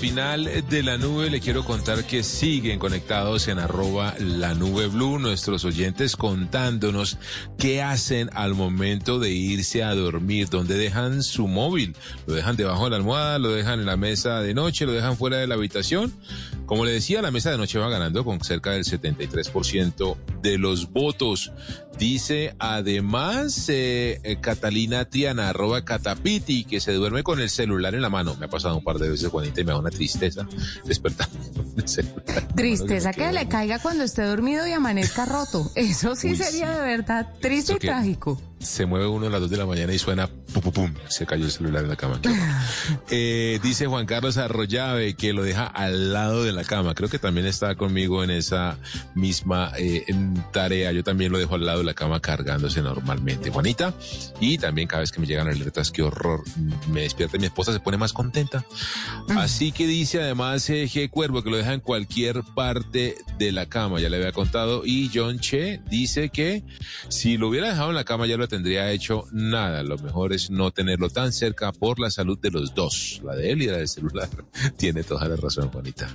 Final 0.02 0.49
de 0.68 0.82
la 0.82 0.97
nube. 0.97 1.30
Le 1.30 1.39
quiero 1.39 1.64
contar 1.64 2.06
que 2.06 2.24
siguen 2.24 2.80
conectados 2.80 3.47
en 3.47 3.60
arroba 3.60 4.16
la 4.18 4.56
nube 4.56 4.88
blue 4.88 5.20
nuestros 5.20 5.64
oyentes 5.64 6.16
contándonos 6.16 7.20
qué 7.60 7.84
hacen 7.84 8.32
al 8.34 8.56
momento 8.56 9.20
de 9.20 9.30
irse 9.30 9.84
a 9.84 9.93
dormir, 9.93 10.49
dónde 10.49 10.76
dejan 10.76 11.22
su 11.22 11.47
móvil. 11.47 11.95
Lo 12.26 12.34
dejan 12.34 12.56
debajo 12.56 12.86
de 12.86 12.89
la 12.89 12.95
almohada, 12.95 13.38
lo 13.38 13.52
dejan 13.52 13.80
en 13.80 13.86
la 13.86 13.95
mesa 13.95 14.41
de 14.41 14.56
noche, 14.56 14.88
lo 14.88 14.91
dejan 14.91 15.18
fuera 15.18 15.38
de 15.38 15.45
la 15.45 15.54
habitación. 15.54 16.12
Como 16.66 16.84
le 16.84 16.93
decía, 16.93 17.22
la 17.22 17.30
mesa 17.30 17.52
de 17.52 17.60
noche 17.60 17.78
va 17.78 17.88
ganando 17.88 18.26
con 18.26 18.43
cerca 18.43 18.72
del 18.72 18.86
73% 18.86 20.18
de 20.41 20.58
los 20.58 20.91
votos. 20.91 21.52
Dice 21.98 22.56
además 22.58 23.68
eh, 23.70 24.20
eh, 24.24 24.38
Catalina 24.42 25.06
Triana, 25.06 25.50
arroba 25.50 25.84
Catapiti, 25.86 26.64
que 26.64 26.80
se 26.80 26.94
duerme 26.94 27.22
con 27.22 27.39
el 27.39 27.50
celular 27.50 27.94
en 27.94 28.02
la 28.02 28.10
mano. 28.10 28.36
Me 28.39 28.48
ha 28.48 28.50
pasado 28.50 28.76
un 28.78 28.84
par 28.84 28.98
de 28.98 29.10
veces, 29.10 29.28
Juanita, 29.30 29.62
y 29.62 29.66
me 29.66 29.72
da 29.74 29.78
una 29.80 29.92
tristeza 29.92 30.48
despertar. 30.86 31.28
con 31.56 31.74
el 31.78 31.88
celular 31.88 32.48
Tristeza 32.56 33.12
que 33.14 33.32
le 33.32 33.48
caiga 33.48 33.78
cuando 33.80 34.04
esté 34.04 34.24
dormido 34.24 34.66
y 34.68 34.72
amanezca 34.72 35.26
roto. 35.26 35.72
Eso 35.76 36.16
sí 36.16 36.30
Uy, 36.32 36.38
sería 36.38 36.74
sí. 36.74 36.80
de 36.80 36.82
verdad 36.86 37.28
triste 37.39 37.74
y 37.74 37.78
que- 37.78 37.88
trágico. 37.88 38.42
Se 38.62 38.86
mueve 38.86 39.07
uno 39.07 39.28
a 39.28 39.30
las 39.30 39.41
2 39.41 39.49
de 39.49 39.57
la 39.57 39.66
mañana 39.66 39.93
y 39.93 39.99
suena 39.99 40.28
pum, 40.28 40.62
pum, 40.62 40.72
pum. 40.72 40.93
Se 41.07 41.26
cayó 41.26 41.45
el 41.45 41.51
celular 41.51 41.84
en 41.84 41.89
la 41.89 41.95
cama. 41.95 42.20
Eh, 43.14 43.59
dice 43.62 43.88
Juan 43.88 44.05
Carlos 44.05 44.38
Arroyave 44.38 45.16
que 45.16 45.34
lo 45.34 45.43
deja 45.43 45.66
al 45.66 46.14
lado 46.14 46.43
de 46.43 46.53
la 46.53 46.64
cama. 46.64 46.93
Creo 46.93 47.09
que 47.09 47.20
también 47.20 47.45
está 47.45 47.76
conmigo 47.76 48.24
en 48.24 48.30
esa 48.30 48.78
misma 49.16 49.72
eh, 49.78 50.05
tarea. 50.53 50.91
Yo 50.91 51.03
también 51.03 51.32
lo 51.32 51.38
dejo 51.38 51.55
al 51.55 51.66
lado 51.66 51.80
de 51.80 51.84
la 51.84 51.93
cama 51.93 52.22
cargándose 52.22 52.82
normalmente. 52.82 53.49
Juanita. 53.49 53.93
Y 54.39 54.57
también 54.57 54.88
cada 54.88 55.01
vez 55.01 55.12
que 55.12 55.20
me 55.20 55.28
llegan 55.28 55.47
alertas, 55.47 55.91
qué 55.91 56.03
horror. 56.03 56.43
Me 56.89 57.01
despierta 57.01 57.38
y 57.38 57.39
mi 57.39 57.47
esposa 57.47 57.74
se 57.74 57.80
pone 57.80 57.97
más 57.97 58.14
contenta. 58.14 58.66
Así 59.36 59.72
que 59.72 59.88
dice 59.88 60.22
además 60.22 60.70
eh, 60.70 60.86
G. 60.86 61.09
Cuervo 61.09 61.43
que 61.43 61.49
lo 61.49 61.57
deja 61.57 61.74
en 61.74 61.82
cualquier 61.82 62.43
parte 62.55 63.18
de 63.38 63.51
la 63.51 63.68
cama, 63.68 63.99
ya 63.99 64.09
le 64.09 64.18
había 64.18 64.32
contado. 64.32 64.84
Y 64.86 65.12
John 65.14 65.39
Che 65.39 65.82
dice 65.89 66.30
que 66.30 66.64
si 67.09 67.38
lo 67.38 67.49
hubiera 67.49 67.70
dejado 67.70 67.89
en 67.89 67.95
la 67.95 68.03
cama 68.03 68.28
ya 68.28 68.38
lo 68.38 68.47
tendría 68.52 68.91
hecho 68.91 69.24
nada. 69.32 69.82
Lo 69.82 69.97
mejor 69.97 70.34
es 70.34 70.52
no 70.52 70.72
tenerlo 70.72 71.10
tan 71.10 71.32
cerca 71.32 71.72
por 71.72 71.99
la 71.99 72.12
salud 72.12 72.38
de 72.38 72.52
los 72.52 72.76
dos, 72.76 73.22
la 73.24 73.34
de 73.34 73.52
él 73.52 73.62
y 73.62 73.68
la 73.68 73.78
del 73.78 73.88
celular. 73.88 74.30
Tiene 74.78 75.04
toda 75.04 75.28
la 75.28 75.38
razón, 75.38 75.72
Juanita. 75.72 76.10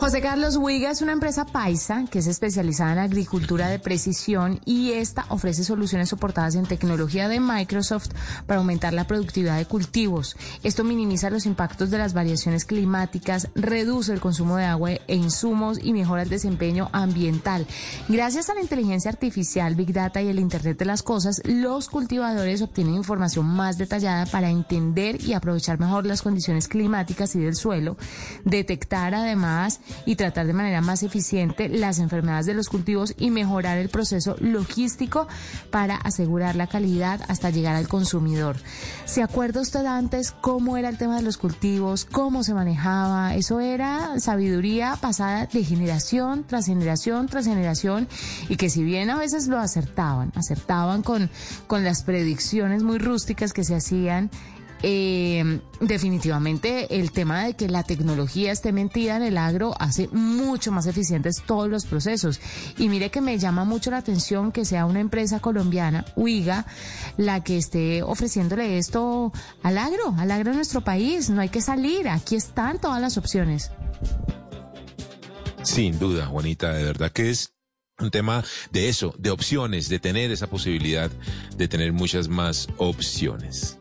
José 0.00 0.22
Carlos 0.22 0.56
Huiga 0.56 0.90
es 0.90 1.02
una 1.02 1.12
empresa 1.12 1.44
paisa 1.44 2.06
que 2.10 2.20
es 2.20 2.26
especializada 2.26 2.92
en 2.92 2.98
agricultura 3.00 3.68
de 3.68 3.78
precisión 3.78 4.58
y 4.64 4.92
esta 4.92 5.26
ofrece 5.28 5.62
soluciones 5.62 6.08
soportadas 6.08 6.54
en 6.54 6.64
tecnología 6.64 7.28
de 7.28 7.38
Microsoft 7.38 8.08
para 8.46 8.60
aumentar 8.60 8.94
la 8.94 9.06
productividad 9.06 9.58
de 9.58 9.66
cultivos. 9.66 10.38
Esto 10.62 10.84
minimiza 10.84 11.28
los 11.28 11.44
impactos 11.44 11.90
de 11.90 11.98
las 11.98 12.14
variaciones 12.14 12.64
climáticas, 12.64 13.48
reduce 13.54 14.14
el 14.14 14.20
consumo 14.20 14.56
de 14.56 14.64
agua 14.64 14.92
e 14.92 15.16
insumos 15.16 15.78
y 15.82 15.92
mejora 15.92 16.22
el 16.22 16.30
desempeño 16.30 16.88
ambiental. 16.92 17.66
Gracias 18.08 18.48
a 18.48 18.54
la 18.54 18.62
inteligencia 18.62 19.10
artificial, 19.10 19.74
Big 19.74 19.92
Data 19.92 20.22
y 20.22 20.28
el 20.28 20.40
Internet 20.40 20.78
de 20.78 20.86
las 20.86 21.02
Cosas, 21.10 21.42
los 21.44 21.88
cultivadores 21.88 22.62
obtienen 22.62 22.94
información 22.94 23.44
más 23.44 23.76
detallada 23.78 24.26
para 24.26 24.48
entender 24.48 25.20
y 25.20 25.32
aprovechar 25.32 25.80
mejor 25.80 26.06
las 26.06 26.22
condiciones 26.22 26.68
climáticas 26.68 27.34
y 27.34 27.40
del 27.40 27.56
suelo, 27.56 27.96
detectar 28.44 29.12
además 29.12 29.80
y 30.06 30.14
tratar 30.14 30.46
de 30.46 30.52
manera 30.52 30.80
más 30.82 31.02
eficiente 31.02 31.68
las 31.68 31.98
enfermedades 31.98 32.46
de 32.46 32.54
los 32.54 32.68
cultivos 32.68 33.14
y 33.18 33.30
mejorar 33.30 33.76
el 33.78 33.88
proceso 33.88 34.36
logístico 34.38 35.26
para 35.72 35.96
asegurar 35.96 36.54
la 36.54 36.68
calidad 36.68 37.20
hasta 37.26 37.50
llegar 37.50 37.74
al 37.74 37.88
consumidor. 37.88 38.58
¿Se 39.04 39.24
acuerda 39.24 39.62
usted 39.62 39.86
antes 39.86 40.30
cómo 40.30 40.76
era 40.76 40.88
el 40.88 40.96
tema 40.96 41.16
de 41.16 41.22
los 41.22 41.38
cultivos, 41.38 42.04
cómo 42.04 42.44
se 42.44 42.54
manejaba? 42.54 43.34
Eso 43.34 43.58
era 43.58 44.20
sabiduría 44.20 44.96
pasada 45.00 45.46
de 45.46 45.64
generación 45.64 46.44
tras 46.46 46.66
generación 46.66 47.26
tras 47.26 47.46
generación 47.46 48.06
y 48.48 48.54
que 48.54 48.70
si 48.70 48.84
bien 48.84 49.10
a 49.10 49.18
veces 49.18 49.48
lo 49.48 49.58
acertaban, 49.58 50.30
acertaban 50.36 50.89
con, 51.02 51.30
con 51.66 51.84
las 51.84 52.02
predicciones 52.02 52.82
muy 52.82 52.98
rústicas 52.98 53.52
que 53.52 53.64
se 53.64 53.74
hacían, 53.74 54.30
eh, 54.82 55.60
definitivamente 55.80 56.98
el 56.98 57.12
tema 57.12 57.44
de 57.44 57.54
que 57.54 57.68
la 57.68 57.82
tecnología 57.82 58.50
esté 58.50 58.72
mentida 58.72 59.16
en 59.16 59.22
el 59.22 59.36
agro 59.36 59.74
hace 59.78 60.08
mucho 60.08 60.72
más 60.72 60.86
eficientes 60.86 61.42
todos 61.46 61.68
los 61.68 61.84
procesos. 61.84 62.40
Y 62.78 62.88
mire 62.88 63.10
que 63.10 63.20
me 63.20 63.38
llama 63.38 63.64
mucho 63.64 63.90
la 63.90 63.98
atención 63.98 64.52
que 64.52 64.64
sea 64.64 64.86
una 64.86 65.00
empresa 65.00 65.40
colombiana, 65.40 66.06
UIGA, 66.16 66.66
la 67.18 67.44
que 67.44 67.58
esté 67.58 68.02
ofreciéndole 68.02 68.78
esto 68.78 69.32
al 69.62 69.76
agro, 69.76 70.14
al 70.16 70.30
agro 70.30 70.50
de 70.50 70.56
nuestro 70.56 70.80
país. 70.80 71.28
No 71.28 71.42
hay 71.42 71.50
que 71.50 71.60
salir, 71.60 72.08
aquí 72.08 72.36
están 72.36 72.80
todas 72.80 73.00
las 73.02 73.18
opciones. 73.18 73.70
Sin 75.62 75.98
duda, 75.98 76.26
Juanita, 76.26 76.72
de 76.72 76.84
verdad 76.84 77.12
que 77.12 77.28
es 77.28 77.52
un 78.00 78.10
tema 78.10 78.44
de 78.72 78.88
eso, 78.88 79.14
de 79.18 79.30
opciones, 79.30 79.88
de 79.88 79.98
tener 79.98 80.30
esa 80.30 80.46
posibilidad 80.48 81.10
de 81.56 81.68
tener 81.68 81.92
muchas 81.92 82.28
más 82.28 82.68
opciones. 82.76 83.76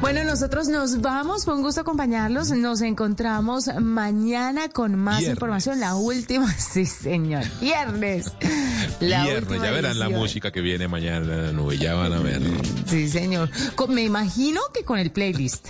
Bueno, 0.00 0.24
nosotros 0.24 0.68
nos 0.68 1.00
vamos, 1.00 1.44
fue 1.44 1.54
un 1.54 1.62
gusto 1.62 1.80
acompañarlos. 1.80 2.50
Nos 2.50 2.80
encontramos 2.82 3.68
mañana 3.80 4.68
con 4.68 4.96
más 4.96 5.20
Viernes. 5.20 5.36
información. 5.36 5.80
La 5.80 5.94
última, 5.94 6.52
sí, 6.58 6.84
señor. 6.86 7.44
Viernes. 7.60 8.32
La 9.00 9.24
Viernes, 9.24 9.62
ya 9.62 9.70
verán 9.70 9.98
la 9.98 10.08
música 10.08 10.50
que 10.50 10.60
viene 10.60 10.88
mañana 10.88 11.18
en 11.18 11.44
la 11.46 11.52
nube, 11.52 11.78
ya 11.78 11.94
van 11.94 12.12
a 12.12 12.18
ver. 12.18 12.42
Sí, 12.86 13.08
señor. 13.08 13.48
Me 13.88 14.02
imagino 14.02 14.60
que 14.74 14.84
con 14.84 14.98
el 14.98 15.12
playlist. 15.12 15.68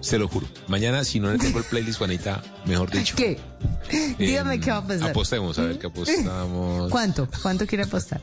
Se 0.00 0.18
lo 0.18 0.28
juro. 0.28 0.46
Mañana, 0.68 1.04
si 1.04 1.20
no 1.20 1.30
le 1.32 1.38
tengo 1.38 1.58
el 1.58 1.64
playlist, 1.64 1.98
Juanita, 1.98 2.42
mejor 2.66 2.90
dicho. 2.90 3.16
¿Qué? 3.16 3.38
Dígame 4.18 4.60
qué 4.60 4.70
va 4.70 4.78
a 4.78 4.86
pasar. 4.86 5.10
Apostemos, 5.10 5.58
a 5.58 5.62
ver 5.62 5.78
qué 5.78 5.86
apostamos. 5.86 6.90
¿Cuánto? 6.90 7.28
¿Cuánto 7.42 7.66
quiere 7.66 7.84
apostar? 7.84 8.20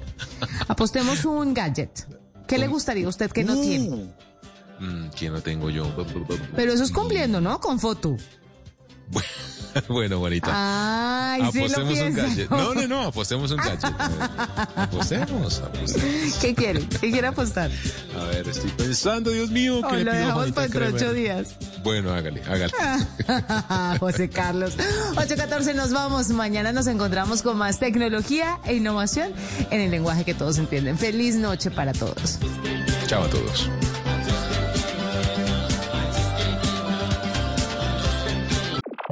Apostemos 0.68 1.26
un 1.26 1.54
gadget. 1.54 2.08
¿Qué 2.48 2.58
le 2.58 2.68
gustaría 2.68 3.06
a 3.06 3.10
usted 3.10 3.32
que 3.32 3.44
no 3.44 3.60
tiene? 3.60 4.14
Mm, 4.80 5.08
¿Quién 5.18 5.34
no 5.34 5.42
tengo 5.42 5.70
yo? 5.70 5.86
Pero 6.56 6.72
eso 6.72 6.84
es 6.84 6.92
cumpliendo, 6.92 7.42
¿no? 7.42 7.60
Con 7.60 7.80
foto. 7.80 8.16
Bueno, 9.10 9.28
Juanita. 9.88 10.52
Ay, 10.54 11.42
sí 11.52 11.60
lo 11.60 11.66
apostemos 11.66 12.00
un 12.00 12.14
gadget. 12.14 12.50
No, 12.50 12.74
no, 12.74 12.88
no, 12.88 13.02
apostemos 13.04 13.52
un 13.52 13.58
gadget. 13.58 13.84
Apostemos, 14.76 15.60
apostemos. 15.60 16.34
¿Qué 16.42 16.56
quiere? 16.56 16.82
¿Qué 17.02 17.12
quiere 17.12 17.28
apostar? 17.28 17.70
A 18.20 18.24
ver, 18.26 18.48
estoy 18.48 18.70
pensando, 18.72 19.32
Dios 19.32 19.50
mío, 19.52 19.80
O 19.80 19.88
que 19.88 19.98
le 19.98 20.04
lo 20.04 20.12
pido 20.12 20.24
dejamos 20.26 20.52
para 20.52 20.68
Kremer? 20.70 20.94
ocho 20.96 21.14
días. 21.14 21.50
Bueno, 21.84 22.14
hágale, 22.14 22.42
hágale. 22.44 22.74
José 24.00 24.30
Carlos. 24.30 24.76
8.14 25.16 25.76
nos 25.76 25.92
vamos. 25.92 26.30
Mañana 26.30 26.72
nos 26.72 26.88
encontramos 26.88 27.42
con 27.42 27.58
más 27.58 27.80
tecnología 27.80 28.60
e 28.66 28.76
innovación 28.76 29.32
en 29.72 29.82
el 29.82 29.92
lenguaje 29.92 30.24
que 30.24 30.34
todos 30.34 30.58
entienden. 30.58 30.98
Feliz 30.98 31.36
noche 31.36 31.72
para 31.72 31.94
todos. 31.94 32.40
Chao 33.08 33.24
a 33.24 33.30
todos. 33.30 33.70